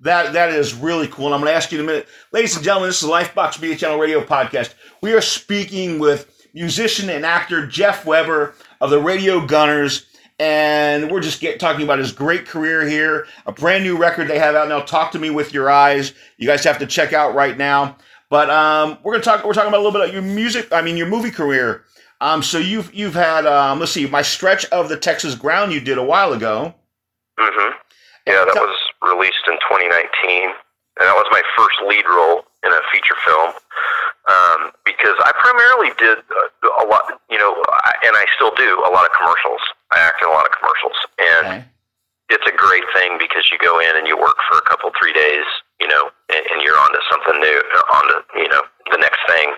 That 0.00 0.32
that 0.32 0.50
is 0.50 0.74
really 0.74 1.08
cool. 1.08 1.26
And 1.26 1.34
I'm 1.34 1.40
going 1.40 1.50
to 1.52 1.56
ask 1.56 1.70
you 1.70 1.78
in 1.78 1.84
a 1.84 1.86
minute, 1.86 2.08
ladies 2.32 2.56
and 2.56 2.64
gentlemen. 2.64 2.88
This 2.88 3.02
is 3.02 3.08
Lifebox 3.08 3.60
Media 3.60 3.76
Channel 3.76 3.98
Radio 3.98 4.22
podcast. 4.22 4.72
We 5.02 5.12
are 5.12 5.20
speaking 5.20 5.98
with 5.98 6.48
musician 6.54 7.10
and 7.10 7.26
actor 7.26 7.66
Jeff 7.66 8.06
Weber 8.06 8.54
of 8.80 8.88
the 8.88 9.00
Radio 9.00 9.44
Gunners, 9.44 10.06
and 10.38 11.10
we're 11.10 11.20
just 11.20 11.40
get, 11.40 11.60
talking 11.60 11.82
about 11.84 11.98
his 11.98 12.12
great 12.12 12.46
career 12.46 12.88
here. 12.88 13.26
A 13.44 13.52
brand 13.52 13.84
new 13.84 13.98
record 13.98 14.26
they 14.26 14.38
have 14.38 14.54
out 14.54 14.68
now. 14.70 14.80
Talk 14.80 15.12
to 15.12 15.18
me 15.18 15.28
with 15.28 15.52
your 15.52 15.70
eyes. 15.70 16.14
You 16.38 16.46
guys 16.46 16.64
have 16.64 16.78
to 16.78 16.86
check 16.86 17.12
out 17.12 17.34
right 17.34 17.58
now. 17.58 17.98
But 18.30 18.48
um, 18.48 18.96
we're 19.02 19.12
gonna 19.12 19.24
talk. 19.24 19.44
We're 19.44 19.52
talking 19.52 19.68
about 19.68 19.80
a 19.80 19.84
little 19.84 19.92
bit 19.92 20.00
about 20.00 20.14
your 20.14 20.22
music. 20.22 20.72
I 20.72 20.80
mean, 20.80 20.96
your 20.96 21.08
movie 21.08 21.30
career. 21.30 21.84
Um, 22.22 22.42
so 22.42 22.56
you've 22.56 22.94
you've 22.94 23.14
had 23.14 23.44
um, 23.44 23.80
let's 23.80 23.92
see, 23.92 24.06
my 24.06 24.22
stretch 24.22 24.64
of 24.66 24.88
the 24.88 24.96
Texas 24.96 25.34
ground 25.34 25.72
you 25.72 25.80
did 25.80 25.98
a 25.98 26.02
while 26.02 26.32
ago. 26.32 26.74
hmm 27.38 27.72
Yeah, 28.30 28.46
that 28.46 28.56
was 28.56 28.78
released 29.02 29.42
in 29.50 29.58
2019, 29.66 30.54
and 30.54 31.04
that 31.04 31.16
was 31.18 31.26
my 31.34 31.42
first 31.58 31.78
lead 31.86 32.06
role 32.06 32.46
in 32.62 32.70
a 32.70 32.82
feature 32.94 33.18
film. 33.26 33.50
Um, 34.30 34.70
because 34.86 35.16
I 35.26 35.32
primarily 35.34 35.90
did 35.98 36.22
a, 36.22 36.44
a 36.62 36.84
lot, 36.86 37.18
you 37.32 37.38
know, 37.40 37.56
I, 37.58 37.92
and 38.06 38.14
I 38.14 38.24
still 38.38 38.54
do 38.54 38.78
a 38.86 38.90
lot 38.92 39.02
of 39.08 39.12
commercials. 39.16 39.58
I 39.90 39.98
act 39.98 40.22
in 40.22 40.28
a 40.30 40.34
lot 40.34 40.46
of 40.46 40.52
commercials, 40.54 40.94
and 41.18 41.44
Okay. 41.50 41.62
it's 42.30 42.46
a 42.46 42.54
great 42.54 42.86
thing 42.94 43.18
because 43.18 43.50
you 43.50 43.58
go 43.58 43.80
in 43.82 43.96
and 43.98 44.06
you 44.06 44.14
work 44.14 44.38
for 44.46 44.58
a 44.62 44.64
couple 44.70 44.92
three 44.94 45.16
days, 45.16 45.48
you 45.82 45.88
know, 45.90 46.14
and, 46.30 46.42
and 46.54 46.58
you're 46.62 46.78
onto 46.78 47.00
something 47.10 47.42
new, 47.42 47.58
onto 47.90 48.16
you 48.38 48.48
know 48.52 48.62
the 48.92 49.00
next 49.02 49.18
thing. 49.26 49.50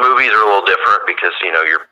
Movies 0.00 0.32
are 0.34 0.42
a 0.42 0.48
little 0.48 0.66
different 0.66 1.06
because 1.06 1.36
you 1.44 1.52
know 1.52 1.62
you're 1.62 1.86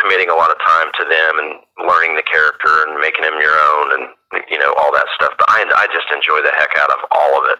committing 0.00 0.30
a 0.32 0.38
lot 0.38 0.48
of 0.48 0.56
time 0.64 0.88
to 0.96 1.04
them 1.04 1.32
and 1.44 1.50
learning 1.84 2.16
the 2.16 2.24
character 2.24 2.88
and 2.88 2.96
making 3.04 3.20
them 3.20 3.36
your 3.36 3.52
own 3.52 4.00
and 4.00 4.04
you 4.50 4.58
know 4.58 4.72
all 4.82 4.92
that 4.92 5.06
stuff. 5.14 5.32
But 5.38 5.46
I 5.48 5.64
I 5.74 5.86
just 5.92 6.06
enjoy 6.14 6.42
the 6.42 6.52
heck 6.56 6.70
out 6.78 6.90
of 6.90 7.04
all 7.10 7.42
of 7.44 7.50
it. 7.50 7.58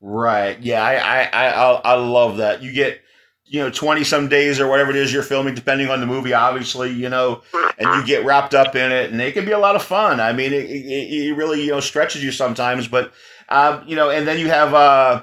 Right. 0.00 0.58
Yeah, 0.60 0.82
I 0.82 0.94
I 0.94 1.22
I 1.46 1.72
I- 1.84 1.94
love 1.94 2.36
that. 2.38 2.62
You 2.62 2.72
get 2.72 3.00
you 3.44 3.60
know 3.60 3.70
20 3.70 4.04
some 4.04 4.28
days 4.28 4.60
or 4.60 4.68
whatever 4.68 4.90
it 4.90 4.96
is 4.96 5.12
you're 5.12 5.22
filming 5.22 5.54
depending 5.54 5.88
on 5.88 6.00
the 6.00 6.06
movie 6.06 6.34
obviously, 6.34 6.92
you 6.92 7.08
know, 7.08 7.40
and 7.78 7.88
you 7.94 8.06
get 8.06 8.24
wrapped 8.24 8.54
up 8.54 8.76
in 8.76 8.92
it 8.92 9.10
and 9.10 9.20
it 9.22 9.32
can 9.32 9.44
be 9.46 9.52
a 9.52 9.58
lot 9.58 9.74
of 9.74 9.82
fun. 9.82 10.20
I 10.20 10.32
mean, 10.34 10.52
it, 10.52 10.64
it, 10.66 10.84
it 11.30 11.34
really, 11.36 11.62
you 11.64 11.70
know, 11.72 11.80
stretches 11.80 12.22
you 12.22 12.30
sometimes, 12.30 12.86
but 12.88 13.12
uh, 13.48 13.82
you 13.86 13.96
know, 13.96 14.10
and 14.10 14.28
then 14.28 14.38
you 14.38 14.48
have 14.50 14.74
uh, 14.74 15.22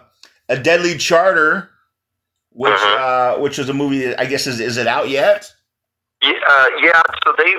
a 0.49 0.57
Deadly 0.57 0.97
Charter 0.97 1.69
which 2.57 2.71
Mhm. 2.73 2.97
uh 2.99 3.39
which 3.41 3.59
is 3.59 3.67
a 3.69 3.73
movie 3.73 4.05
that 4.07 4.19
I 4.19 4.25
guess 4.25 4.47
is 4.47 4.59
is 4.61 4.77
it 4.77 4.87
out 4.87 5.09
yet? 5.09 5.51
Yeah, 6.21 6.31
uh, 6.47 6.65
yeah. 6.81 7.01
So 7.25 7.33
they 7.37 7.53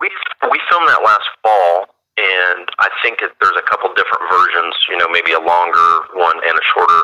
we 0.00 0.08
we 0.50 0.60
filmed 0.70 0.88
that 0.88 1.02
last 1.04 1.28
fall, 1.42 1.86
and 2.20 2.68
I 2.78 2.88
think 3.00 3.24
it, 3.24 3.32
there's 3.40 3.56
a 3.56 3.64
couple 3.64 3.88
different 3.96 4.28
versions. 4.28 4.76
You 4.92 5.00
know, 5.00 5.08
maybe 5.08 5.32
a 5.32 5.40
longer 5.40 5.88
one 6.12 6.36
and 6.36 6.54
a 6.54 6.64
shorter 6.76 7.02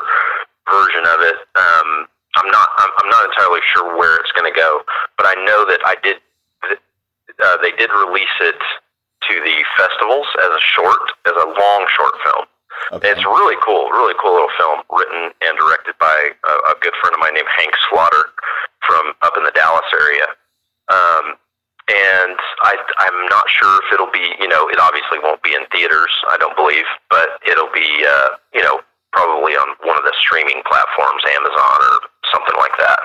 version 0.69 1.03
of 1.09 1.19
it. 1.25 1.37
Um, 1.57 1.89
I'm 2.37 2.49
not 2.53 2.67
I'm, 2.77 2.91
I'm 3.01 3.09
not 3.09 3.23
entirely 3.25 3.61
sure 3.73 3.97
where 3.97 4.15
it's 4.21 4.31
going 4.37 4.47
to 4.47 4.55
go, 4.55 4.85
but 5.17 5.25
I 5.25 5.35
know 5.41 5.65
that 5.65 5.81
I 5.85 5.95
did. 6.05 6.17
Uh, 7.37 7.57
they 7.61 7.71
did 7.77 7.89
release 7.93 8.37
it 8.41 8.57
to 9.29 9.33
the 9.41 9.57
festivals 9.77 10.25
as 10.41 10.51
a 10.53 10.63
short, 10.73 11.03
as 11.25 11.35
a 11.37 11.47
long 11.53 11.81
short 11.93 12.15
film. 12.23 12.45
Okay. 12.93 13.09
It's 13.09 13.25
really 13.25 13.57
cool, 13.65 13.89
really 13.89 14.13
cool 14.21 14.33
little 14.33 14.53
film, 14.57 14.81
written 14.89 15.33
and 15.41 15.53
directed 15.57 15.97
by 15.99 16.13
a, 16.13 16.53
a 16.71 16.75
good 16.81 16.93
friend 17.01 17.13
of 17.13 17.19
mine 17.19 17.33
named 17.33 17.49
Hank 17.57 17.73
Slaughter 17.89 18.31
from 18.85 19.13
up 19.21 19.33
in 19.35 19.43
the 19.43 19.51
Dallas 19.51 19.85
area. 19.93 20.27
Um, 20.87 21.35
and 21.87 22.35
I, 22.63 22.75
I'm 22.99 23.29
not 23.29 23.45
sure 23.47 23.79
if 23.85 23.93
it'll 23.93 24.11
be, 24.11 24.35
you 24.39 24.47
know, 24.47 24.67
it 24.67 24.79
obviously 24.79 25.19
won't 25.23 25.41
be 25.41 25.55
in 25.55 25.65
theaters, 25.71 26.11
I 26.29 26.37
don't 26.37 26.55
believe, 26.55 26.83
but 27.09 27.39
it'll 27.47 27.71
be, 27.73 27.87
uh, 28.03 28.35
you 28.53 28.61
know, 28.61 28.81
probably 29.13 29.53
on 29.53 29.75
one 29.83 29.97
of 29.97 30.03
the 30.03 30.13
streaming 30.19 30.61
platforms, 30.67 31.23
Amazon 31.31 31.77
or 31.81 31.97
something 32.31 32.57
like 32.57 32.75
that. 32.77 32.99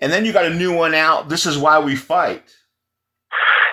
And 0.00 0.12
then 0.12 0.24
you 0.24 0.32
got 0.32 0.44
a 0.44 0.54
new 0.54 0.76
one 0.76 0.94
out. 0.94 1.28
This 1.28 1.46
is 1.46 1.56
why 1.56 1.78
we 1.78 1.96
fight. 1.96 2.44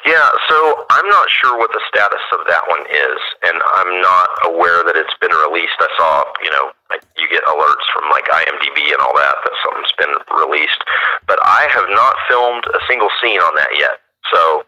Yeah, 0.06 0.26
so 0.50 0.86
I'm 0.90 1.08
not 1.08 1.30
sure 1.30 1.58
what 1.62 1.70
the 1.72 1.82
status 1.86 2.26
of 2.34 2.48
that 2.50 2.66
one 2.66 2.82
is, 2.90 3.20
and 3.46 3.62
I'm 3.78 4.02
not 4.02 4.28
aware 4.50 4.82
that 4.82 4.98
it's 4.98 5.14
been 5.22 5.34
released. 5.46 5.78
I 5.78 5.90
saw, 5.94 6.26
you 6.42 6.50
know, 6.50 6.74
like 6.90 7.06
you 7.22 7.30
get 7.30 7.46
alerts 7.46 7.86
from 7.94 8.10
like 8.10 8.26
IMDb 8.26 8.90
and 8.90 9.02
all 9.06 9.14
that 9.14 9.36
that 9.46 9.56
something's 9.62 9.94
been 10.02 10.14
released, 10.34 10.82
but 11.30 11.38
I 11.46 11.70
have 11.70 11.86
not 11.94 12.18
filmed 12.26 12.66
a 12.74 12.82
single 12.90 13.14
scene 13.22 13.40
on 13.40 13.54
that 13.56 13.70
yet. 13.78 14.02
So 14.34 14.66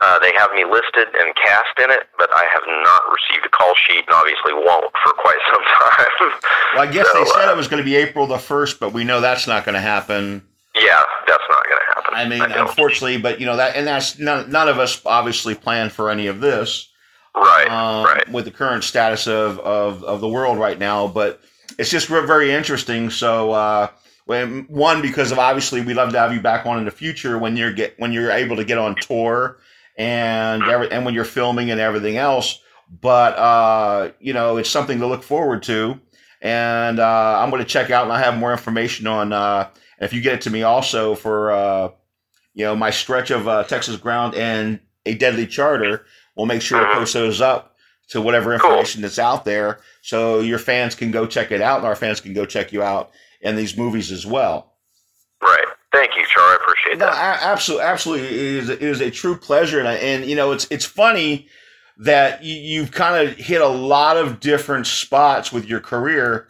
uh, 0.00 0.18
they 0.20 0.32
have 0.34 0.50
me 0.52 0.64
listed 0.64 1.08
and 1.14 1.34
cast 1.34 1.74
in 1.82 1.90
it, 1.90 2.06
but 2.18 2.30
I 2.34 2.46
have 2.50 2.66
not 2.66 3.02
received 3.10 3.46
a 3.46 3.48
call 3.50 3.74
sheet, 3.86 4.04
and 4.06 4.14
obviously 4.14 4.54
won't 4.54 4.90
for 5.02 5.12
quite 5.12 5.38
some 5.52 5.62
time. 5.62 6.30
well, 6.74 6.82
I 6.82 6.90
guess 6.90 7.06
so, 7.12 7.18
they 7.18 7.30
said 7.30 7.48
uh, 7.48 7.52
it 7.52 7.56
was 7.56 7.68
going 7.68 7.82
to 7.82 7.86
be 7.86 7.96
April 7.96 8.26
the 8.26 8.38
first, 8.38 8.78
but 8.78 8.92
we 8.92 9.04
know 9.04 9.20
that's 9.20 9.46
not 9.46 9.64
going 9.64 9.74
to 9.74 9.80
happen. 9.80 10.42
Yeah, 10.74 11.02
that's 11.26 11.42
not 11.48 11.64
going 11.64 11.80
to 11.80 11.94
happen. 11.94 12.14
I 12.14 12.28
mean, 12.28 12.42
I 12.42 12.60
unfortunately, 12.60 13.18
but 13.18 13.40
you 13.40 13.46
know 13.46 13.56
that, 13.56 13.76
and 13.76 13.86
that's 13.86 14.18
none, 14.18 14.50
none 14.50 14.68
of 14.68 14.78
us 14.78 15.00
obviously 15.04 15.54
planned 15.54 15.92
for 15.92 16.10
any 16.10 16.26
of 16.26 16.40
this, 16.40 16.88
right? 17.34 17.68
Um, 17.68 18.04
right. 18.04 18.28
With 18.30 18.44
the 18.44 18.50
current 18.50 18.84
status 18.84 19.26
of, 19.26 19.58
of 19.60 20.04
of 20.04 20.20
the 20.20 20.28
world 20.28 20.58
right 20.58 20.78
now, 20.78 21.08
but 21.08 21.40
it's 21.78 21.90
just 21.90 22.08
very 22.08 22.52
interesting. 22.52 23.10
So. 23.10 23.52
uh 23.52 23.88
when 24.28 24.64
one 24.68 25.00
because 25.00 25.32
of 25.32 25.38
obviously 25.38 25.80
we 25.80 25.94
love 25.94 26.12
to 26.12 26.18
have 26.18 26.34
you 26.34 26.40
back 26.42 26.66
on 26.66 26.78
in 26.78 26.84
the 26.84 26.90
future 26.90 27.38
when 27.38 27.56
you're 27.56 27.72
get 27.72 27.98
when 27.98 28.12
you're 28.12 28.30
able 28.30 28.56
to 28.56 28.64
get 28.64 28.76
on 28.76 28.94
tour 28.96 29.56
and 29.96 30.62
every, 30.64 30.90
and 30.92 31.06
when 31.06 31.14
you're 31.14 31.24
filming 31.24 31.70
and 31.70 31.80
everything 31.80 32.18
else. 32.18 32.60
But 33.00 33.38
uh, 33.38 34.12
you 34.20 34.34
know, 34.34 34.58
it's 34.58 34.68
something 34.68 34.98
to 35.00 35.06
look 35.06 35.22
forward 35.22 35.62
to, 35.62 35.98
and 36.42 37.00
uh, 37.00 37.40
I'm 37.40 37.48
going 37.48 37.62
to 37.62 37.68
check 37.68 37.90
out 37.90 38.04
and 38.04 38.12
I 38.12 38.18
have 38.20 38.36
more 38.36 38.52
information 38.52 39.06
on. 39.06 39.32
Uh, 39.32 39.70
if 40.00 40.12
you 40.12 40.20
get 40.20 40.34
it 40.34 40.40
to 40.42 40.50
me 40.50 40.62
also 40.62 41.14
for 41.14 41.50
uh, 41.50 41.90
you 42.54 42.64
know 42.64 42.76
my 42.76 42.90
stretch 42.90 43.30
of 43.30 43.48
uh, 43.48 43.64
Texas 43.64 43.96
ground 43.96 44.34
and 44.34 44.80
a 45.06 45.14
deadly 45.14 45.46
charter, 45.46 46.04
we'll 46.36 46.46
make 46.46 46.62
sure 46.62 46.80
to 46.80 46.86
uh-huh. 46.86 47.00
post 47.00 47.14
those 47.14 47.40
up 47.40 47.76
to 48.10 48.20
whatever 48.20 48.54
information 48.54 49.00
cool. 49.00 49.02
that's 49.02 49.18
out 49.18 49.44
there, 49.44 49.80
so 50.02 50.40
your 50.40 50.58
fans 50.58 50.94
can 50.94 51.10
go 51.10 51.26
check 51.26 51.52
it 51.52 51.60
out, 51.60 51.78
and 51.78 51.86
our 51.86 51.96
fans 51.96 52.20
can 52.20 52.32
go 52.32 52.46
check 52.46 52.72
you 52.72 52.82
out 52.82 53.10
in 53.40 53.56
these 53.56 53.76
movies 53.76 54.10
as 54.10 54.26
well. 54.26 54.74
Right. 55.42 55.64
Thank 55.92 56.16
you, 56.16 56.24
Char. 56.26 56.44
I 56.44 56.56
appreciate 56.60 56.98
that. 56.98 57.12
No, 57.12 57.48
absolutely, 57.50 57.86
absolutely. 57.86 58.26
It 58.26 58.32
is, 58.34 58.68
it 58.68 58.82
is 58.82 59.00
a 59.00 59.10
true 59.10 59.36
pleasure, 59.36 59.80
and, 59.80 59.88
and 59.88 60.24
you 60.26 60.36
know, 60.36 60.52
it's 60.52 60.66
it's 60.70 60.84
funny 60.84 61.48
that 61.98 62.44
you, 62.44 62.54
you've 62.54 62.90
kind 62.92 63.26
of 63.26 63.36
hit 63.36 63.60
a 63.60 63.68
lot 63.68 64.16
of 64.16 64.40
different 64.40 64.86
spots 64.86 65.52
with 65.52 65.66
your 65.66 65.80
career, 65.80 66.48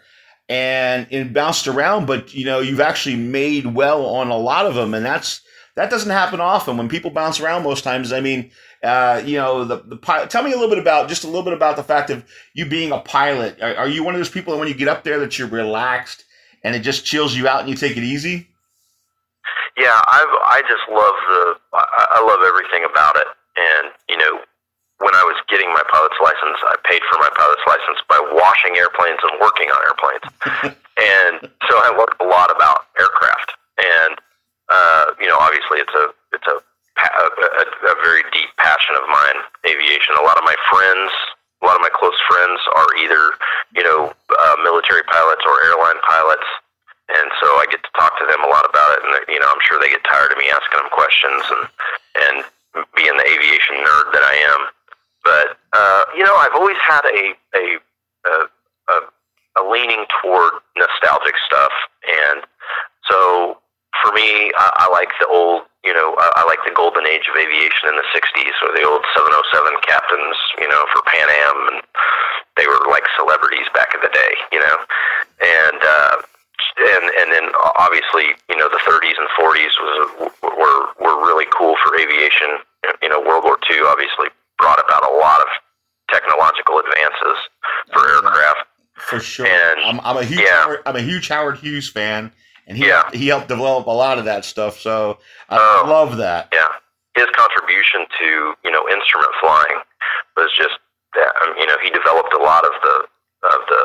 and 0.49 1.07
and 1.11 1.35
bounced 1.35 1.69
around, 1.69 2.07
but 2.07 2.35
you 2.35 2.45
know, 2.45 2.61
you've 2.61 2.81
actually 2.81 3.17
made 3.17 3.67
well 3.67 4.07
on 4.07 4.31
a 4.31 4.37
lot 4.37 4.67
of 4.67 4.75
them, 4.75 4.95
and 4.95 5.05
that's 5.05 5.43
that 5.77 5.91
doesn't 5.91 6.11
happen 6.11 6.41
often. 6.41 6.77
When 6.77 6.89
people 6.89 7.11
bounce 7.11 7.39
around, 7.39 7.63
most 7.63 7.85
times, 7.85 8.13
I 8.13 8.21
mean, 8.21 8.51
uh, 8.83 9.23
you 9.25 9.37
know, 9.37 9.65
the 9.65 9.83
the 9.85 9.97
pilot. 9.97 10.31
Tell 10.31 10.43
me 10.43 10.53
a 10.53 10.55
little 10.55 10.71
bit 10.71 10.79
about 10.79 11.09
just 11.09 11.25
a 11.25 11.27
little 11.27 11.43
bit 11.43 11.53
about 11.53 11.77
the 11.77 11.85
fact 11.85 12.11
of 12.11 12.25
you 12.55 12.67
being 12.67 12.93
a 12.93 13.01
pilot. 13.01 13.61
Are, 13.61 13.77
are 13.77 13.89
you 13.89 14.03
one 14.03 14.15
of 14.15 14.19
those 14.19 14.31
people 14.31 14.53
that 14.53 14.59
when 14.59 14.69
you 14.69 14.75
get 14.75 14.89
up 14.89 15.05
there 15.05 15.19
that 15.21 15.39
you're 15.39 15.49
relaxed 15.49 16.25
and 16.65 16.75
it 16.75 16.81
just 16.81 17.05
chills 17.05 17.37
you 17.37 17.47
out 17.47 17.61
and 17.61 17.69
you 17.69 17.77
take 17.77 17.97
it 17.97 18.03
easy? 18.03 18.49
Yeah, 19.77 20.01
I 20.07 20.25
I 20.51 20.63
just 20.63 20.83
love 20.91 21.15
the 21.29 21.55
I, 21.75 22.07
I 22.17 22.27
love 22.27 22.41
everything 22.47 22.89
about 22.91 23.17
it, 23.17 23.27
and 23.57 23.93
you 24.09 24.17
know, 24.17 24.41
when 24.99 25.15
I 25.15 25.23
was 25.23 25.39
getting 25.47 25.71
my 25.71 25.83
pilot's 25.91 26.19
license, 26.19 26.59
I 26.67 26.77
paid 26.87 27.03
for 27.07 27.19
my 27.23 27.31
pilot's 27.35 27.65
license 27.67 28.01
by 28.11 28.19
washing 28.35 28.75
airplanes 28.75 29.23
and 29.23 29.35
working 29.39 29.71
on 29.71 29.79
airplanes, 29.87 30.27
and 30.99 31.37
so 31.71 31.75
I 31.79 31.95
learned 31.95 32.19
a 32.19 32.29
lot 32.29 32.51
about 32.51 32.91
aircraft, 32.99 33.55
and 33.79 34.15
uh, 34.69 35.15
you 35.23 35.29
know, 35.31 35.39
obviously 35.39 35.79
it's 35.79 35.95
a 35.95 36.11
it's 36.35 36.49
a 36.49 36.57
a, 36.99 37.95
a, 37.95 37.97
very 38.03 38.27
deep 38.35 38.51
passion 38.59 38.99
of 38.99 39.07
mine, 39.07 39.39
aviation. 39.63 40.19
A 40.19 40.27
lot 40.27 40.35
of 40.35 40.43
my 40.43 40.59
friends, 40.67 41.15
a 41.63 41.65
lot 41.71 41.79
of 41.79 41.83
my 41.87 41.95
close 41.95 42.19
friends 42.27 42.59
are 42.75 42.91
either, 42.99 43.39
you 43.71 43.87
know, 43.87 44.11
uh, 44.11 44.57
military 44.67 45.07
pilots 45.07 45.47
or 45.47 45.55
airline 45.63 46.03
pilots 46.03 46.43
and 47.09 47.29
so 47.41 47.49
I 47.57 47.65
get 47.73 47.81
to 47.81 47.93
talk 47.97 48.13
to 48.21 48.27
them 48.29 48.45
a 48.45 48.51
lot 48.53 48.69
about 48.69 48.91
it. 48.97 49.01
And 49.05 49.13
you 49.33 49.41
know, 49.41 49.49
I'm 49.49 49.63
sure 49.65 49.81
they 49.81 49.89
get 49.89 50.05
tired 50.05 50.33
of 50.33 50.39
me 50.39 50.53
asking 50.53 50.77
them 50.77 50.93
questions 50.93 51.43
and 51.49 51.65
and 52.29 52.37
being 52.95 53.17
the 53.17 53.27
aviation 53.27 53.81
nerd 53.81 54.13
that 54.13 54.25
I 54.25 54.37
am. 54.53 54.61
But 55.29 55.61
uh, 55.77 56.03
you 56.17 56.25
know, 56.25 56.33
I've 56.41 56.57
always 56.57 56.81
had 56.81 57.05
a 57.05 57.37
a 57.53 57.65
a, 58.25 58.35
a, 58.89 58.97
a 59.61 59.63
leaning 59.69 60.09
toward 60.25 60.57
nostalgic 60.73 61.37
stuff, 61.45 61.73
and 62.09 62.49
so 63.13 63.61
for 64.01 64.13
me, 64.17 64.49
I, 64.57 64.89
I 64.89 64.91
like 64.91 65.13
the 65.21 65.29
old. 65.29 65.69
You 65.85 65.93
know, 65.93 66.17
I, 66.17 66.41
I 66.41 66.43
like 66.49 66.65
the 66.65 66.73
golden 66.73 67.05
age 67.05 67.29
of 67.29 67.37
aviation 67.37 67.93
in 67.93 68.01
the 68.01 68.09
'60s, 68.17 68.57
or 68.65 68.73
the 68.73 68.89
old 68.89 69.05
707 69.13 69.85
captains. 69.85 70.37
You 70.65 70.69
know, 70.73 70.81
for 70.97 71.05
Pan 71.13 71.29
Am, 71.29 71.77
and 71.77 71.79
they 72.57 72.65
were 72.65 72.81
like 72.89 73.05
celebrities 73.21 73.69
back 73.77 73.93
in 73.93 74.01
the 74.01 74.09
day. 74.09 74.33
You 74.49 74.65
know, 74.65 74.77
and 75.45 75.81
uh, 75.85 76.17
and 76.89 77.05
and 77.21 77.29
then 77.37 77.53
obviously 77.77 78.33
you 78.49 78.57
know 78.57 78.73
the 78.73 78.81
30s 78.81 79.21
and 79.21 79.29
40s 79.37 79.75
was 79.77 80.33
were 80.41 80.81
were 81.05 81.21
really 81.21 81.47
cool 81.53 81.77
for 81.85 82.01
aviation. 82.01 82.65
You 83.05 83.13
know, 83.13 83.21
World 83.21 83.45
War 83.45 83.61
II 83.69 83.85
obviously 83.93 84.33
brought 84.59 84.79
about 84.79 85.09
a 85.11 85.15
lot 85.17 85.41
of 85.41 85.49
technological 86.11 86.81
advances 86.81 87.39
for 87.93 88.09
aircraft. 88.09 88.59
For 88.97 89.21
sure, 89.21 89.47
and, 89.47 89.81
I'm, 89.81 90.01
I'm 90.01 90.17
a 90.17 90.25
huge 90.25 90.41
yeah. 90.41 90.63
Howard, 90.63 90.83
I'm 90.85 90.97
a 90.97 91.03
huge 91.03 91.29
Howard 91.29 91.59
Hughes 91.59 91.89
fan, 91.89 92.33
and 92.67 92.77
he 92.77 92.87
yeah. 92.87 93.09
he 93.13 93.29
helped 93.29 93.47
develop 93.49 93.87
a 93.87 93.95
lot 93.95 94.19
of 94.19 94.25
that 94.25 94.45
stuff. 94.45 94.79
So 94.79 95.19
I 95.49 95.57
uh, 95.57 95.89
love 95.89 96.17
that. 96.17 96.49
Yeah, 96.53 96.67
his 97.15 97.27
contribution 97.37 98.07
to 98.19 98.55
you 98.65 98.71
know 98.73 98.83
instrument 98.91 99.31
flying 99.41 99.79
was 100.37 100.51
just 100.59 100.75
that. 101.15 101.31
Um, 101.43 101.55
you 101.59 101.67
know, 101.67 101.77
he 101.83 101.91
developed 101.91 102.35
a 102.35 102.43
lot 102.43 102.65
of 102.65 102.75
the 102.83 102.97
of 103.55 103.61
the 103.69 103.83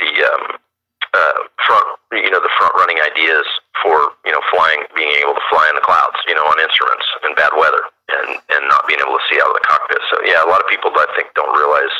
the 0.00 0.12
um, 0.24 0.44
uh, 1.12 1.40
front, 1.66 1.86
you 2.12 2.30
know, 2.30 2.40
the 2.40 2.52
front 2.56 2.72
running 2.76 2.98
ideas 3.04 3.44
for 3.82 4.16
you 4.24 4.32
know 4.32 4.40
flying, 4.48 4.84
being 4.96 5.12
able 5.20 5.34
to 5.34 5.44
fly 5.50 5.68
in 5.68 5.76
the 5.76 5.84
clouds, 5.84 6.16
you 6.26 6.34
know, 6.34 6.44
on 6.48 6.56
instruments 6.60 7.04
in 7.28 7.34
bad 7.34 7.52
weather, 7.56 7.84
and 8.20 8.28
and 8.52 8.62
not 8.68 8.86
being 8.86 9.00
able 9.00 9.16
to 9.16 9.24
see 9.30 9.40
out 9.40 9.48
of 9.48 9.56
the 9.56 9.64
cockpit. 9.64 10.02
So 10.12 10.20
yeah, 10.24 10.44
a 10.44 10.48
lot 10.48 10.60
of 10.60 10.68
people 10.68 10.92
I 10.92 11.08
think 11.16 11.32
don't 11.34 11.52
realize, 11.52 11.94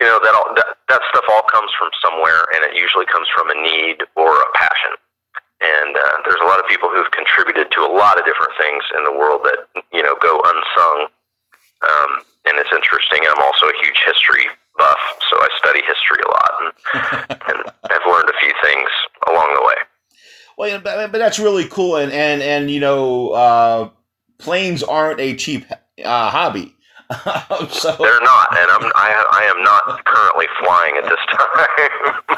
you 0.00 0.06
know, 0.06 0.20
that 0.20 0.32
all 0.34 0.48
that, 0.54 0.78
that 0.88 1.02
stuff 1.08 1.26
all 1.30 1.46
comes 1.48 1.72
from 1.78 1.90
somewhere, 2.04 2.44
and 2.54 2.64
it 2.66 2.76
usually 2.76 3.06
comes 3.08 3.26
from 3.32 3.50
a 3.50 3.56
need 3.56 4.04
or 4.16 4.30
a 4.30 4.50
passion. 4.54 4.94
And 5.62 5.94
uh, 5.94 6.16
there's 6.26 6.42
a 6.42 6.48
lot 6.50 6.58
of 6.58 6.66
people 6.66 6.90
who've 6.90 7.10
contributed 7.14 7.70
to 7.78 7.86
a 7.86 7.90
lot 7.90 8.18
of 8.18 8.26
different 8.26 8.50
things 8.58 8.82
in 8.98 9.06
the 9.06 9.14
world 9.14 9.46
that 9.46 9.68
you 9.92 10.02
know 10.02 10.14
go 10.20 10.42
unsung. 10.42 10.98
Um, 11.82 12.10
and 12.46 12.58
it's 12.58 12.70
interesting. 12.74 13.22
And 13.22 13.30
I'm 13.34 13.42
also 13.42 13.66
a 13.66 13.76
huge 13.82 13.98
history 14.06 14.46
buff, 14.76 15.02
so 15.30 15.38
I 15.38 15.48
study 15.58 15.82
history 15.86 16.22
a 16.24 16.30
lot, 16.30 16.52
and, 16.60 16.70
and 17.48 17.58
I've 17.90 18.06
learned 18.06 18.30
a 18.30 18.38
few 18.40 18.52
things 18.62 18.90
along 19.28 19.54
the 19.54 19.62
way. 19.62 19.74
Well, 20.58 20.80
but, 20.80 21.12
but 21.12 21.18
that's 21.18 21.38
really 21.38 21.66
cool, 21.66 21.96
and 21.96 22.12
and 22.12 22.42
and 22.42 22.70
you 22.70 22.80
know, 22.80 23.30
uh, 23.30 23.88
planes 24.42 24.82
aren't 24.82 25.20
a 25.20 25.34
cheap 25.34 25.64
uh, 26.04 26.30
hobby. 26.30 26.74
so 27.70 27.94
they're 27.98 28.20
not, 28.20 28.56
and 28.56 28.70
I'm 28.70 28.92
I, 28.94 29.24
I 29.32 29.44
am 29.54 29.62
not 29.62 30.04
currently 30.04 30.46
flying 30.60 30.96
at 30.96 31.04
this 31.04 31.20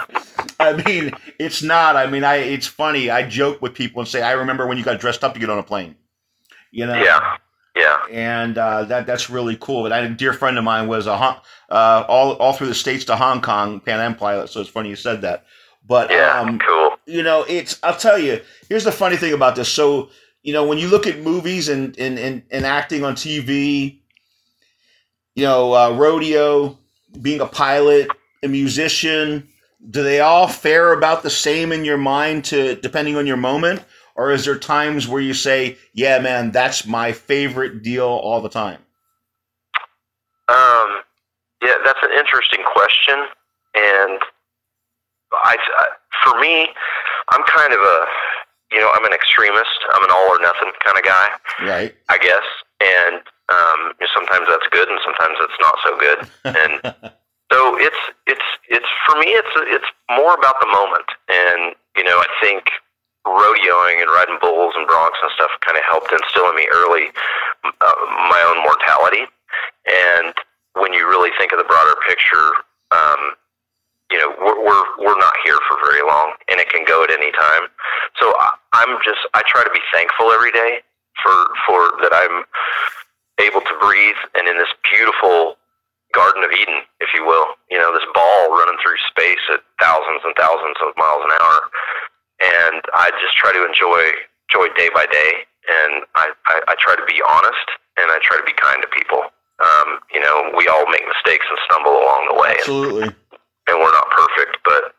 time. 0.09 0.55
I 0.61 0.83
mean, 0.85 1.13
it's 1.39 1.63
not. 1.63 1.97
I 1.97 2.07
mean, 2.07 2.25
I 2.25 2.37
it's 2.37 2.67
funny. 2.67 3.11
I 3.11 3.29
joke 3.29 3.63
with 3.63 3.75
people 3.75 4.01
and 4.01 4.09
say, 4.09 4.23
I 4.23 4.33
remember 4.33 4.67
when 4.67 4.79
you 4.79 4.85
got 4.85 4.99
dressed 5.01 5.23
up 5.23 5.35
to 5.35 5.41
get 5.41 5.51
on 5.51 5.59
a 5.59 5.63
plane. 5.63 5.97
You 6.71 6.87
know. 6.87 6.97
Yeah. 6.97 7.37
Yeah, 7.77 7.99
and 8.09 8.57
uh, 8.57 8.85
that 8.85 9.05
that's 9.05 9.29
really 9.29 9.57
cool. 9.57 9.83
But 9.83 9.91
a 9.91 10.09
dear 10.09 10.33
friend 10.33 10.57
of 10.59 10.63
mine 10.63 10.87
was 10.87 11.09
a 11.09 11.13
uh, 11.13 12.05
all 12.07 12.35
all 12.35 12.53
through 12.53 12.69
the 12.69 12.75
states 12.75 13.05
to 13.07 13.17
Hong 13.17 13.41
Kong 13.41 13.81
Pan 13.81 13.99
Am 13.99 14.15
pilot. 14.15 14.49
So 14.49 14.61
it's 14.61 14.71
funny 14.71 14.91
you 14.91 14.97
said 14.97 15.23
that. 15.23 15.45
But 15.85 16.11
yeah, 16.11 16.39
um, 16.39 16.61
cool. 16.61 16.97
You 17.07 17.25
know, 17.25 17.45
it's 17.49 17.81
I'll 17.83 17.97
tell 17.97 18.17
you. 18.17 18.41
Here's 18.69 18.85
the 18.85 18.93
funny 18.93 19.17
thing 19.17 19.33
about 19.33 19.57
this. 19.57 19.69
So 19.69 20.11
you 20.45 20.53
know, 20.53 20.65
when 20.65 20.79
you 20.79 20.89
look 20.89 21.09
at 21.09 21.19
movies 21.19 21.69
and 21.69 21.99
and 21.99 22.19
and, 22.19 22.43
and 22.53 22.65
acting 22.65 23.05
on 23.05 23.17
TV, 23.17 23.99
you 25.35 25.43
know, 25.43 25.75
uh, 25.75 25.97
rodeo, 25.97 26.79
being 27.21 27.41
a 27.41 27.47
pilot, 27.47 28.09
a 28.45 28.49
musician, 28.49 29.49
do 29.91 30.05
they 30.05 30.21
all 30.21 30.47
fare 30.47 30.93
about 30.93 31.25
the 31.25 31.31
same 31.31 31.73
in 31.73 31.85
your 31.85 31.99
mind 31.99 32.45
to 32.47 32.77
depending 32.77 33.17
on 33.17 33.27
your 33.27 33.37
moment? 33.37 33.85
or 34.15 34.31
is 34.31 34.45
there 34.45 34.59
times 34.59 35.09
where 35.09 35.21
you 35.21 35.35
say, 35.35 35.77
"Yeah, 35.93 36.19
man, 36.21 36.53
that's 36.53 36.87
my 36.87 37.13
favorite 37.13 37.83
deal 37.83 38.07
all 38.07 38.41
the 38.41 38.49
time"? 38.49 38.85
Um, 40.49 41.03
yeah, 41.63 41.79
that's 41.85 41.99
an 42.03 42.13
interesting 42.13 42.63
question, 42.65 43.27
and 43.75 44.21
I, 45.33 45.57
for 46.23 46.39
me, 46.41 46.69
I'm 47.31 47.43
kind 47.45 47.73
of 47.73 47.81
a, 47.81 48.07
you 48.73 48.81
know, 48.81 48.91
I'm 48.95 49.05
an 49.05 49.13
extremist. 49.13 49.81
I'm 49.93 50.05
an 50.05 50.11
all 50.11 50.29
or 50.33 50.41
nothing 50.41 50.73
kind 50.85 50.97
of 50.99 51.05
guy. 51.05 51.29
Right. 51.63 51.95
I 52.09 52.19
guess, 52.19 52.47
and 52.81 53.23
um, 53.49 53.81
sometimes 54.13 54.47
that's 54.49 54.69
good, 54.71 54.89
and 54.89 54.99
sometimes 55.05 55.37
it's 55.41 55.61
not 55.61 55.77
so 55.85 55.93
good, 55.99 56.19
and. 56.57 57.13
so 57.53 57.77
it's 57.77 58.03
it's 58.27 58.49
it's 58.73 58.89
for 59.05 59.21
me 59.21 59.29
it's 59.29 59.53
it's 59.69 59.85
more 60.09 60.33
about 60.33 60.57
the 60.65 60.67
moment 60.67 61.05
and 61.29 61.77
you 61.95 62.03
know 62.03 62.17
i 62.17 62.27
think 62.41 62.65
rodeoing 63.29 64.01
and 64.01 64.09
riding 64.09 64.41
bulls 64.41 64.73
and 64.75 64.89
broncs 64.89 65.21
and 65.21 65.31
stuff 65.37 65.53
kind 65.61 65.77
of 65.77 65.85
helped 65.85 66.11
instill 66.11 66.49
in 66.49 66.57
me 66.57 66.67
early 66.73 67.13
a, 67.65 67.91
my 68.29 68.41
own 68.49 68.63
mortality. 68.63 69.25
And 69.87 70.35
when 70.75 70.93
you 70.93 71.09
really 71.09 71.31
think 71.39 71.53
of 71.53 71.59
the 71.59 71.65
broader 71.65 71.97
picture, 72.07 72.49
um, 72.93 73.37
you 74.15 74.23
know, 74.23 74.31
we're, 74.39 74.63
we're 74.63 74.87
we're 75.03 75.19
not 75.19 75.35
here 75.43 75.59
for 75.67 75.75
very 75.83 76.07
long, 76.07 76.39
and 76.47 76.63
it 76.63 76.71
can 76.71 76.87
go 76.87 77.03
at 77.03 77.11
any 77.11 77.35
time. 77.35 77.67
So 78.23 78.31
I, 78.31 78.55
I'm 78.79 78.95
just 79.03 79.19
I 79.35 79.43
try 79.43 79.67
to 79.67 79.75
be 79.75 79.83
thankful 79.91 80.31
every 80.31 80.55
day 80.55 80.87
for 81.19 81.35
for 81.67 81.99
that 81.99 82.15
I'm 82.15 82.47
able 83.43 83.59
to 83.59 83.75
breathe 83.83 84.21
and 84.39 84.47
in 84.47 84.55
this 84.55 84.71
beautiful 84.87 85.59
Garden 86.15 86.47
of 86.47 86.55
Eden, 86.55 86.87
if 87.03 87.11
you 87.11 87.27
will. 87.27 87.59
You 87.75 87.83
know, 87.83 87.91
this 87.91 88.07
ball 88.15 88.55
running 88.55 88.79
through 88.79 89.03
space 89.11 89.43
at 89.51 89.67
thousands 89.83 90.23
and 90.23 90.31
thousands 90.39 90.79
of 90.79 90.95
miles 90.95 91.27
an 91.27 91.35
hour, 91.35 91.59
and 92.39 92.83
I 92.95 93.11
just 93.19 93.35
try 93.35 93.51
to 93.51 93.67
enjoy 93.67 93.99
enjoy 94.47 94.71
day 94.79 94.95
by 94.95 95.11
day, 95.11 95.43
and 95.67 96.07
I, 96.15 96.31
I, 96.47 96.57
I 96.71 96.75
try 96.79 96.95
to 96.95 97.07
be 97.11 97.19
honest 97.27 97.67
and 97.99 98.11
I 98.15 98.23
try 98.23 98.39
to 98.39 98.47
be 98.47 98.55
kind 98.55 98.79
to 98.83 98.91
people. 98.95 99.23
Um, 99.63 99.99
you 100.13 100.19
know, 100.19 100.51
we 100.57 100.67
all 100.67 100.87
make 100.91 101.03
mistakes 101.07 101.47
and 101.47 101.59
stumble 101.71 101.95
along 101.95 102.27
the 102.31 102.39
way. 102.39 102.55
Absolutely. 102.59 103.03
And, 103.05 103.15
and 103.69 103.81
we're 103.81 103.93
not 103.93 104.09
perfect, 104.11 104.59
but 104.65 104.95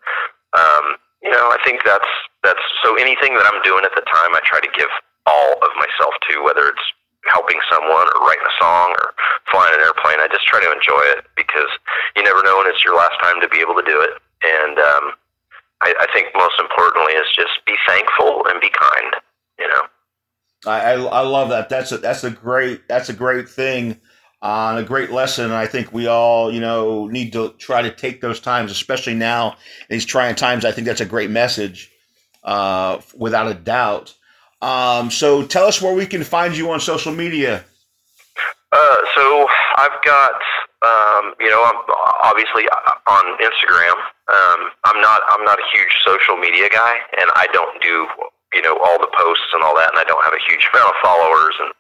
um, 0.56 0.98
you 1.22 1.32
know, 1.32 1.50
I 1.52 1.60
think 1.66 1.82
that's 1.86 2.10
that's 2.44 2.62
so 2.86 2.96
anything 2.96 3.34
that 3.36 3.46
I'm 3.50 3.62
doing 3.66 3.84
at 3.84 3.94
the 3.98 4.06
time, 4.06 4.32
I 4.38 4.42
try 4.46 4.62
to 4.62 4.72
give 4.78 4.90
all 5.26 5.58
of 5.66 5.72
myself 5.78 6.14
to, 6.30 6.46
whether 6.46 6.70
it's 6.70 6.86
helping 7.26 7.58
someone 7.70 8.06
or 8.14 8.22
writing 8.22 8.46
a 8.46 8.56
song 8.62 8.94
or 9.02 9.18
flying 9.50 9.74
an 9.74 9.82
airplane. 9.82 10.22
I 10.22 10.30
just 10.30 10.46
try 10.46 10.62
to 10.62 10.70
enjoy 10.70 11.02
it 11.18 11.26
because 11.34 11.70
you 12.16 12.22
never 12.22 12.46
know 12.46 12.62
when 12.62 12.70
it's 12.70 12.86
your 12.86 12.96
last 12.96 13.18
time 13.22 13.42
to 13.42 13.50
be 13.50 13.58
able 13.58 13.74
to 13.74 13.86
do 13.86 13.98
it. 13.98 14.22
And 14.46 14.78
um, 14.78 15.06
I, 15.82 16.06
I 16.06 16.08
think 16.14 16.30
most 16.38 16.62
importantly 16.62 17.18
is 17.18 17.26
just 17.34 17.58
be 17.66 17.74
thankful 17.90 18.46
and 18.46 18.62
be 18.62 18.70
kind. 18.70 19.12
You 19.58 19.68
know. 19.68 19.84
I, 20.70 20.78
I, 20.78 20.94
I 20.94 21.22
love 21.22 21.50
that. 21.50 21.70
That's 21.70 21.92
a 21.92 21.98
that's 21.98 22.24
a 22.24 22.30
great 22.30 22.88
that's 22.88 23.10
a 23.10 23.18
great 23.18 23.50
thing 23.50 24.00
uh, 24.46 24.78
a 24.78 24.84
great 24.84 25.10
lesson. 25.10 25.50
I 25.50 25.66
think 25.66 25.92
we 25.92 26.06
all, 26.06 26.54
you 26.54 26.60
know, 26.60 27.08
need 27.08 27.34
to 27.34 27.50
try 27.58 27.82
to 27.82 27.90
take 27.90 28.22
those 28.22 28.40
times, 28.40 28.72
especially 28.72 29.16
now 29.16 29.58
these 29.90 30.06
trying 30.06 30.36
times. 30.36 30.66
I 30.66 30.72
think 30.72 30.86
that's 30.86 31.02
a 31.02 31.06
great 31.06 31.32
message, 31.32 31.92
uh, 32.44 33.02
without 33.18 33.50
a 33.50 33.56
doubt. 33.56 34.14
Um, 34.62 35.10
so 35.10 35.44
tell 35.44 35.66
us 35.66 35.82
where 35.82 35.96
we 35.96 36.06
can 36.06 36.24
find 36.24 36.56
you 36.56 36.70
on 36.70 36.80
social 36.80 37.12
media. 37.12 37.66
Uh, 38.72 38.98
so 39.16 39.48
I've 39.78 39.98
got, 40.06 40.38
um, 40.86 41.34
you 41.40 41.50
know, 41.50 41.64
I'm 41.66 41.82
obviously 42.22 42.70
uh, 42.70 43.12
on 43.12 43.26
Instagram. 43.42 43.98
Um, 44.30 44.70
I'm 44.84 45.02
not, 45.02 45.22
I'm 45.28 45.44
not 45.44 45.58
a 45.58 45.66
huge 45.74 45.94
social 46.06 46.38
media 46.38 46.70
guy, 46.70 46.94
and 47.18 47.32
I 47.34 47.48
don't 47.52 47.82
do, 47.82 48.06
you 48.54 48.62
know, 48.62 48.78
all 48.78 49.00
the 49.00 49.10
posts 49.18 49.50
and 49.54 49.64
all 49.64 49.76
that, 49.76 49.90
and 49.90 49.98
I 49.98 50.04
don't 50.04 50.24
have 50.24 50.34
a 50.34 50.44
huge 50.48 50.70
amount 50.74 50.90
of 50.90 50.96
followers. 51.02 51.56
And 51.60 51.74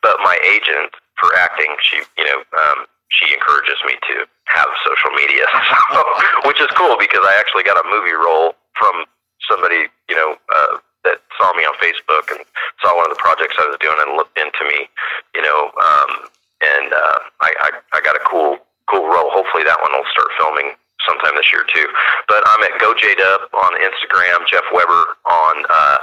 but 0.00 0.16
my 0.22 0.38
agent 0.46 0.94
for 1.20 1.30
acting, 1.36 1.74
she, 1.82 2.02
you 2.18 2.26
know, 2.26 2.40
um, 2.40 2.86
she 3.10 3.32
encourages 3.32 3.78
me 3.86 3.94
to 4.10 4.26
have 4.50 4.68
social 4.82 5.12
media, 5.14 5.46
so, 5.92 6.00
which 6.46 6.60
is 6.60 6.68
cool 6.74 6.96
because 6.98 7.22
I 7.22 7.36
actually 7.38 7.62
got 7.62 7.78
a 7.78 7.86
movie 7.88 8.16
role 8.16 8.54
from 8.74 9.06
somebody, 9.48 9.86
you 10.08 10.16
know, 10.16 10.34
uh, 10.34 10.78
that 11.04 11.20
saw 11.36 11.52
me 11.52 11.62
on 11.68 11.76
Facebook 11.78 12.24
and 12.32 12.40
saw 12.80 12.96
one 12.96 13.04
of 13.06 13.12
the 13.12 13.20
projects 13.20 13.54
I 13.60 13.68
was 13.68 13.76
doing 13.78 13.96
and 14.00 14.16
looked 14.16 14.40
into 14.40 14.64
me, 14.64 14.88
you 15.36 15.42
know, 15.44 15.70
um, 15.76 16.32
and 16.64 16.92
uh, 16.92 17.18
I, 17.44 17.50
I 17.60 17.70
I 17.92 17.98
got 18.00 18.16
a 18.16 18.24
cool 18.24 18.56
cool 18.88 19.04
role. 19.04 19.28
Hopefully 19.30 19.64
that 19.68 19.78
one 19.84 19.92
will 19.92 20.08
start 20.08 20.32
filming 20.40 20.72
sometime 21.04 21.36
this 21.36 21.48
year 21.52 21.64
too. 21.68 21.86
But 22.28 22.40
I'm 22.48 22.62
at 22.64 22.74
GoJDub 22.80 23.52
on 23.52 23.72
Instagram, 23.84 24.48
Jeff 24.48 24.64
Weber 24.72 25.04
on 25.28 25.54
uh, 25.68 25.98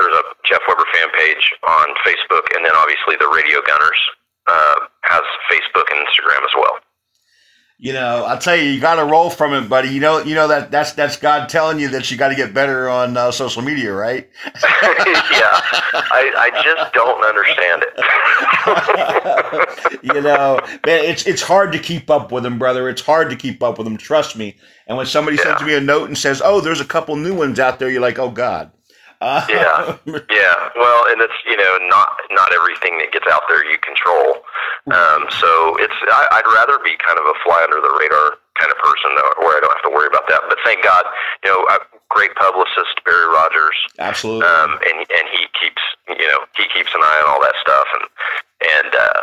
there's 0.00 0.16
a 0.16 0.24
Jeff 0.48 0.62
Weber 0.66 0.84
fan 0.92 1.10
page 1.12 1.52
on 1.68 1.86
Facebook, 2.06 2.48
and 2.56 2.64
then 2.64 2.72
obviously 2.74 3.16
the 3.20 3.28
Radio 3.28 3.60
Gunners 3.66 4.00
uh, 4.46 4.86
has 5.02 5.20
Facebook 5.52 5.84
and 5.92 6.00
Instagram 6.06 6.42
as 6.42 6.54
well. 6.56 6.78
You 7.82 7.94
know, 7.94 8.26
I'll 8.26 8.38
tell 8.38 8.56
you, 8.56 8.64
you 8.64 8.78
got 8.78 8.96
to 8.96 9.06
roll 9.06 9.30
from 9.30 9.54
it, 9.54 9.66
buddy. 9.66 9.88
You 9.88 10.00
know, 10.00 10.18
you 10.18 10.34
know 10.34 10.48
that 10.48 10.70
that's 10.70 10.92
that's 10.92 11.16
God 11.16 11.48
telling 11.48 11.80
you 11.80 11.88
that 11.88 12.10
you 12.10 12.18
got 12.18 12.28
to 12.28 12.34
get 12.34 12.52
better 12.52 12.90
on 12.90 13.16
uh, 13.16 13.30
social 13.30 13.62
media, 13.62 13.94
right? 13.94 14.28
yeah, 14.54 15.62
I, 15.94 16.30
I 16.36 16.50
just 16.62 16.92
don't 16.92 17.24
understand 17.24 17.82
it. 17.86 17.98
you 20.14 20.20
know, 20.20 20.60
man, 20.84 21.06
it's 21.06 21.26
it's 21.26 21.40
hard 21.40 21.72
to 21.72 21.78
keep 21.78 22.10
up 22.10 22.32
with 22.32 22.42
them, 22.42 22.58
brother. 22.58 22.90
It's 22.90 23.00
hard 23.00 23.30
to 23.30 23.36
keep 23.36 23.62
up 23.62 23.78
with 23.78 23.86
them. 23.86 23.96
Trust 23.96 24.36
me. 24.36 24.56
And 24.86 24.98
when 24.98 25.06
somebody 25.06 25.38
yeah. 25.38 25.44
sends 25.44 25.62
me 25.62 25.72
a 25.74 25.80
note 25.80 26.08
and 26.08 26.18
says, 26.18 26.42
"Oh, 26.44 26.60
there's 26.60 26.82
a 26.82 26.84
couple 26.84 27.16
new 27.16 27.34
ones 27.34 27.58
out 27.58 27.78
there," 27.78 27.88
you're 27.88 28.02
like, 28.02 28.18
"Oh 28.18 28.30
God." 28.30 28.72
Yeah, 29.20 30.00
yeah. 30.06 30.56
Well, 30.76 31.00
and 31.12 31.20
it's 31.20 31.36
you 31.44 31.56
know 31.56 31.74
not 31.92 32.08
not 32.32 32.48
everything 32.56 32.96
that 32.98 33.12
gets 33.12 33.26
out 33.28 33.44
there 33.48 33.64
you 33.68 33.76
control. 33.84 34.40
Um, 34.88 35.28
so 35.28 35.76
it's 35.76 35.94
I, 36.08 36.40
I'd 36.40 36.48
rather 36.56 36.80
be 36.80 36.96
kind 36.96 37.20
of 37.20 37.28
a 37.28 37.36
fly 37.44 37.60
under 37.60 37.84
the 37.84 37.92
radar 38.00 38.40
kind 38.56 38.72
of 38.72 38.78
person 38.80 39.12
where 39.44 39.56
I 39.56 39.60
don't 39.60 39.72
have 39.76 39.86
to 39.88 39.92
worry 39.92 40.08
about 40.08 40.24
that. 40.32 40.40
But 40.48 40.56
thank 40.64 40.80
God, 40.84 41.04
you 41.44 41.52
know, 41.52 41.60
a 41.68 41.84
great 42.08 42.32
publicist 42.36 42.96
Barry 43.04 43.28
Rogers, 43.28 43.76
absolutely, 44.00 44.48
um, 44.48 44.80
and 44.88 45.04
and 45.04 45.26
he 45.28 45.44
keeps 45.52 45.84
you 46.08 46.28
know 46.28 46.40
he 46.56 46.64
keeps 46.72 46.92
an 46.96 47.04
eye 47.04 47.18
on 47.20 47.26
all 47.28 47.40
that 47.44 47.56
stuff, 47.60 47.88
and 48.00 48.04
and 48.72 48.90
uh, 48.96 49.20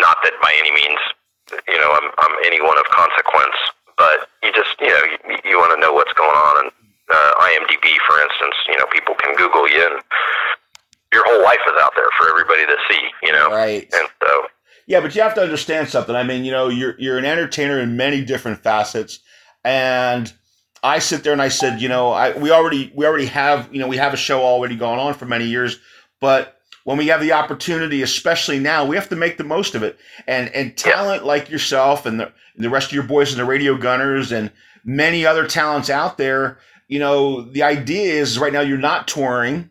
not 0.00 0.16
that 0.24 0.32
by 0.40 0.52
any 0.56 0.72
means 0.72 1.00
you 1.68 1.78
know 1.78 1.92
I'm 1.92 2.08
I'm 2.24 2.34
anyone 2.44 2.80
of 2.80 2.88
consequence, 2.88 3.56
but 4.00 4.32
you 4.42 4.48
just 4.56 4.80
you 4.80 4.88
know 4.88 5.04
you, 5.28 5.36
you 5.44 5.56
want 5.60 5.76
to 5.76 5.80
know 5.80 5.92
what's 5.92 6.12
going 6.16 6.34
on 6.34 6.64
and 6.64 6.70
uh, 7.12 7.32
IMDb, 7.40 7.94
for 8.06 8.20
instance, 8.20 8.54
you 8.68 8.76
know, 8.78 8.86
people 8.92 9.14
can 9.22 9.34
Google 9.36 9.68
you 9.68 9.82
and 9.92 10.02
your 11.12 11.24
whole 11.26 11.42
life 11.42 11.60
is 11.66 11.72
out 11.80 11.92
there 11.96 12.08
for 12.18 12.28
everybody 12.28 12.66
to 12.66 12.76
see, 12.88 13.00
you 13.22 13.32
know? 13.32 13.50
Right. 13.50 13.88
And 13.94 14.08
so. 14.22 14.46
Yeah, 14.86 15.00
but 15.00 15.14
you 15.14 15.22
have 15.22 15.34
to 15.34 15.42
understand 15.42 15.88
something. 15.88 16.14
I 16.14 16.22
mean, 16.22 16.44
you 16.44 16.52
know, 16.52 16.68
you're, 16.68 16.94
you're 16.98 17.18
an 17.18 17.24
entertainer 17.24 17.80
in 17.80 17.96
many 17.96 18.24
different 18.24 18.62
facets. 18.62 19.20
And 19.64 20.32
I 20.82 20.98
sit 20.98 21.24
there 21.24 21.32
and 21.32 21.42
I 21.42 21.48
said, 21.48 21.80
you 21.80 21.88
know, 21.88 22.12
I, 22.12 22.36
we 22.36 22.50
already, 22.50 22.92
we 22.94 23.06
already 23.06 23.26
have, 23.26 23.72
you 23.72 23.80
know, 23.80 23.88
we 23.88 23.96
have 23.96 24.14
a 24.14 24.16
show 24.16 24.42
already 24.42 24.76
going 24.76 25.00
on 25.00 25.14
for 25.14 25.26
many 25.26 25.46
years, 25.46 25.78
but 26.20 26.60
when 26.84 26.96
we 26.96 27.08
have 27.08 27.20
the 27.20 27.32
opportunity, 27.32 28.02
especially 28.02 28.60
now, 28.60 28.84
we 28.84 28.94
have 28.94 29.08
to 29.08 29.16
make 29.16 29.38
the 29.38 29.44
most 29.44 29.74
of 29.74 29.82
it. 29.82 29.98
And, 30.28 30.48
and 30.50 30.76
talent 30.76 31.22
yeah. 31.22 31.26
like 31.26 31.50
yourself 31.50 32.06
and 32.06 32.20
the, 32.20 32.32
the 32.56 32.70
rest 32.70 32.88
of 32.88 32.92
your 32.92 33.02
boys 33.02 33.32
and 33.32 33.40
the 33.40 33.44
radio 33.44 33.76
gunners 33.76 34.30
and 34.30 34.52
many 34.84 35.26
other 35.26 35.48
talents 35.48 35.90
out 35.90 36.16
there, 36.16 36.58
you 36.88 36.98
know, 36.98 37.42
the 37.42 37.62
idea 37.62 38.14
is 38.14 38.38
right 38.38 38.52
now 38.52 38.60
you're 38.60 38.78
not 38.78 39.08
touring. 39.08 39.70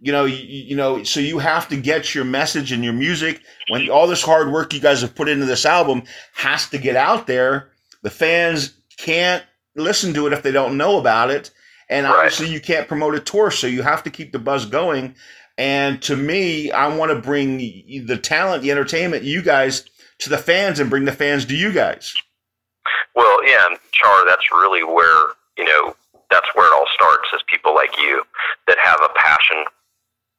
You 0.00 0.12
know, 0.12 0.24
you, 0.24 0.36
you 0.36 0.76
know, 0.76 1.02
so 1.02 1.20
you 1.20 1.38
have 1.38 1.68
to 1.68 1.76
get 1.76 2.14
your 2.14 2.24
message 2.24 2.72
and 2.72 2.82
your 2.82 2.94
music 2.94 3.42
when 3.68 3.90
all 3.90 4.06
this 4.06 4.22
hard 4.22 4.50
work 4.50 4.72
you 4.72 4.80
guys 4.80 5.02
have 5.02 5.14
put 5.14 5.28
into 5.28 5.44
this 5.44 5.66
album 5.66 6.04
has 6.32 6.68
to 6.70 6.78
get 6.78 6.96
out 6.96 7.26
there. 7.26 7.70
The 8.02 8.10
fans 8.10 8.74
can't 8.96 9.44
listen 9.76 10.14
to 10.14 10.26
it 10.26 10.32
if 10.32 10.42
they 10.42 10.52
don't 10.52 10.78
know 10.78 10.98
about 10.98 11.30
it. 11.30 11.50
And 11.90 12.06
right. 12.06 12.14
obviously 12.14 12.48
you 12.48 12.60
can't 12.60 12.88
promote 12.88 13.14
a 13.14 13.20
tour, 13.20 13.50
so 13.50 13.66
you 13.66 13.82
have 13.82 14.02
to 14.04 14.10
keep 14.10 14.32
the 14.32 14.38
buzz 14.38 14.64
going. 14.64 15.16
And 15.58 16.00
to 16.02 16.16
me, 16.16 16.70
I 16.70 16.94
want 16.96 17.10
to 17.10 17.20
bring 17.20 17.58
the 17.58 18.16
talent, 18.16 18.62
the 18.62 18.70
entertainment, 18.70 19.24
you 19.24 19.42
guys 19.42 19.84
to 20.20 20.30
the 20.30 20.38
fans 20.38 20.80
and 20.80 20.88
bring 20.88 21.04
the 21.04 21.12
fans 21.12 21.44
to 21.46 21.54
you 21.54 21.72
guys. 21.72 22.14
Well, 23.14 23.46
yeah, 23.46 23.66
Char, 23.92 24.26
that's 24.26 24.50
really 24.52 24.84
where, 24.84 25.28
you 25.58 25.64
know, 25.64 25.94
that's 26.30 26.48
where 26.54 26.66
it 26.66 26.74
all 26.74 26.88
starts 26.94 27.28
is 27.34 27.42
people 27.46 27.74
like 27.74 27.96
you 27.98 28.22
that 28.66 28.78
have 28.78 28.98
a 29.02 29.12
passion 29.18 29.66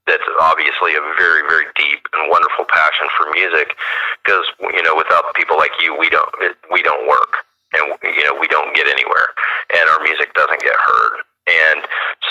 that's 0.08 0.26
obviously 0.42 0.98
a 0.98 1.04
very 1.18 1.46
very 1.48 1.70
deep 1.78 2.02
and 2.14 2.30
wonderful 2.30 2.66
passion 2.74 3.08
for 3.18 3.30
music 3.32 3.76
because 4.24 4.46
you 4.74 4.84
know 4.84 4.96
without 4.96 5.34
people 5.36 5.58
like 5.58 5.72
you 5.80 5.96
we 5.98 6.10
don't 6.10 6.32
we 6.72 6.82
don't 6.82 7.08
work. 7.08 7.46
And 7.74 7.88
you 8.04 8.26
know 8.26 8.36
we 8.40 8.48
don't 8.48 8.76
get 8.76 8.88
anywhere. 8.88 9.32
And 9.76 9.90
our 9.90 10.04
music 10.04 10.34
doesn't 10.34 10.62
get 10.62 10.76
heard. 10.76 11.18
And 11.48 11.80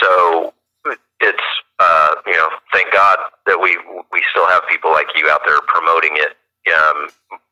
so 0.00 0.52
it's 1.20 1.48
uh, 1.78 2.14
you 2.26 2.34
know 2.34 2.48
thank 2.72 2.92
God 2.92 3.18
that 3.46 3.60
we 3.60 3.78
we 4.12 4.22
still 4.30 4.46
have 4.48 4.60
people 4.68 4.90
like 4.90 5.08
you 5.16 5.30
out 5.30 5.40
there 5.46 5.60
promoting 5.66 6.18
it 6.20 6.36
um, 6.74 7.08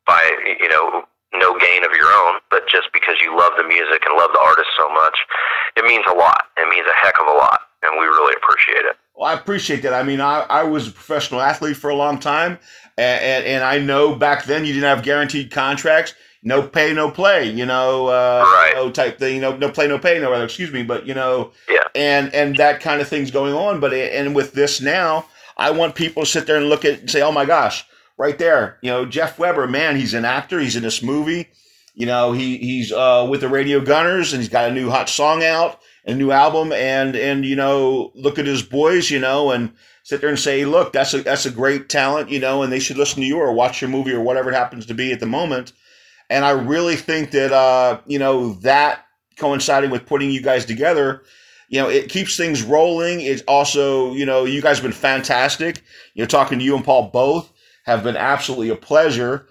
by 0.07 0.21
you 0.61 0.69
know 0.69 1.07
no 1.35 1.59
gain 1.59 1.85
of 1.85 1.93
your 1.93 2.09
own, 2.09 2.41
but 2.51 2.69
just 2.69 2.89
because 2.93 3.17
you 3.23 3.37
love 3.37 3.53
the 3.57 3.65
music 3.65 4.03
and 4.07 4.17
love 4.17 4.31
the 4.33 4.41
artist 4.41 4.69
so 4.79 4.89
much, 4.89 5.19
it 5.77 5.85
means 5.85 6.05
a 6.11 6.15
lot. 6.15 6.49
It 6.57 6.69
means 6.69 6.87
a 6.87 7.07
heck 7.07 7.15
of 7.21 7.27
a 7.27 7.37
lot, 7.37 7.61
and 7.83 7.99
we 7.99 8.07
really 8.07 8.35
appreciate 8.37 8.85
it. 8.89 8.97
Well, 9.15 9.29
I 9.29 9.35
appreciate 9.35 9.83
that. 9.83 9.93
I 9.93 10.03
mean, 10.03 10.21
I, 10.21 10.47
I 10.49 10.63
was 10.63 10.89
a 10.89 10.93
professional 10.93 11.41
athlete 11.41 11.77
for 11.77 11.91
a 11.91 11.95
long 11.95 12.19
time, 12.19 12.59
and, 12.97 13.23
and, 13.23 13.45
and 13.47 13.65
I 13.65 13.79
know 13.79 14.15
back 14.15 14.45
then 14.45 14.65
you 14.65 14.73
didn't 14.73 14.89
have 14.89 15.03
guaranteed 15.03 15.51
contracts. 15.51 16.15
No 16.43 16.63
pay, 16.63 16.95
no 16.95 17.11
play. 17.11 17.51
You 17.51 17.67
know, 17.67 18.07
uh, 18.07 18.45
right. 18.45 18.73
no 18.75 18.91
type 18.91 19.19
thing. 19.19 19.35
You 19.35 19.41
know, 19.41 19.57
no 19.57 19.71
play, 19.71 19.89
no 19.89 19.99
pay. 19.99 20.21
No, 20.21 20.31
rather, 20.31 20.45
excuse 20.45 20.73
me. 20.73 20.85
But 20.85 21.05
you 21.05 21.15
know, 21.15 21.51
yeah. 21.69 21.83
And 21.97 22.33
and 22.33 22.55
that 22.57 22.81
kind 22.81 23.01
of 23.01 23.09
thing's 23.09 23.33
going 23.33 23.55
on. 23.55 23.81
But 23.81 23.93
and 23.93 24.37
with 24.37 24.53
this 24.53 24.81
now, 24.81 25.27
I 25.57 25.73
want 25.73 25.97
people 25.97 26.23
to 26.23 26.29
sit 26.29 26.47
there 26.47 26.57
and 26.57 26.69
look 26.69 26.85
at 26.85 27.01
and 27.01 27.11
say, 27.11 27.23
"Oh 27.23 27.33
my 27.33 27.45
gosh, 27.45 27.85
right 28.19 28.37
there. 28.39 28.79
You 28.83 28.91
know, 28.91 29.07
Jeff 29.07 29.39
Weber, 29.39 29.67
man, 29.67 29.97
he's 29.97 30.13
an 30.13 30.25
actor. 30.25 30.61
He's 30.61 30.77
in 30.77 30.83
this 30.83 31.03
movie. 31.03 31.49
You 31.95 32.07
know, 32.07 32.33
he 32.33 32.59
he's 32.59 32.93
uh, 32.93 33.27
with 33.29 33.41
the 33.41 33.49
Radio 33.49 33.81
Gunners, 33.81 34.33
and 34.33 34.43
he's 34.43 34.51
got 34.51 34.69
a 34.69 34.75
new 34.75 34.91
hot 34.91 35.09
song 35.09 35.43
out, 35.43 35.81
a 36.05 36.15
new 36.15 36.31
album, 36.31 36.73
and 36.73 37.17
and 37.17 37.45
you 37.45 37.57
know, 37.57 38.13
look 38.15 38.39
at 38.39 38.47
his 38.47 38.63
boys, 38.63 39.11
you 39.11 39.19
know, 39.19 39.51
and 39.51 39.73
sit 40.05 40.21
there 40.21 40.31
and 40.31 40.39
say, 40.39 40.65
look, 40.65 40.93
that's 40.93 41.15
a 41.15 41.23
that's 41.23 41.47
a 41.47 41.51
great 41.51 41.89
talent, 41.89 42.31
you 42.31 42.39
know, 42.39 42.63
and 42.63 42.73
they 42.73 42.79
should 42.79 42.99
listen 42.99 43.21
to 43.23 43.27
you 43.27 43.39
or 43.39 43.53
watch 43.53 43.81
your 43.81 43.91
movie 43.91 44.13
or 44.13 44.21
whatever 44.21 44.51
it 44.51 44.55
happens 44.55 44.87
to 44.87 44.95
be 44.95 45.13
at 45.13 45.21
the 45.21 45.27
moment. 45.27 45.73
And 46.31 46.45
I 46.45 46.51
really 46.51 46.97
think 46.97 47.33
that 47.33 47.53
uh, 47.53 48.01
you 48.07 48.19
know 48.19 48.53
that 48.61 49.05
coinciding 49.37 49.91
with 49.91 50.07
putting 50.07 50.31
you 50.31 50.43
guys 50.43 50.65
together, 50.65 51.23
you 51.69 51.81
know, 51.81 51.89
it 51.89 52.11
keeps 52.11 52.37
things 52.37 52.63
rolling. 52.63 53.21
It's 53.21 53.43
also, 53.43 54.13
you 54.13 54.27
know, 54.27 54.45
you 54.45 54.63
guys 54.63 54.77
have 54.77 54.85
been 54.85 54.93
fantastic. 54.93 55.83
You're 56.15 56.27
talking 56.27 56.59
to 56.61 56.65
you 56.65 56.77
and 56.77 56.85
Paul 56.85 57.11
both 57.11 57.53
have 57.89 58.05
been 58.05 58.17
absolutely 58.17 58.69
a 58.69 58.77
pleasure. 58.77 59.47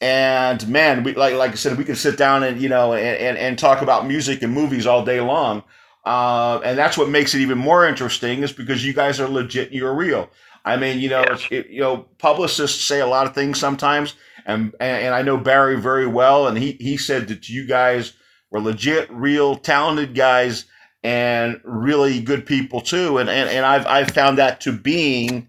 And 0.00 0.68
man, 0.68 1.02
we 1.02 1.14
like 1.14 1.34
like 1.34 1.52
I 1.52 1.54
said, 1.54 1.78
we 1.78 1.84
can 1.84 1.96
sit 1.96 2.16
down 2.16 2.44
and 2.44 2.60
you 2.60 2.68
know 2.68 2.92
and, 2.92 3.16
and, 3.16 3.38
and 3.38 3.58
talk 3.58 3.82
about 3.82 4.06
music 4.06 4.42
and 4.42 4.52
movies 4.52 4.86
all 4.86 5.04
day 5.04 5.20
long. 5.20 5.64
Uh, 6.04 6.60
and 6.64 6.78
that's 6.78 6.96
what 6.96 7.08
makes 7.08 7.34
it 7.34 7.40
even 7.40 7.58
more 7.58 7.86
interesting 7.86 8.42
is 8.42 8.52
because 8.52 8.84
you 8.84 8.92
guys 8.92 9.18
are 9.20 9.28
legit, 9.28 9.72
you're 9.72 9.94
real. 9.94 10.30
I 10.64 10.76
mean, 10.76 11.00
you 11.00 11.08
know, 11.08 11.24
it, 11.50 11.68
you 11.68 11.80
know, 11.80 12.06
publicists 12.18 12.86
say 12.86 13.00
a 13.00 13.06
lot 13.06 13.26
of 13.26 13.34
things 13.34 13.58
sometimes, 13.58 14.14
and 14.44 14.74
and 14.80 15.14
I 15.14 15.22
know 15.22 15.38
Barry 15.38 15.80
very 15.80 16.06
well, 16.06 16.46
and 16.46 16.58
he 16.58 16.72
he 16.72 16.98
said 16.98 17.28
that 17.28 17.48
you 17.48 17.66
guys 17.66 18.12
were 18.50 18.60
legit, 18.60 19.10
real, 19.10 19.56
talented 19.56 20.14
guys, 20.14 20.66
and 21.02 21.60
really 21.64 22.20
good 22.20 22.44
people 22.44 22.82
too. 22.82 23.16
And 23.16 23.30
and, 23.30 23.48
and 23.48 23.64
I've 23.64 23.86
I've 23.86 24.10
found 24.10 24.36
that 24.38 24.60
to 24.62 24.72
being 24.72 25.48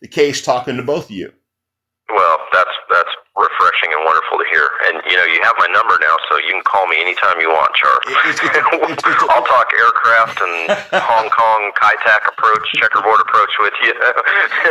the 0.00 0.08
case 0.08 0.42
talking 0.42 0.76
to 0.76 0.82
both 0.82 1.06
of 1.06 1.10
you. 1.10 1.32
Well, 2.08 2.38
that's 2.52 2.74
that's 2.90 3.10
refreshing 3.36 3.90
and 3.92 4.04
wonderful 4.04 4.38
to 4.38 4.44
hear. 4.50 4.68
And 4.86 5.02
you 5.08 5.09
know, 5.20 5.28
you 5.28 5.40
have 5.44 5.54
my 5.60 5.68
number 5.68 5.94
now, 6.00 6.16
so 6.32 6.40
you 6.40 6.56
can 6.56 6.64
call 6.64 6.88
me 6.88 6.96
anytime 7.00 7.36
you 7.40 7.52
want, 7.52 7.68
Char. 7.76 7.92
It's- 8.32 8.40
it's- 8.56 8.56
it's- 8.56 9.04
it's- 9.04 9.24
I'll 9.30 9.44
talk 9.44 9.68
aircraft 9.76 10.40
and 10.40 10.56
Hong 11.12 11.28
Kong 11.28 11.70
Kai-Tak 11.76 12.24
approach, 12.32 12.64
checkerboard 12.80 13.20
approach 13.20 13.52
with 13.60 13.74
you 13.84 13.92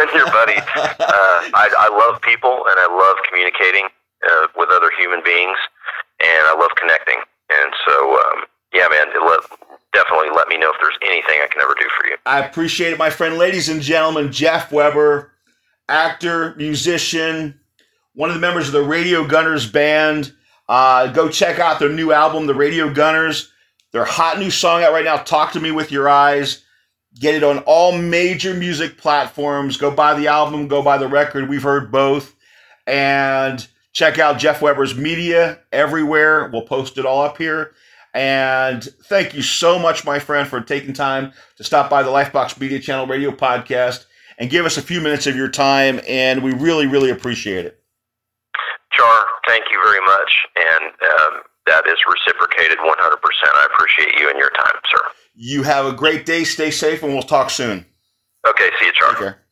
and 0.01 0.09
your 0.17 0.27
buddy. 0.33 0.57
Uh, 0.57 1.53
I, 1.53 1.69
I 1.77 1.89
love 1.93 2.21
people 2.21 2.65
and 2.67 2.77
I 2.81 2.87
love 2.89 3.17
communicating 3.29 3.85
uh, 4.25 4.47
with 4.57 4.69
other 4.73 4.89
human 4.97 5.21
beings, 5.23 5.57
and 6.19 6.43
I 6.49 6.55
love 6.57 6.71
connecting. 6.75 7.21
And 7.49 7.71
so, 7.87 8.13
um, 8.13 8.37
yeah, 8.73 8.87
man, 8.89 9.07
it 9.13 9.21
let, 9.23 9.41
definitely 9.93 10.29
let 10.35 10.47
me 10.47 10.57
know 10.57 10.69
if 10.69 10.77
there's 10.81 10.97
anything 11.05 11.39
I 11.43 11.47
can 11.51 11.61
ever 11.61 11.75
do 11.79 11.85
for 11.97 12.07
you. 12.07 12.17
I 12.25 12.39
appreciate 12.45 12.91
it, 12.93 12.99
my 12.99 13.09
friend. 13.09 13.37
Ladies 13.37 13.69
and 13.69 13.81
gentlemen, 13.81 14.31
Jeff 14.31 14.71
Weber, 14.71 15.31
actor, 15.87 16.53
musician, 16.55 17.59
one 18.13 18.29
of 18.29 18.35
the 18.35 18.41
members 18.41 18.67
of 18.67 18.73
the 18.73 18.83
Radio 18.83 19.25
Gunners 19.25 19.69
band. 19.69 20.33
Uh, 20.69 21.11
go 21.11 21.27
check 21.27 21.57
out 21.57 21.79
their 21.79 21.89
new 21.89 22.11
album, 22.11 22.45
The 22.45 22.53
Radio 22.53 22.93
Gunners. 22.93 23.51
Their 23.91 24.05
hot 24.05 24.37
new 24.37 24.51
song 24.51 24.83
out 24.83 24.93
right 24.93 25.03
now, 25.03 25.17
Talk 25.17 25.53
to 25.53 25.59
Me 25.59 25.71
with 25.71 25.91
Your 25.91 26.07
Eyes. 26.07 26.63
Get 27.19 27.33
it 27.33 27.43
on 27.43 27.57
all 27.65 27.97
major 27.97 28.53
music 28.53 28.99
platforms. 28.99 29.77
Go 29.77 29.89
buy 29.89 30.13
the 30.13 30.27
album, 30.27 30.67
go 30.67 30.83
buy 30.83 30.99
the 30.99 31.07
record. 31.07 31.49
We've 31.49 31.63
heard 31.63 31.91
both. 31.91 32.35
And 32.85 33.67
check 33.93 34.19
out 34.19 34.37
Jeff 34.37 34.61
Weber's 34.61 34.95
media 34.95 35.59
everywhere. 35.71 36.51
We'll 36.53 36.67
post 36.67 36.99
it 36.99 37.05
all 37.05 37.23
up 37.23 37.39
here. 37.39 37.73
And 38.13 38.83
thank 39.05 39.33
you 39.33 39.41
so 39.41 39.79
much, 39.79 40.05
my 40.05 40.19
friend, 40.19 40.47
for 40.47 40.61
taking 40.61 40.93
time 40.93 41.33
to 41.57 41.63
stop 41.63 41.89
by 41.89 42.03
the 42.03 42.11
Lifebox 42.11 42.59
Media 42.59 42.79
Channel 42.79 43.07
Radio 43.07 43.31
Podcast 43.31 44.05
and 44.37 44.51
give 44.51 44.67
us 44.67 44.77
a 44.77 44.83
few 44.83 45.01
minutes 45.01 45.25
of 45.25 45.35
your 45.35 45.49
time. 45.49 45.99
And 46.07 46.43
we 46.43 46.53
really, 46.53 46.85
really 46.85 47.09
appreciate 47.09 47.65
it. 47.65 47.79
Char, 48.99 49.25
thank 49.47 49.63
you 49.71 49.79
very 49.83 50.03
much, 50.05 50.31
and 50.55 50.91
um, 50.91 51.41
that 51.67 51.87
is 51.87 51.97
reciprocated 52.07 52.77
100%. 52.79 52.83
I 52.83 53.67
appreciate 53.73 54.19
you 54.19 54.29
and 54.29 54.37
your 54.37 54.49
time, 54.49 54.81
sir. 54.91 55.01
You 55.35 55.63
have 55.63 55.85
a 55.85 55.93
great 55.93 56.25
day. 56.25 56.43
Stay 56.43 56.71
safe, 56.71 57.01
and 57.03 57.13
we'll 57.13 57.23
talk 57.23 57.49
soon. 57.49 57.85
Okay, 58.47 58.69
see 58.79 58.87
you, 58.87 58.93
Char. 58.93 59.09
Take 59.09 59.19
care. 59.19 59.43